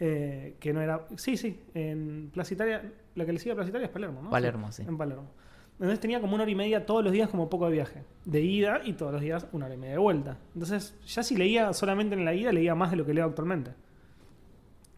Eh, 0.00 0.56
que 0.58 0.72
no 0.72 0.80
era. 0.80 1.06
Sí, 1.16 1.36
sí, 1.36 1.62
en 1.74 2.30
Plaza 2.32 2.54
Italia. 2.54 2.82
La 3.14 3.24
que 3.24 3.32
le 3.32 3.38
sigue 3.38 3.52
a 3.52 3.54
Plaza 3.54 3.70
Italia 3.70 3.86
es 3.86 3.92
Palermo, 3.92 4.22
¿no? 4.22 4.30
Palermo, 4.30 4.72
sí. 4.72 4.82
En 4.82 4.98
Palermo. 4.98 5.30
Entonces 5.74 5.98
tenía 5.98 6.20
como 6.20 6.34
una 6.34 6.44
hora 6.44 6.52
y 6.52 6.54
media 6.54 6.86
todos 6.86 7.02
los 7.02 7.12
días 7.12 7.28
como 7.28 7.50
poco 7.50 7.66
de 7.66 7.72
viaje. 7.72 8.04
De 8.24 8.40
ida 8.40 8.80
y 8.84 8.92
todos 8.92 9.12
los 9.12 9.20
días 9.20 9.46
una 9.52 9.66
hora 9.66 9.74
y 9.74 9.78
media 9.78 9.94
de 9.94 9.98
vuelta. 9.98 10.38
Entonces, 10.54 10.96
ya 11.04 11.22
si 11.22 11.36
leía 11.36 11.72
solamente 11.72 12.14
en 12.14 12.24
la 12.24 12.34
ida, 12.34 12.52
leía 12.52 12.74
más 12.74 12.90
de 12.90 12.96
lo 12.96 13.04
que 13.04 13.12
leo 13.12 13.26
actualmente. 13.26 13.72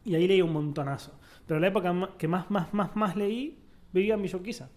Y 0.04 0.14
ahí 0.14 0.28
leí 0.28 0.42
un 0.42 0.52
montonazo. 0.52 1.18
Pero 1.46 1.60
la 1.60 1.68
época 1.68 1.92
que 2.18 2.28
más, 2.28 2.50
más, 2.50 2.74
más, 2.74 2.94
más 2.94 3.16
leí, 3.16 3.58
vivía 3.92 4.14
en 4.14 4.22
Villa 4.22 4.68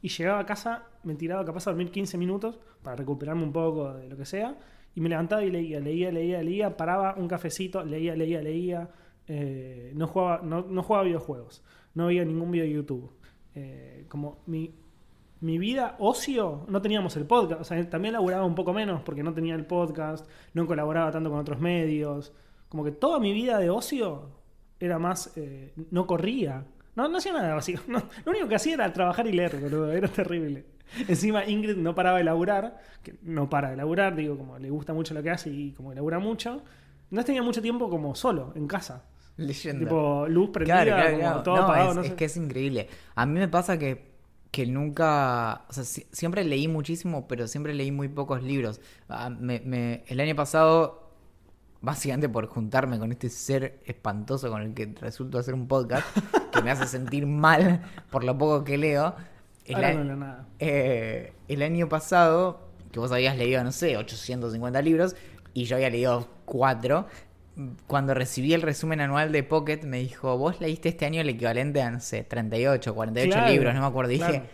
Y 0.00 0.08
llegaba 0.08 0.40
a 0.40 0.46
casa, 0.46 0.84
me 1.02 1.14
tiraba 1.14 1.44
capaz 1.44 1.66
a 1.66 1.70
dormir 1.70 1.90
15 1.90 2.16
minutos 2.16 2.58
para 2.82 2.96
recuperarme 2.96 3.42
un 3.42 3.52
poco 3.52 3.92
de 3.92 4.08
lo 4.08 4.16
que 4.16 4.24
sea. 4.24 4.56
Y 4.94 5.00
me 5.00 5.08
levantaba 5.08 5.44
y 5.44 5.50
leía, 5.50 5.78
leía, 5.78 6.10
leía, 6.10 6.42
leía, 6.42 6.76
paraba 6.76 7.14
un 7.16 7.28
cafecito, 7.28 7.84
leía, 7.84 8.16
leía, 8.16 8.40
leía. 8.40 8.88
Eh, 9.28 9.92
no, 9.94 10.06
jugaba, 10.06 10.40
no, 10.42 10.62
no 10.62 10.82
jugaba 10.82 11.04
videojuegos, 11.04 11.62
no 11.94 12.06
veía 12.06 12.24
ningún 12.24 12.50
video 12.50 12.64
de 12.64 12.72
YouTube. 12.72 13.10
Eh, 13.54 14.06
como 14.08 14.42
mi, 14.46 14.74
mi 15.44 15.58
vida 15.58 15.94
ocio, 15.98 16.64
no 16.68 16.80
teníamos 16.80 17.16
el 17.16 17.26
podcast. 17.26 17.60
O 17.60 17.64
sea, 17.64 17.90
también 17.90 18.14
laburaba 18.14 18.44
un 18.44 18.54
poco 18.54 18.72
menos 18.72 19.02
porque 19.02 19.22
no 19.22 19.34
tenía 19.34 19.54
el 19.54 19.66
podcast, 19.66 20.26
no 20.54 20.66
colaboraba 20.66 21.10
tanto 21.12 21.28
con 21.30 21.38
otros 21.38 21.60
medios. 21.60 22.32
Como 22.70 22.82
que 22.82 22.90
toda 22.92 23.20
mi 23.20 23.32
vida 23.34 23.58
de 23.58 23.68
ocio 23.68 24.30
era 24.80 24.98
más. 24.98 25.32
eh, 25.36 25.72
no 25.90 26.06
corría. 26.06 26.64
No, 26.96 27.08
no 27.08 27.18
hacía 27.18 27.32
nada 27.34 27.54
básico. 27.54 27.82
No, 27.88 27.98
lo 28.24 28.30
único 28.32 28.48
que 28.48 28.54
hacía 28.54 28.74
era 28.74 28.92
trabajar 28.92 29.26
y 29.26 29.32
leer, 29.32 29.56
boludo. 29.60 29.92
Era 29.92 30.08
terrible. 30.08 30.64
Encima 31.08 31.44
Ingrid 31.44 31.76
no 31.76 31.94
paraba 31.94 32.18
de 32.18 32.24
laburar, 32.24 32.78
que 33.02 33.16
no 33.22 33.50
para 33.50 33.70
de 33.70 33.76
laburar, 33.76 34.14
digo, 34.16 34.38
como 34.38 34.58
le 34.58 34.70
gusta 34.70 34.92
mucho 34.94 35.12
lo 35.12 35.22
que 35.22 35.30
hace 35.30 35.50
y 35.50 35.72
como 35.72 35.90
que 35.90 35.96
labura 35.96 36.18
mucho. 36.20 36.62
No 37.10 37.22
tenía 37.24 37.42
mucho 37.42 37.60
tiempo 37.60 37.90
como 37.90 38.14
solo, 38.14 38.52
en 38.54 38.66
casa. 38.66 39.04
Leyenda. 39.36 39.80
Tipo, 39.80 40.26
luz 40.28 40.50
prendida, 40.50 40.84
Claro, 40.84 41.16
claro, 41.16 41.32
como 41.32 41.42
todo 41.42 41.56
No, 41.56 41.62
apagado, 41.64 41.90
es, 41.90 41.96
no 41.96 42.02
es 42.02 42.08
sé. 42.08 42.14
que 42.14 42.24
es 42.26 42.36
increíble. 42.36 42.88
A 43.14 43.26
mí 43.26 43.38
me 43.38 43.48
pasa 43.48 43.78
que, 43.78 44.13
que 44.54 44.66
nunca, 44.66 45.64
o 45.68 45.72
sea, 45.72 45.82
si- 45.82 46.06
siempre 46.12 46.44
leí 46.44 46.68
muchísimo, 46.68 47.26
pero 47.26 47.48
siempre 47.48 47.74
leí 47.74 47.90
muy 47.90 48.06
pocos 48.06 48.40
libros. 48.40 48.80
Ah, 49.08 49.28
me- 49.28 49.58
me- 49.64 50.04
el 50.06 50.20
año 50.20 50.36
pasado, 50.36 51.10
básicamente 51.80 52.28
por 52.28 52.46
juntarme 52.46 53.00
con 53.00 53.10
este 53.10 53.30
ser 53.30 53.80
espantoso 53.84 54.48
con 54.50 54.62
el 54.62 54.72
que 54.72 54.94
resulto 55.00 55.38
hacer 55.38 55.54
un 55.54 55.66
podcast, 55.66 56.06
que 56.52 56.62
me 56.62 56.70
hace 56.70 56.86
sentir 56.86 57.26
mal 57.26 57.82
por 58.12 58.22
lo 58.22 58.38
poco 58.38 58.62
que 58.62 58.78
leo, 58.78 59.16
el, 59.64 59.74
Ahora 59.74 59.94
no 59.94 60.04
leo 60.04 60.16
nada. 60.16 60.46
eh, 60.60 61.32
el 61.48 61.62
año 61.62 61.88
pasado, 61.88 62.60
que 62.92 63.00
vos 63.00 63.10
habías 63.10 63.36
leído, 63.36 63.64
no 63.64 63.72
sé, 63.72 63.96
850 63.96 64.80
libros, 64.82 65.16
y 65.52 65.64
yo 65.64 65.74
había 65.74 65.90
leído 65.90 66.28
4, 66.44 67.08
cuando 67.86 68.14
recibí 68.14 68.52
el 68.54 68.62
resumen 68.62 69.00
anual 69.00 69.30
de 69.32 69.42
Pocket, 69.42 69.80
me 69.84 69.98
dijo, 70.00 70.36
vos 70.38 70.60
leíste 70.60 70.88
este 70.88 71.06
año 71.06 71.20
el 71.20 71.28
equivalente 71.28 71.80
a, 71.82 71.90
no 71.90 72.00
sé, 72.00 72.24
38, 72.24 72.94
48 72.94 73.32
Claro, 73.32 73.52
libros, 73.52 73.74
no 73.74 73.80
me 73.80 73.86
acuerdo. 73.86 74.12
Y 74.12 74.16
claro. 74.18 74.32
dije, 74.32 74.44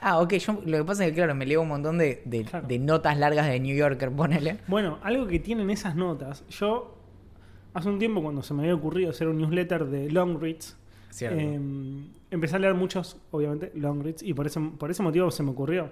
ah, 0.00 0.18
ok, 0.20 0.32
yo 0.34 0.62
lo 0.64 0.78
que 0.78 0.84
pasa 0.84 1.04
es 1.04 1.10
que, 1.10 1.16
claro, 1.16 1.34
me 1.34 1.44
leo 1.46 1.60
un 1.62 1.68
montón 1.68 1.98
de, 1.98 2.22
de- 2.24 2.44
Claro. 2.44 2.66
de 2.66 2.78
notas 2.78 3.18
largas 3.18 3.46
de 3.48 3.60
New 3.60 3.76
Yorker, 3.76 4.10
ponele. 4.16 4.58
Bueno, 4.66 4.98
algo 5.02 5.26
que 5.26 5.38
tienen 5.38 5.68
esas 5.70 5.94
notas, 5.96 6.44
yo 6.48 6.94
hace 7.74 7.88
un 7.88 7.98
tiempo 7.98 8.22
cuando 8.22 8.42
se 8.42 8.54
me 8.54 8.62
había 8.62 8.74
ocurrido 8.74 9.10
hacer 9.10 9.28
un 9.28 9.38
newsletter 9.38 9.84
de 9.86 10.10
long 10.10 10.40
reads, 10.40 10.76
eh, 11.20 11.60
empecé 12.30 12.56
a 12.56 12.58
leer 12.58 12.74
muchos, 12.74 13.16
obviamente, 13.30 13.72
long 13.74 14.02
reads, 14.02 14.22
y 14.22 14.34
por 14.34 14.46
ese, 14.46 14.60
por 14.60 14.90
ese 14.90 15.02
motivo 15.02 15.30
se 15.30 15.42
me 15.42 15.50
ocurrió. 15.50 15.90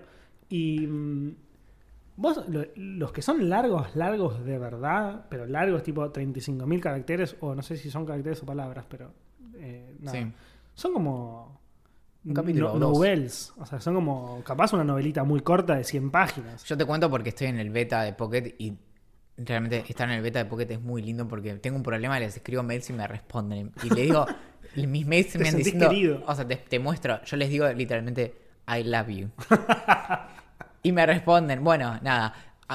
Y 0.49 0.87
mm, 0.87 1.37
vos, 2.17 2.43
lo- 2.49 2.65
los 2.77 3.13
que 3.13 3.23
son 3.23 3.49
largos, 3.49 3.95
largos 3.95 4.45
de 4.45 4.59
verdad, 4.59 5.27
pero 5.29 5.47
largos 5.47 5.83
tipo 5.83 6.11
35.000 6.13 6.81
caracteres, 6.81 7.37
o 7.41 7.55
no 7.55 7.63
sé 7.63 7.77
si 7.77 7.91
son 7.91 8.05
caracteres 8.07 8.43
o 8.43 8.47
palabras, 8.47 8.85
pero 8.89 9.13
eh, 9.59 9.95
nada, 10.01 10.19
Sí. 10.19 10.27
son 10.75 10.93
como... 10.93 11.61
Un 12.25 12.35
capítulo 12.35 12.73
no- 12.73 12.91
novels, 12.93 13.53
o 13.57 13.65
sea, 13.65 13.81
son 13.81 13.95
como 13.95 14.43
capaz 14.43 14.73
una 14.73 14.83
novelita 14.83 15.23
muy 15.23 15.41
corta 15.41 15.77
de 15.77 15.85
100 15.85 16.11
páginas. 16.11 16.65
Yo 16.65 16.77
te 16.77 16.85
cuento 16.85 17.09
porque 17.09 17.29
estoy 17.29 17.47
en 17.47 17.59
el 17.61 17.71
beta 17.71 18.03
de 18.03 18.13
Pocket 18.15 18.57
y 18.59 18.77
realmente 19.37 19.85
estar 19.89 20.09
en 20.09 20.17
el 20.17 20.23
beta 20.23 20.41
de 20.41 20.47
Pocket 20.47 20.67
es 20.73 20.81
muy 20.81 21.03
lindo 21.03 21.29
porque 21.29 21.55
tengo 21.55 21.77
un 21.77 21.85
problema, 21.85 22.19
les 22.19 22.35
escribo 22.37 22.65
mails 22.65 22.91
y 22.91 22.95
me 22.95 23.07
responden. 23.07 23.71
Y 23.85 23.91
le 23.91 24.03
digo, 24.03 24.27
mis 24.77 25.07
mails 25.07 25.39
me 25.39 25.49
han 25.49 25.57
diciendo, 25.57 25.89
querido. 25.89 26.25
o 26.27 26.35
sea, 26.35 26.45
te, 26.49 26.57
te 26.57 26.81
muestro, 26.81 27.23
yo 27.23 27.37
les 27.37 27.49
digo 27.49 27.69
literalmente, 27.73 28.35
I 28.67 28.83
love 28.83 29.09
you. 29.09 29.29
y 30.89 30.93
me 30.93 31.05
responden, 31.07 31.65
bueno, 31.65 31.99
nada, 32.03 32.35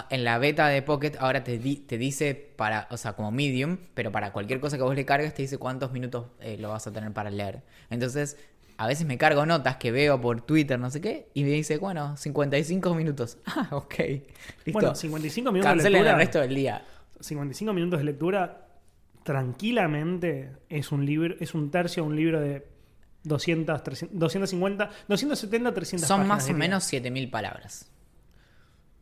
en 0.10 0.24
la 0.24 0.38
beta 0.38 0.68
de 0.68 0.82
Pocket 0.82 1.14
ahora 1.20 1.44
te, 1.44 1.58
di- 1.58 1.78
te 1.78 1.98
dice 1.98 2.34
para, 2.56 2.88
o 2.92 2.98
sea, 2.98 3.14
como 3.14 3.32
medium, 3.32 3.78
pero 3.94 4.12
para 4.12 4.32
cualquier 4.32 4.60
cosa 4.60 4.78
que 4.78 4.84
vos 4.84 4.96
le 4.96 5.06
cargues 5.06 5.34
te 5.34 5.42
dice 5.44 5.58
cuántos 5.58 5.92
minutos 5.92 6.28
eh, 6.40 6.58
lo 6.60 6.70
vas 6.70 6.88
a 6.88 6.92
tener 6.94 7.12
para 7.14 7.30
leer. 7.30 7.62
Entonces, 7.90 8.38
a 8.78 8.88
veces 8.88 9.06
me 9.06 9.18
cargo 9.18 9.46
notas 9.46 9.76
que 9.78 9.92
veo 9.92 10.20
por 10.20 10.42
Twitter, 10.42 10.80
no 10.80 10.90
sé 10.90 11.02
qué, 11.02 11.30
y 11.34 11.44
me 11.44 11.52
dice, 11.52 11.78
bueno, 11.78 12.18
55 12.18 12.96
minutos. 12.96 13.38
Ah, 13.46 13.68
ok. 13.72 13.94
Listo. 14.00 14.72
Bueno, 14.74 14.96
55 14.96 15.52
minutos 15.52 15.84
de 15.84 15.90
lectura. 15.90 16.12
el 16.12 16.18
resto 16.18 16.40
del 16.42 16.56
día. 16.56 16.84
55 17.20 17.74
minutos 17.74 18.00
de 18.00 18.06
lectura 18.06 18.68
tranquilamente 19.24 20.52
es 20.70 20.92
un 20.92 21.06
libro, 21.06 21.36
es 21.40 21.54
un 21.54 21.70
tercio 21.72 22.04
de 22.04 22.10
un 22.10 22.16
libro 22.16 22.40
de 22.42 22.68
200, 23.24 23.84
300, 23.84 24.18
250, 24.20 24.90
270, 25.08 25.74
300 25.74 26.08
Son 26.08 26.18
páginas, 26.22 26.36
más 26.38 26.44
o 26.44 26.48
diría. 26.48 26.60
menos 26.60 26.84
7000 26.86 27.30
palabras. 27.30 27.92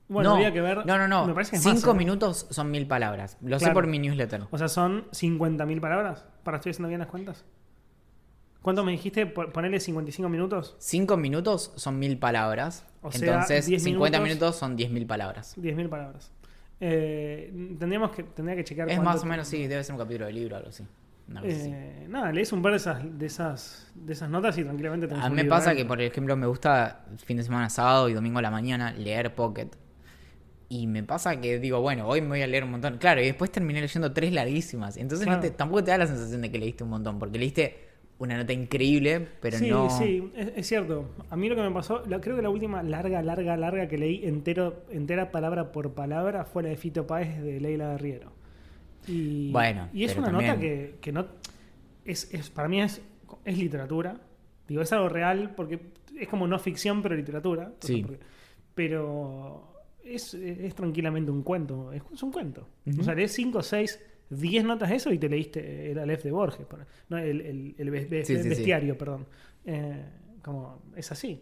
Bueno, 0.10 0.32
no, 0.32 0.36
habría 0.36 0.51
que 0.51 0.60
ver. 0.62 0.86
No, 0.86 0.97
no, 0.97 1.07
no. 1.07 1.26
Me 1.28 1.34
parece 1.34 1.51
que 1.51 1.57
es 1.57 1.66
más, 1.66 1.76
5 1.80 1.91
¿eh? 1.91 1.93
minutos 1.93 2.47
son 2.49 2.70
1000 2.72 2.88
palabras. 2.88 3.38
Lo 3.41 3.60
sé 3.60 3.72
por 3.72 3.88
mi 3.88 3.99
newsletter. 3.99 4.43
O 4.51 4.57
sea, 4.57 4.68
son 4.68 5.05
50.000 5.12 5.80
palabras. 5.80 6.26
Para 6.43 6.57
estoy 6.57 6.72
haciendo 6.72 6.88
bien 6.89 6.99
las 6.99 7.07
cuentas. 7.10 7.45
¿Cuánto 8.62 8.84
me 8.84 8.91
dijiste? 8.91 9.26
Po- 9.26 9.49
Ponerle 9.51 9.80
55 9.80 10.28
minutos. 10.28 10.76
5 10.80 11.16
minutos 11.16 11.72
son 11.76 11.97
1000 11.99 12.18
palabras. 12.18 12.86
O 13.01 13.12
sea, 13.12 13.28
Entonces, 13.34 13.68
10 13.68 13.84
50 13.84 14.18
minutos- 14.20 14.34
minutos 14.36 14.55
son 14.57 14.76
10.000 14.78 15.07
palabras. 15.07 15.55
10.000 15.57 15.88
palabras. 15.89 16.32
Eh, 16.82 17.53
tendríamos 17.78 18.12
que, 18.12 18.24
tendría 18.24 18.55
que 18.57 18.64
chequear 18.64 18.89
Es 18.89 19.01
más 19.01 19.18
o 19.18 19.22
te- 19.22 19.28
menos, 19.28 19.47
sí, 19.47 19.68
debe 19.68 19.84
ser 19.84 19.93
un 19.93 19.99
capítulo 19.99 20.26
de 20.26 20.34
libro 20.34 20.55
o 20.55 20.57
algo 20.57 20.70
así. 20.70 20.84
Así. 21.36 21.45
Eh, 21.72 22.07
nada, 22.10 22.32
lees 22.32 22.51
un 22.51 22.62
par 22.64 22.72
de 22.72 22.78
esas, 22.78 23.20
de 23.20 23.26
esas, 23.28 23.91
de 23.93 24.14
esas 24.14 24.30
notas 24.30 24.57
y 24.57 24.64
tranquilamente 24.64 25.07
tenés 25.07 25.24
A 25.24 25.30
mí 25.30 25.36
me 25.36 25.45
pasa 25.45 25.76
que, 25.76 25.86
por 25.86 26.01
ejemplo, 26.01 26.36
me 26.36 26.47
gusta 26.47 27.05
fin 27.18 27.38
de 27.38 27.43
semana 27.43 27.70
sábado 27.70 28.10
y 28.10 28.14
domingo 28.14 28.39
a 28.39 28.41
la 28.41 28.49
mañana 28.51 28.91
leer 28.93 29.36
Pocket. 29.36 29.70
Y 30.72 30.86
me 30.88 31.03
pasa 31.03 31.41
que 31.41 31.57
digo, 31.59 31.82
bueno, 31.82 32.07
hoy 32.07 32.22
me 32.22 32.28
voy 32.30 32.41
a 32.43 32.47
leer 32.47 32.63
un 32.63 32.72
montón. 32.72 32.97
Claro, 32.99 33.22
y 33.22 33.26
después 33.26 33.51
terminé 33.51 33.82
leyendo 33.82 34.13
tres 34.13 34.32
larguísimas. 34.32 34.97
Entonces 34.97 35.26
no 35.28 35.34
Claro. 35.34 35.41
te- 35.49 35.51
tampoco 35.57 35.84
te 35.84 35.91
da 35.91 35.97
la 35.97 36.07
sensación 36.07 36.41
de 36.41 36.51
que 36.51 36.59
leíste 36.59 36.84
un 36.84 36.91
montón, 36.91 37.17
porque 37.17 37.39
leíste 37.39 37.89
una 38.20 38.38
nota 38.38 38.53
increíble, 38.53 39.28
pero 39.41 39.57
sí, 39.57 39.70
no... 39.70 39.89
sí, 39.89 40.32
es, 40.36 40.51
es 40.57 40.67
cierto. 40.67 41.09
A 41.30 41.36
mí 41.36 41.49
lo 41.49 41.55
que 41.55 41.61
me 41.63 41.72
pasó, 41.72 42.03
la- 42.05 42.22
creo 42.22 42.36
que 42.36 42.41
la 42.43 42.49
última 42.51 42.84
larga, 42.84 43.22
larga, 43.24 43.57
larga 43.57 43.88
que 43.88 43.97
leí 43.97 44.26
entero, 44.26 44.84
entera 44.91 45.32
palabra 45.32 45.72
por 45.72 45.93
palabra 45.93 46.45
fue 46.45 46.61
la 46.63 46.70
de 46.70 46.78
Fito 46.78 47.07
Páez 47.07 47.41
de 47.41 47.59
Leila 47.59 47.91
Guerriero. 47.93 48.32
Y, 49.07 49.51
Bueno, 49.51 49.89
y 49.93 50.03
es 50.03 50.15
una 50.17 50.28
también- 50.28 50.49
nota 50.51 50.59
que, 50.61 50.95
que 51.01 51.11
no. 51.11 51.26
Es, 52.05 52.32
es, 52.34 52.49
para 52.51 52.67
mí 52.67 52.80
es, 52.82 53.01
es 53.45 53.57
literatura. 53.57 54.20
Digo, 54.67 54.82
es 54.84 54.91
algo 54.93 55.09
real 55.09 55.53
porque 55.55 55.80
es 56.20 56.28
como 56.28 56.45
no 56.45 56.59
ficción, 56.59 57.01
pero 57.01 57.15
literatura. 57.15 57.72
Sí. 57.80 58.03
porque- 58.03 58.20
pero 58.76 59.68
es, 60.16 60.34
es 60.34 60.76
tranquilamente 60.76 61.32
un 61.32 61.43
cuento. 61.43 61.91
Es, 61.93 62.01
es 62.14 62.24
un 62.24 62.32
cuento. 62.32 62.68
O 62.99 63.03
sea, 63.03 63.14
lees 63.16 63.32
5, 63.34 63.62
6, 63.62 63.99
10 64.30 64.64
notas 64.64 64.89
de 64.89 64.95
eso 64.95 65.12
y 65.12 65.18
te 65.18 65.30
leíste 65.30 65.91
el 65.91 65.99
Aleph 65.99 66.24
de 66.24 66.32
Borges. 66.32 66.66
No, 67.10 67.18
el, 67.18 67.41
el, 67.41 67.76
el 67.78 67.89
be- 67.89 68.05
be- 68.05 68.26
Sí, 68.26 68.36
sí, 68.38 68.43
sí. 68.43 68.49
bestiario, 68.49 68.97
perdón. 68.97 69.26
Eh, 69.66 70.05
como 70.43 70.82
es 70.95 71.12
así. 71.12 71.41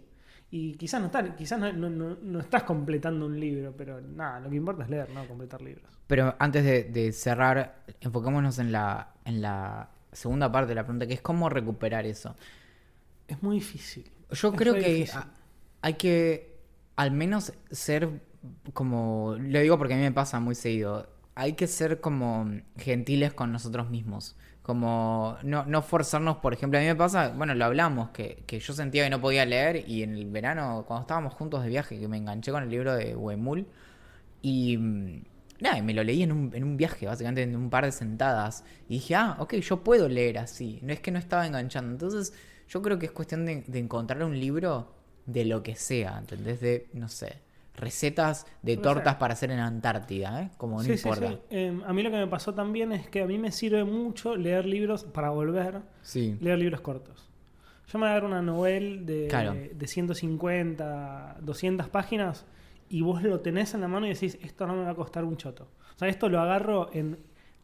Y 0.50 0.76
quizás 0.76 1.02
no, 1.02 1.12
quizás 1.36 1.60
no, 1.60 1.72
no- 1.74 1.90
no- 1.90 2.18
no 2.22 2.40
estás 2.40 2.64
completando 2.64 3.26
un 3.26 3.38
libro, 3.40 3.74
pero 3.76 4.00
nada, 4.00 4.40
lo 4.40 4.50
que 4.50 4.56
importa 4.56 4.84
es 4.84 4.90
leer, 4.90 5.10
no 5.10 5.28
completar 5.28 5.62
libros. 5.62 6.00
Pero 6.08 6.36
antes 6.40 6.64
de, 6.64 6.84
de 6.86 7.12
cerrar, 7.12 7.84
enfoquémonos 8.00 8.58
en 8.60 8.72
la, 8.72 9.14
en 9.26 9.42
la 9.42 9.90
segunda 10.14 10.50
parte 10.52 10.70
de 10.70 10.76
la 10.76 10.84
pregunta, 10.84 11.06
que 11.06 11.16
es 11.16 11.22
cómo 11.22 11.50
recuperar 11.50 12.06
eso. 12.06 12.34
Es 13.28 13.44
muy 13.44 13.58
difícil. 13.58 14.10
Yo 14.32 14.50
Es 14.50 14.56
creo 14.56 14.74
re 14.74 14.80
que 14.82 14.94
difícil. 14.94 15.20
hay 15.82 15.94
que 15.96 16.56
al 16.96 17.12
menos 17.12 17.52
ser 17.70 18.10
como, 18.74 19.36
lo 19.40 19.60
digo 19.60 19.78
porque 19.78 19.94
a 19.94 19.98
mí 19.98 20.04
me 20.04 20.12
pasa 20.12 20.40
muy 20.40 20.56
seguido, 20.56 21.08
hay 21.36 21.54
que 21.54 21.68
ser 21.68 22.02
como 22.02 22.50
gentiles 22.78 23.34
con 23.34 23.52
nosotros 23.52 23.90
mismos. 23.90 24.36
Como 24.64 25.38
no, 25.44 25.66
no 25.66 25.82
forzarnos, 25.82 26.38
por 26.38 26.54
ejemplo, 26.54 26.78
a 26.78 26.82
mí 26.82 26.88
me 26.88 26.96
pasa, 26.96 27.30
bueno, 27.30 27.56
lo 27.56 27.66
hablamos, 27.66 28.10
que, 28.10 28.44
que 28.48 28.60
yo 28.60 28.74
sentía 28.74 29.06
que 29.06 29.10
no 29.10 29.22
podía 29.22 29.46
leer 29.46 29.88
y 29.88 30.04
en 30.04 30.16
el 30.16 30.26
verano, 30.26 30.84
cuando 30.88 31.02
estábamos 31.02 31.34
juntos 31.36 31.64
de 31.64 31.70
viaje, 31.70 32.00
que 32.00 32.08
me 32.08 32.18
enganché 32.18 32.52
con 32.52 32.64
el 32.64 32.70
libro 32.70 32.94
de 32.96 33.16
Huemul 33.16 33.68
y 34.42 34.78
mm, 34.78 35.24
nada, 35.62 35.78
y 35.78 35.82
me 35.82 35.94
lo 35.94 36.04
leí 36.04 36.24
en 36.24 36.32
un, 36.32 36.52
en 36.54 36.64
un 36.64 36.78
viaje, 36.78 37.06
básicamente 37.06 37.44
en 37.44 37.56
un 37.56 37.70
par 37.70 37.86
de 37.86 37.92
sentadas. 37.92 38.64
Y 38.90 38.96
dije, 38.96 39.16
ah, 39.16 39.38
ok, 39.40 39.56
yo 39.56 39.84
puedo 39.84 40.10
leer 40.10 40.40
así. 40.40 40.80
No 40.84 40.94
es 40.94 41.00
que 41.00 41.12
no 41.12 41.20
estaba 41.20 41.46
enganchando. 41.48 41.92
Entonces, 41.92 42.34
yo 42.68 42.82
creo 42.82 43.00
que 43.00 43.08
es 43.08 43.12
cuestión 43.12 43.46
de, 43.46 43.64
de 43.68 43.80
encontrar 43.80 44.24
un 44.24 44.40
libro 44.40 44.94
de 45.26 45.46
lo 45.46 45.64
que 45.64 45.76
sea, 45.76 46.18
¿entendés? 46.18 46.62
De, 46.62 46.88
no 46.94 47.10
sé, 47.10 47.42
recetas 47.78 48.46
de 48.64 48.76
tortas 48.76 49.16
para 49.16 49.34
hacer 49.34 49.52
en 49.52 49.60
Antártida, 49.60 50.42
¿eh? 50.42 50.50
Como 50.58 50.78
no 50.78 50.84
Sí, 50.84 50.94
importa. 50.94 51.30
sí. 51.30 51.38
Eh, 51.52 51.80
a 51.86 51.94
mí 51.94 52.04
lo 52.04 52.10
que 52.12 52.18
me 52.18 52.28
pasó 52.28 52.54
también 52.54 52.92
es 52.92 53.08
que 53.08 53.22
a 53.22 53.26
mí 53.28 53.38
me 53.38 53.52
sirve 53.52 53.84
mucho 53.86 54.36
leer 54.36 54.66
libros 54.66 55.04
para 55.06 55.30
volver, 55.30 55.82
Sí. 56.02 56.38
leer 56.42 56.58
libros 56.58 56.82
cortos. 56.82 57.30
Yo 57.88 58.00
me 58.00 58.06
voy 58.06 58.10
a 58.10 58.14
dar 58.16 58.26
una 58.26 58.42
novela 58.42 59.02
de, 59.04 59.28
Claro. 59.30 59.54
de 59.54 59.88
150, 59.88 61.38
200 61.42 61.88
páginas 61.90 62.46
y 62.90 63.02
vos 63.02 63.22
lo 63.24 63.40
tenés 63.42 63.74
en 63.74 63.82
la 63.82 63.88
mano 63.88 64.06
y 64.06 64.10
decís, 64.10 64.38
esto 64.42 64.66
no 64.68 64.76
me 64.76 64.84
va 64.84 64.92
a 64.92 64.96
costar 64.96 65.24
un 65.24 65.38
choto. 65.38 65.68
O 65.96 66.00
sea, 66.00 66.08
esto 66.08 66.30
lo 66.30 66.40
agarro 66.42 66.90
en 66.94 67.18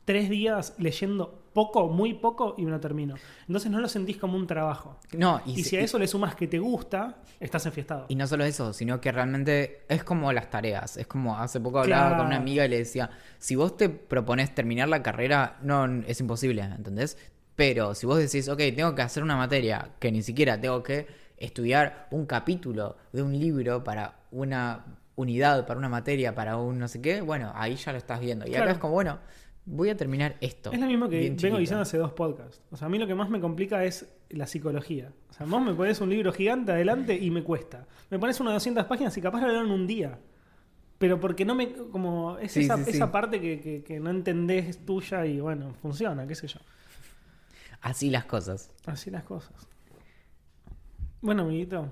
tres 0.06 0.30
días 0.30 0.76
leyendo 0.78 1.43
poco, 1.54 1.88
muy 1.88 2.16
poco 2.16 2.56
y 2.58 2.66
me 2.66 2.72
lo 2.72 2.80
termino. 2.80 3.16
Entonces 3.48 3.72
no 3.72 3.80
lo 3.80 3.88
sentís 3.88 4.18
como 4.18 4.36
un 4.38 4.48
trabajo. 4.48 4.98
No, 5.18 5.42
Y, 5.46 5.52
y, 5.60 5.64
si 5.64 5.78
a 5.78 5.82
y- 5.82 5.84
eso 5.84 6.00
le 6.00 6.08
sumas 6.08 6.36
que 6.36 6.48
te 6.48 6.60
gusta, 6.60 7.18
estás 7.40 7.66
enfiestado. 7.66 8.06
Y 8.10 8.16
no 8.16 8.26
solo 8.28 8.44
eso, 8.44 8.74
sino 8.74 9.00
que 9.00 9.12
realmente 9.12 9.86
es 9.88 10.04
como 10.04 10.32
las 10.34 10.50
tareas. 10.50 10.98
Es 10.98 11.08
como 11.08 11.38
hace 11.38 11.60
poco 11.60 11.80
hablaba 11.80 12.08
Claro. 12.08 12.18
con 12.18 12.28
una 12.28 12.38
amiga 12.38 12.66
y 12.66 12.70
le 12.70 12.78
decía, 12.80 13.10
si 13.38 13.56
vos 13.56 13.78
te 13.78 13.90
propones 13.90 14.54
terminar 14.56 14.90
la 14.90 15.04
carrera, 15.04 15.58
no 15.62 15.86
es 16.08 16.20
imposible, 16.20 16.62
¿entendés? 16.64 17.18
Pero 17.56 17.94
si 17.94 18.06
vos 18.08 18.18
decís, 18.18 18.50
ok, 18.50 18.58
tengo 18.76 18.96
que 18.96 19.04
hacer 19.04 19.22
una 19.22 19.36
materia 19.36 19.90
que 20.00 20.12
ni 20.12 20.24
siquiera 20.24 20.60
tengo 20.60 20.82
que 20.82 21.06
estudiar 21.38 22.08
un 22.12 22.26
capítulo 22.26 22.98
de 23.12 23.22
un 23.22 23.38
libro 23.38 23.84
para 23.84 24.16
una 24.32 24.86
unidad, 25.16 25.68
para 25.68 25.78
una 25.78 25.90
materia, 25.90 26.34
para 26.34 26.58
un 26.58 26.80
no 26.80 26.88
sé 26.88 27.00
qué, 27.02 27.22
bueno, 27.22 27.52
ahí 27.56 27.76
ya 27.76 27.92
lo 27.92 28.00
estás 28.00 28.20
viendo. 28.20 28.46
Y 28.48 28.50
Claro. 28.50 28.64
acá 28.64 28.72
es 28.74 28.78
como, 28.80 28.94
bueno, 28.94 29.20
voy 29.66 29.90
a 29.90 29.98
terminar 29.98 30.36
esto. 30.42 30.72
Es 30.72 30.80
lo 30.80 30.88
mismo 30.88 31.08
que 31.10 31.18
vengo 31.22 31.36
chiquito. 31.38 31.58
diciendo 31.58 31.82
hace 31.84 31.98
dos 31.98 32.12
podcasts. 32.14 32.62
O 32.72 32.78
sea, 32.78 32.88
a 32.88 32.90
mí 32.90 32.98
lo 33.00 33.08
que 33.08 33.16
más 33.16 33.30
me 33.30 33.40
complica 33.40 33.84
es 33.84 34.08
la 34.30 34.46
psicología. 34.48 35.12
O 35.30 35.34
sea, 35.34 35.46
vos 35.46 35.62
me 35.62 35.74
pones 35.74 36.00
un 36.02 36.10
libro 36.10 36.32
gigante 36.34 36.72
adelante 36.72 37.16
y 37.18 37.32
me 37.32 37.44
cuesta. 37.44 37.88
Me 38.10 38.20
pones 38.20 38.40
unas 38.40 38.54
200 38.56 38.86
páginas 38.86 39.16
y 39.18 39.22
capaz 39.22 39.42
lo 39.42 39.48
leo 39.48 39.62
en 39.64 39.72
un 39.72 39.88
día. 39.88 40.20
Pero 40.98 41.20
porque 41.20 41.44
no 41.46 41.56
me. 41.56 41.72
Como. 41.74 42.38
Es 42.38 42.52
Sí, 42.54 42.62
esa, 42.62 42.78
sí, 42.78 42.84
sí. 42.86 42.90
esa 42.92 43.12
parte 43.12 43.42
que, 43.42 43.60
que- 43.60 43.84
que 43.84 44.00
no 44.00 44.10
entendés 44.10 44.68
es 44.68 44.86
tuya 44.86 45.26
y 45.26 45.40
bueno, 45.40 45.74
funciona, 45.82 46.26
qué 46.28 46.36
sé 46.36 46.48
yo. 46.48 46.60
Así 47.82 48.10
las 48.10 48.26
cosas. 48.26 48.72
Así 48.86 49.12
las 49.12 49.24
cosas. 49.24 49.54
Bueno, 51.22 51.44
amiguito. 51.44 51.92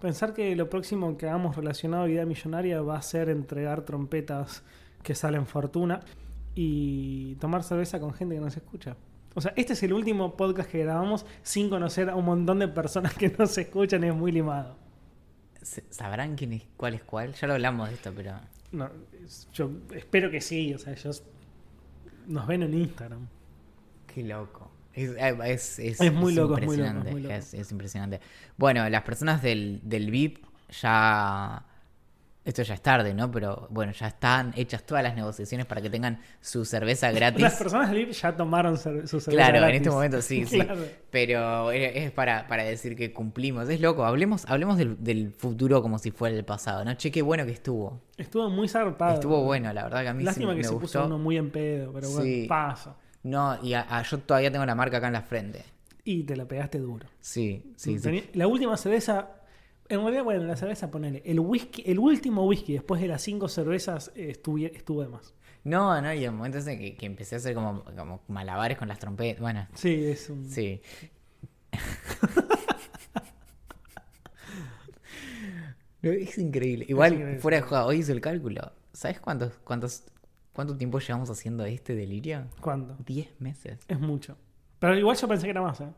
Pensar 0.00 0.32
que 0.32 0.54
lo 0.56 0.68
próximo 0.70 1.16
que 1.16 1.26
hagamos 1.26 1.56
relacionado 1.56 2.04
a 2.04 2.08
idea 2.08 2.24
millonaria 2.26 2.80
va 2.82 2.96
a 2.98 3.02
ser 3.02 3.28
entregar 3.30 3.82
trompetas 3.82 4.62
que 5.02 5.14
salen 5.14 5.46
fortuna 5.46 6.00
y 6.60 7.36
tomar 7.36 7.62
cerveza 7.62 8.00
con 8.00 8.12
gente 8.12 8.34
que 8.34 8.40
nos 8.40 8.56
escucha. 8.56 8.96
O 9.36 9.40
sea, 9.40 9.52
este 9.56 9.74
es 9.74 9.82
el 9.84 9.92
último 9.92 10.36
podcast 10.36 10.68
que 10.68 10.78
grabamos 10.82 11.24
sin 11.42 11.70
conocer 11.70 12.10
a 12.10 12.16
un 12.16 12.24
montón 12.24 12.58
de 12.58 12.66
personas 12.66 13.14
que 13.14 13.28
nos 13.38 13.56
escuchan, 13.56 14.02
es 14.02 14.12
muy 14.12 14.32
limado. 14.32 14.76
¿Sabrán 15.90 16.34
quién 16.34 16.54
es, 16.54 16.62
cuál 16.76 16.94
es 16.94 17.02
cuál? 17.04 17.34
Ya 17.34 17.46
lo 17.46 17.54
hablamos 17.54 17.88
de 17.88 17.94
esto, 17.94 18.12
pero... 18.14 18.32
No, 18.72 18.90
yo 19.52 19.70
espero 19.94 20.30
que 20.32 20.40
sí, 20.40 20.74
o 20.74 20.78
sea, 20.78 20.92
ellos 20.94 21.22
nos 22.26 22.46
ven 22.48 22.64
en 22.64 22.74
Instagram. 22.74 23.28
Qué 24.12 24.24
loco. 24.24 24.70
Es, 24.94 25.10
eh, 25.10 25.38
es, 25.44 25.78
es- 25.78 26.00
Es 26.00 26.12
muy 26.12 26.34
loco, 26.34 26.58
es 26.58 26.64
muy 26.66 26.76
loco, 26.76 26.88
es 26.88 26.94
impresionante, 27.04 27.10
muy 27.12 27.22
loco. 27.22 27.34
Es, 27.34 27.54
es 27.54 27.70
impresionante. 27.70 28.20
Bueno, 28.56 28.88
las 28.88 29.02
personas 29.02 29.42
del, 29.42 29.80
del 29.84 30.10
VIP 30.10 30.44
ya... 30.82 31.64
Esto 32.48 32.62
ya 32.62 32.72
es 32.72 32.80
tarde, 32.80 33.12
¿no? 33.12 33.30
Pero 33.30 33.66
bueno, 33.70 33.92
ya 33.92 34.06
están 34.06 34.54
hechas 34.56 34.82
todas 34.84 35.02
las 35.04 35.14
negociaciones 35.14 35.66
para 35.66 35.82
que 35.82 35.90
tengan 35.90 36.18
su 36.40 36.64
cerveza 36.64 37.12
gratis. 37.12 37.42
Las 37.42 37.56
personas 37.56 37.90
del 37.90 38.10
ya 38.10 38.34
tomaron 38.34 38.78
su 38.78 38.84
cerveza 39.20 39.30
Claro, 39.30 39.66
en 39.66 39.74
este 39.74 39.90
momento 39.90 40.22
sí, 40.22 40.46
sí. 40.46 40.58
Claro. 40.58 40.80
Pero 41.10 41.70
es 41.72 41.94
es 41.96 42.10
para, 42.10 42.46
para 42.46 42.64
decir 42.64 42.96
que 42.96 43.12
cumplimos. 43.12 43.68
Es 43.68 43.82
loco. 43.82 44.06
Hablemos, 44.06 44.46
hablemos 44.48 44.78
del, 44.78 44.96
del 45.04 45.30
futuro 45.32 45.82
como 45.82 45.98
si 45.98 46.10
fuera 46.10 46.34
el 46.34 46.44
pasado, 46.46 46.86
¿no? 46.86 46.94
Che, 46.94 47.10
qué 47.10 47.20
bueno 47.20 47.44
que 47.44 47.52
estuvo. 47.52 48.00
Estuvo 48.16 48.48
muy 48.48 48.66
zarpado. 48.66 49.12
Estuvo 49.14 49.44
bueno, 49.44 49.70
la 49.74 49.82
verdad 49.84 50.00
que 50.00 50.08
a 50.08 50.14
mí 50.14 50.20
sí 50.20 50.24
Lástima 50.24 50.52
que 50.52 50.56
me 50.58 50.64
se 50.64 50.70
gustó. 50.70 50.80
puso 51.00 51.04
uno 51.06 51.18
muy 51.18 51.36
en 51.36 51.50
pedo, 51.50 51.92
pero 51.92 52.08
bueno, 52.08 52.24
Sí. 52.24 52.46
pasa. 52.48 52.96
No, 53.24 53.58
y 53.62 53.74
a- 53.74 53.86
a- 53.90 54.02
yo 54.04 54.16
todavía 54.20 54.50
tengo 54.50 54.64
la 54.64 54.74
marca 54.74 54.96
acá 54.96 55.08
en 55.08 55.12
la 55.12 55.20
frente. 55.22 55.64
Y 56.02 56.22
te 56.22 56.34
la 56.34 56.46
pegaste 56.46 56.78
duro. 56.78 57.06
Sí, 57.20 57.74
sí, 57.76 57.98
sí. 57.98 58.30
La 58.32 58.46
última 58.46 58.74
cerveza, 58.78 59.28
en 59.88 60.00
realidad, 60.00 60.24
bueno, 60.24 60.44
la 60.44 60.56
cerveza, 60.56 60.90
ponele. 60.90 61.22
El 61.24 61.40
whisky, 61.40 61.82
el 61.86 61.98
último 61.98 62.44
whisky 62.46 62.74
después 62.74 63.00
de 63.00 63.08
las 63.08 63.22
cinco 63.22 63.48
cervezas 63.48 64.12
eh, 64.14 64.34
estuvi- 64.40 64.70
estuvo 64.74 65.02
de 65.02 65.08
más. 65.08 65.34
No, 65.64 66.00
no, 66.00 66.12
y 66.14 66.24
el 66.24 66.32
momento 66.32 66.58
ese 66.58 66.78
que, 66.78 66.94
que 66.96 67.06
empecé 67.06 67.34
a 67.34 67.38
hacer 67.38 67.54
como, 67.54 67.84
como 67.96 68.22
malabares 68.28 68.78
con 68.78 68.88
las 68.88 68.98
trompetas. 68.98 69.40
Bueno, 69.40 69.66
Sí, 69.74 70.04
es 70.06 70.30
un. 70.30 70.48
sí. 70.48 70.80
No, 76.00 76.10
es 76.12 76.38
increíble. 76.38 76.86
Igual, 76.88 77.14
increíble. 77.14 77.40
fuera 77.40 77.56
de 77.56 77.62
juego, 77.64 77.86
hoy 77.86 77.98
hice 77.98 78.12
el 78.12 78.20
cálculo. 78.20 78.72
¿Sabes 78.92 79.18
cuántos, 79.20 79.52
cuántos, 79.64 80.04
cuánto 80.52 80.76
tiempo 80.76 81.00
llevamos 81.00 81.28
haciendo 81.30 81.64
este 81.64 81.94
delirio? 81.96 82.46
¿Cuándo? 82.60 82.96
10 83.04 83.40
meses. 83.40 83.80
Es 83.88 83.98
mucho. 83.98 84.36
Pero 84.78 84.96
igual 84.96 85.16
yo 85.16 85.26
pensé 85.26 85.46
que 85.46 85.50
era 85.50 85.60
más, 85.62 85.80
¿eh? 85.80 85.88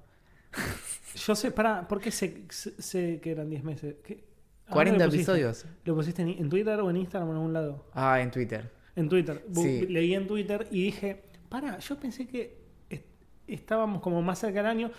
Yo 1.15 1.35
sé, 1.35 1.51
para, 1.51 1.87
¿por 1.89 2.01
qué 2.01 2.11
sé, 2.11 2.45
sé- 2.49 3.21
que 3.21 3.31
eran 3.33 3.51
10 3.51 3.65
meses? 3.65 3.97
¿Qué? 4.05 4.25
¿A 4.67 4.73
40 4.73 4.93
dónde 4.93 5.05
lo 5.07 5.11
pusiste? 5.11 5.33
episodios. 5.33 5.67
¿Lo 5.85 5.95
pusiste 5.97 6.23
en, 6.23 6.29
en 6.31 6.49
Twitter 6.49 6.79
o 6.81 6.91
en 6.91 6.97
Instagram 6.97 7.29
o 7.29 7.33
en 7.33 7.37
algún 7.39 7.53
lado? 7.53 7.87
Ah, 7.95 8.21
en 8.21 8.31
Twitter. 8.31 8.71
En 8.95 9.09
Twitter. 9.09 9.45
Sí. 9.53 9.87
Leí 9.89 10.15
en 10.15 10.27
Twitter 10.27 10.67
y 10.71 10.85
dije, 10.85 11.23
para, 11.49 11.79
yo 11.79 11.99
pensé 11.99 12.27
que 12.29 12.57
est- 12.89 13.05
estábamos 13.49 14.01
como 14.01 14.23
más 14.23 14.39
cerca 14.39 14.59
del 14.61 14.67
año. 14.71 14.91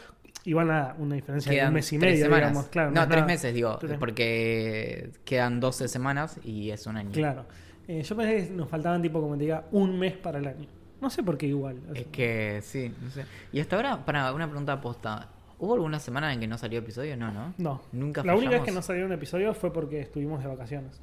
Igual 0.43 0.67
nada, 0.67 0.95
una 0.97 1.15
diferencia 1.15 1.51
de 1.51 1.67
un 1.67 1.73
mes 1.75 1.93
y 1.93 1.97
medio, 1.99 2.25
semanas. 2.25 2.49
digamos. 2.49 2.69
Claro, 2.69 2.91
no, 2.91 3.01
es 3.01 3.07
tres 3.07 3.17
nada. 3.17 3.27
meses, 3.27 3.53
digo, 3.53 3.77
Tres- 3.77 3.97
porque 3.99 5.11
quedan 5.23 5.59
12 5.59 5.87
semanas 5.87 6.39
y 6.43 6.71
es 6.71 6.85
un 6.87 6.97
año. 6.97 7.11
Claro. 7.11 7.45
Eh, 7.87 8.01
yo 8.03 8.15
pensé 8.17 8.47
que 8.47 8.53
nos 8.53 8.67
faltaban 8.67 9.01
tipo, 9.01 9.21
como 9.21 9.35
te 9.37 9.43
diga, 9.43 9.65
un 9.71 9.97
mes 9.99 10.17
para 10.17 10.39
el 10.39 10.47
año. 10.47 10.67
No 10.99 11.09
sé 11.09 11.23
por 11.23 11.37
qué 11.37 11.47
igual. 11.47 11.77
Es 11.93 12.07
que 12.07 12.59
sí, 12.63 12.93
no 13.01 13.09
sé. 13.11 13.23
Y 13.53 13.59
hasta 13.59 13.75
ahora, 13.75 14.03
para 14.05 14.33
una 14.33 14.47
pregunta 14.47 14.79
posta, 14.81 15.29
¿hubo 15.61 15.75
alguna 15.75 15.99
semana 15.99 16.33
en 16.33 16.39
que 16.41 16.47
no 16.47 16.57
salió 16.57 16.79
episodio? 16.79 17.15
No, 17.15 17.31
¿no? 17.31 17.53
No. 17.57 17.81
Nunca 17.93 18.23
La 18.23 18.35
única 18.35 18.51
vez 18.51 18.63
que 18.63 18.71
no 18.71 18.81
salió 18.81 19.05
un 19.05 19.13
episodio 19.13 19.53
fue 19.53 19.71
porque 19.71 20.01
estuvimos 20.01 20.41
de 20.43 20.49
vacaciones. 20.49 20.99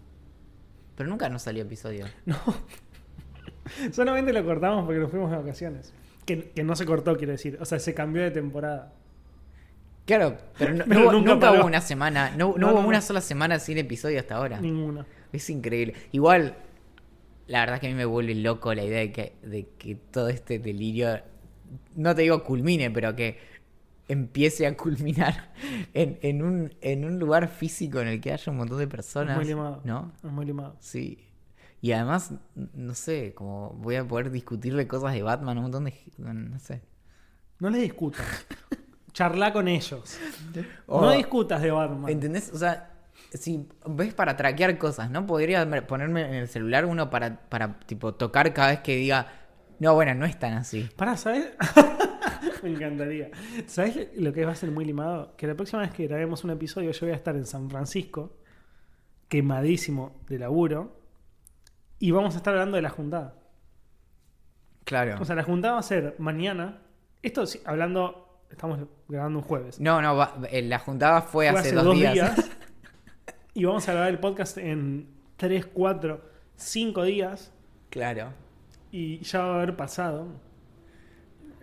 Pero 0.97 1.09
nunca 1.09 1.29
no 1.31 1.39
salió 1.39 1.63
episodio. 1.63 2.07
No. 2.27 2.37
Solamente 3.93 4.33
lo 4.33 4.45
cortamos 4.45 4.85
porque 4.85 4.99
nos 5.01 5.11
fuimos 5.11 5.31
de 5.31 5.37
vacaciones. 5.37 5.93
Que, 6.25 6.51
que 6.51 6.63
no 6.65 6.75
se 6.77 6.85
cortó, 6.87 7.17
quiero 7.17 7.33
decir. 7.33 7.59
O 7.61 7.65
sea, 7.65 7.79
se 7.79 7.95
cambió 7.95 8.23
de 8.23 8.31
temporada. 8.31 8.93
Claro, 10.07 10.39
pero, 10.59 10.73
no, 10.75 10.85
Pero 10.89 11.01
no 11.01 11.07
hubo- 11.11 11.13
nunca 11.25 11.53
hubo 11.53 11.67
una 11.67 11.81
semana, 11.83 12.31
no, 12.37 12.55
no 12.57 12.73
hubo 12.73 12.81
una 12.81 13.01
sola 13.03 13.21
semana 13.21 13.59
sin 13.59 13.77
episodio 13.79 14.19
hasta 14.21 14.37
ahora. 14.37 14.61
Ninguna. 14.61 15.07
Es 15.33 15.51
increíble. 15.51 15.95
Igual, 16.13 16.57
la 17.47 17.61
verdad 17.61 17.75
es 17.77 17.81
que 17.83 17.87
a 17.89 17.91
mí 17.91 17.97
me 17.97 18.07
vuelve 18.07 18.35
loco 18.35 18.73
la 18.75 18.85
idea 18.85 19.01
de 19.01 19.13
que, 19.13 19.35
de 19.43 19.69
que 19.79 19.97
todo 19.97 20.29
este 20.31 20.59
delirio, 20.59 21.21
no 21.95 22.15
te 22.15 22.23
digo 22.23 22.43
culmine, 22.43 22.91
pero 22.91 23.15
que 23.15 23.39
empiece 24.09 24.67
a 24.67 24.77
culminar 24.77 25.53
en, 25.95 26.19
en 26.23 26.43
un, 26.43 26.75
en 26.81 27.05
un 27.05 27.19
lugar 27.19 27.49
físico 27.49 28.01
en 28.01 28.09
el 28.09 28.21
que 28.21 28.33
haya 28.33 28.51
un 28.51 28.59
montón 28.59 28.79
de 28.79 28.89
personas. 28.89 29.37
muy 29.37 29.45
limado. 29.47 29.81
¿No? 29.85 30.13
Es 30.25 30.31
muy 30.31 30.47
limado. 30.47 30.77
Sí. 30.81 31.25
Y 31.81 31.93
además, 31.93 32.33
no 32.75 32.95
sé, 32.95 33.35
como 33.35 33.71
voy 33.75 33.95
a 33.97 34.05
poder 34.07 34.31
discutirle 34.31 34.89
cosas 34.89 35.13
de 35.13 35.23
Batman, 35.23 35.59
un 35.59 35.65
montón 35.65 35.85
de... 35.85 35.95
No 36.19 36.59
sé. 36.59 36.83
No 37.61 37.71
les 37.71 37.83
discutas. 37.83 38.27
Charla 39.13 39.53
con 39.53 39.69
ellos. 39.69 40.19
O- 40.87 41.01
No 41.03 41.13
discutas 41.13 41.61
de 41.63 41.71
Batman. 41.71 42.11
¿Entendés? 42.11 42.51
O 42.53 42.59
sea, 42.59 42.93
si 43.33 43.69
ves 43.87 44.15
para 44.15 44.37
traquear 44.37 44.77
cosas, 44.79 45.11
¿no? 45.11 45.27
Podría 45.27 45.65
me- 45.67 45.83
ponerme 45.83 46.23
en 46.23 46.35
el 46.35 46.49
celular 46.49 46.85
uno 46.85 47.11
para, 47.11 47.49
para 47.49 47.79
tipo, 47.81 48.15
tocar 48.15 48.53
cada 48.55 48.69
vez 48.71 48.81
que 48.81 48.97
diga, 48.97 49.27
no, 49.81 49.95
bueno, 49.95 50.15
no 50.15 50.25
es 50.27 50.39
tan 50.39 50.55
así. 50.55 50.89
Pará, 50.97 51.17
¿sabes? 51.17 51.47
Me 52.63 52.71
encantaría. 52.71 53.31
¿Sabes 53.67 54.09
lo 54.17 54.33
que 54.33 54.45
va 54.45 54.53
a 54.53 54.55
ser 54.55 54.71
muy 54.71 54.85
limado? 54.85 55.35
Que 55.37 55.47
la 55.47 55.55
próxima 55.55 55.83
vez 55.83 55.93
que 55.93 56.07
grabemos 56.07 56.45
un 56.45 56.51
episodio 56.51 56.91
yo 56.91 57.01
voy 57.07 57.13
a 57.13 57.17
estar 57.17 57.35
en 57.37 57.47
San 57.47 57.69
Francisco, 57.71 58.37
quemadísimo 59.29 60.21
de 60.29 60.39
laburo, 60.39 61.01
y 61.99 62.11
vamos 62.11 62.35
a 62.35 62.39
estar 62.39 62.55
hablando 62.55 62.77
de 62.77 62.83
la 62.83 62.91
juntada. 62.91 63.35
Claro. 64.85 65.17
O 65.21 65.25
sea, 65.25 65.37
la 65.37 65.43
juntada 65.43 65.75
va 65.75 65.81
a 65.81 65.83
ser 65.83 66.15
mañana. 66.19 66.79
Esto 67.23 67.47
sí, 67.47 67.61
hablando, 67.65 68.43
estamos 68.51 68.79
grabando 69.09 69.41
un 69.41 69.45
jueves. 69.45 69.81
no, 69.81 70.01
no, 70.01 70.17
va- 70.17 70.39
eh, 70.51 70.63
la 70.63 70.79
juntada 70.79 71.21
fue, 71.23 71.51
Fue 71.51 71.61
hace, 71.61 71.75
dos, 71.75 71.95
días. 71.95 72.49
y 73.55 73.65
vamos 73.65 73.87
a 73.89 73.93
grabar 73.93 74.11
el 74.11 74.19
podcast 74.19 74.57
en 74.59 75.09
3, 75.37 75.67
4, 75.67 76.21
5 76.57 77.03
días. 77.05 77.53
claro. 77.91 78.33
Y 78.91 79.19
ya 79.19 79.41
va 79.41 79.53
a 79.53 79.57
haber 79.57 79.77
pasado 79.77 80.29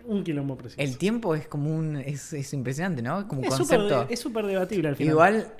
un 0.06 0.24
quilombo 0.24 0.56
preciso. 0.56 0.80
El 0.82 0.98
tiempo 0.98 1.34
es 1.34 1.46
como 1.48 1.74
un... 1.74 1.96
Es, 1.96 2.32
es 2.32 2.52
impresionante, 2.52 3.02
¿no? 3.02 3.26
Como 3.28 3.40
un 3.42 3.46
es 3.48 3.54
concepto. 3.54 4.04
de- 4.06 4.14
es 4.14 4.20
súper 4.20 4.46
debatible 4.46 4.88
al 4.88 4.96
final. 4.96 5.10
Igual, 5.12 5.52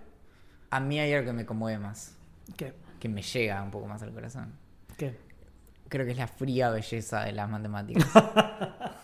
a 0.71 0.81
mí 0.81 0.99
hay 1.01 1.13
algo 1.13 1.27
que 1.27 1.33
me 1.33 1.47
conmueve 1.47 1.79
más. 1.79 2.17
¿Qué? 2.57 2.73
Que 3.01 3.09
me 3.09 3.23
llega 3.23 3.63
un 3.63 3.71
poco 3.71 3.87
más 3.87 4.03
al 4.03 4.13
corazón. 4.13 4.53
¿Qué? 4.97 5.17
Creo 5.89 6.05
que 6.05 6.13
es 6.13 6.19
la 6.19 6.27
fría 6.29 6.71
belleza 6.71 7.25
de 7.25 7.33
las 7.33 7.49
matemáticas. 7.51 8.07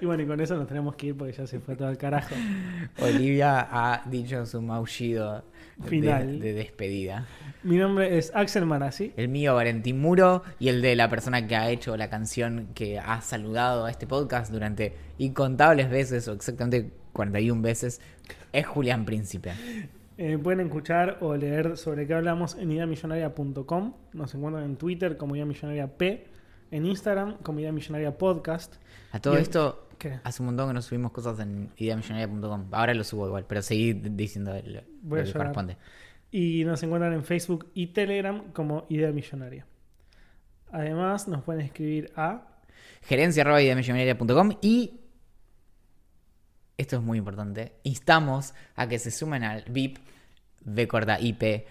Y 0.00 0.06
bueno, 0.06 0.24
y 0.24 0.26
con 0.26 0.40
eso 0.40 0.56
nos 0.56 0.66
tenemos 0.66 0.96
que 0.96 1.06
ir 1.08 1.16
porque 1.16 1.32
ya 1.32 1.46
se 1.46 1.60
fue 1.60 1.76
todo 1.76 1.86
al 1.86 1.96
carajo. 1.96 2.34
Olivia 3.00 3.68
ha 3.70 4.02
dicho 4.08 4.44
su 4.44 4.60
maullido 4.60 5.44
Final. 5.86 6.40
de 6.40 6.52
despedida. 6.54 7.26
Mi 7.62 7.76
nombre 7.76 8.18
es 8.18 8.32
Axel 8.34 8.66
Marazzi. 8.66 9.12
El 9.16 9.28
mío, 9.28 9.54
Valentín 9.54 10.00
Muro, 10.00 10.42
y 10.58 10.68
el 10.68 10.82
de 10.82 10.96
la 10.96 11.08
persona 11.08 11.46
que 11.46 11.56
ha 11.56 11.70
hecho 11.70 11.96
la 11.96 12.08
canción 12.10 12.68
que 12.74 12.98
ha 12.98 13.20
saludado 13.20 13.84
a 13.84 13.90
este 13.90 14.06
podcast 14.06 14.52
durante 14.52 14.94
incontables 15.18 15.88
veces, 15.90 16.26
o 16.28 16.32
exactamente 16.32 16.90
41 17.12 17.62
veces, 17.62 18.00
es 18.52 18.66
Julián 18.66 19.04
Príncipe. 19.04 19.52
Eh, 20.16 20.36
pueden 20.36 20.60
escuchar 20.66 21.18
o 21.20 21.36
leer 21.36 21.76
sobre 21.76 22.06
qué 22.06 22.14
hablamos 22.14 22.56
en 22.56 22.72
ideamillonaria.com. 22.72 23.94
Nos 24.12 24.34
encuentran 24.34 24.64
en 24.64 24.76
Twitter 24.76 25.16
como 25.16 25.36
Idea 25.36 25.46
Millonaria 25.46 25.86
P, 25.96 26.26
en 26.70 26.86
Instagram 26.86 27.36
como 27.42 27.60
Idea 27.60 27.72
Millonaria 27.72 28.16
Podcast. 28.18 28.74
A 29.12 29.20
todo 29.20 29.38
Y- 29.38 29.42
esto, 29.42 29.87
¿Qué? 29.98 30.20
hace 30.22 30.42
un 30.42 30.46
montón 30.46 30.68
que 30.68 30.74
no 30.74 30.82
subimos 30.82 31.12
cosas 31.12 31.40
en 31.40 31.70
ideamillonaria.com. 31.76 32.68
Ahora 32.72 32.94
lo 32.94 33.04
subo 33.04 33.26
igual, 33.26 33.44
pero 33.46 33.62
seguí 33.62 33.92
diciendo 33.92 34.52
lo, 34.64 34.82
Voy 35.02 35.24
que 35.24 35.32
corresponde. 35.32 35.76
Y 36.30 36.64
nos 36.64 36.82
encuentran 36.82 37.12
en 37.12 37.24
Facebook 37.24 37.70
y 37.74 37.88
Telegram 37.88 38.52
como 38.52 38.86
Idea 38.88 39.10
Millonaria. 39.12 39.66
Además, 40.70 41.26
nos 41.28 41.42
pueden 41.42 41.62
escribir 41.62 42.12
a 42.14 42.46
Gerencia 43.02 43.42
arroba 43.42 43.62
ideamillonaria.com 43.62 44.58
y 44.60 45.00
esto 46.76 46.96
es 46.96 47.02
muy 47.02 47.18
importante. 47.18 47.72
Instamos 47.82 48.54
a 48.76 48.86
que 48.86 48.98
se 48.98 49.10
sumen 49.10 49.42
al 49.42 49.64
VIP, 49.68 49.98
B 50.64 50.86
corta 50.86 51.18
IP 51.20 51.66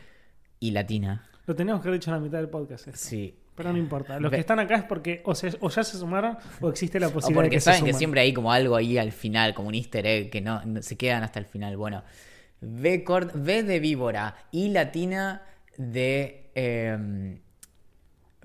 y 0.59 0.71
Latina. 0.71 1.30
Lo 1.45 1.55
teníamos 1.55 1.82
que 1.82 1.88
haber 1.88 1.99
dicho 1.99 2.11
en 2.11 2.17
la 2.17 2.21
mitad 2.21 2.39
del 2.39 2.49
podcast. 2.49 2.88
esto. 2.88 2.99
Sí. 2.99 3.38
Pero 3.58 3.72
no 3.74 3.78
importa. 3.80 4.20
Los 4.20 4.32
que 4.32 4.38
están 4.39 4.60
acá 4.60 4.76
es 4.76 4.84
porque 4.84 5.22
o, 5.26 5.34
se- 5.36 5.58
o 5.60 5.70
ya 5.70 5.84
se 5.84 5.97
sumaron 5.97 6.38
o 6.62 6.70
existe 6.70 6.99
la 6.99 7.08
O 7.08 7.12
posibilidad 7.12 7.41
de 7.41 7.45
porque 7.47 7.55
que 7.58 7.62
saben 7.62 7.80
se 7.80 7.86
que 7.86 7.91
sumen. 7.91 7.97
siempre 7.99 8.22
hay 8.22 8.32
como 8.34 8.51
algo 8.53 8.76
ahí 8.76 8.97
al 8.99 9.12
final, 9.12 9.53
como 9.55 9.70
un 9.70 9.76
easter 9.76 10.05
egg, 10.05 10.30
que 10.30 10.41
no, 10.41 10.64
no- 10.64 10.82
se 10.84 10.95
quedan 10.95 11.24
hasta 11.24 11.39
el 11.39 11.45
final. 11.45 11.76
Bueno, 11.76 12.03
V, 12.62 13.03
cort- 13.03 13.34
v 13.34 13.64
de 13.64 13.80
víbora 13.80 14.36
y 14.51 14.70
latina 14.70 15.41
de 15.76 16.51
em, 16.55 17.39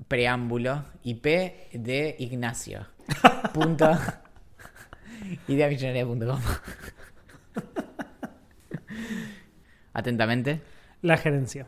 preámbulo 0.09 0.85
y 1.03 1.15
P 1.17 1.69
de 1.75 2.17
Ignacio. 2.19 2.87
Punto. 3.53 3.91
Ideamillonaria.com. 5.47 6.41
Atentamente. 9.93 10.61
La 11.03 11.17
gerencia. 11.17 11.67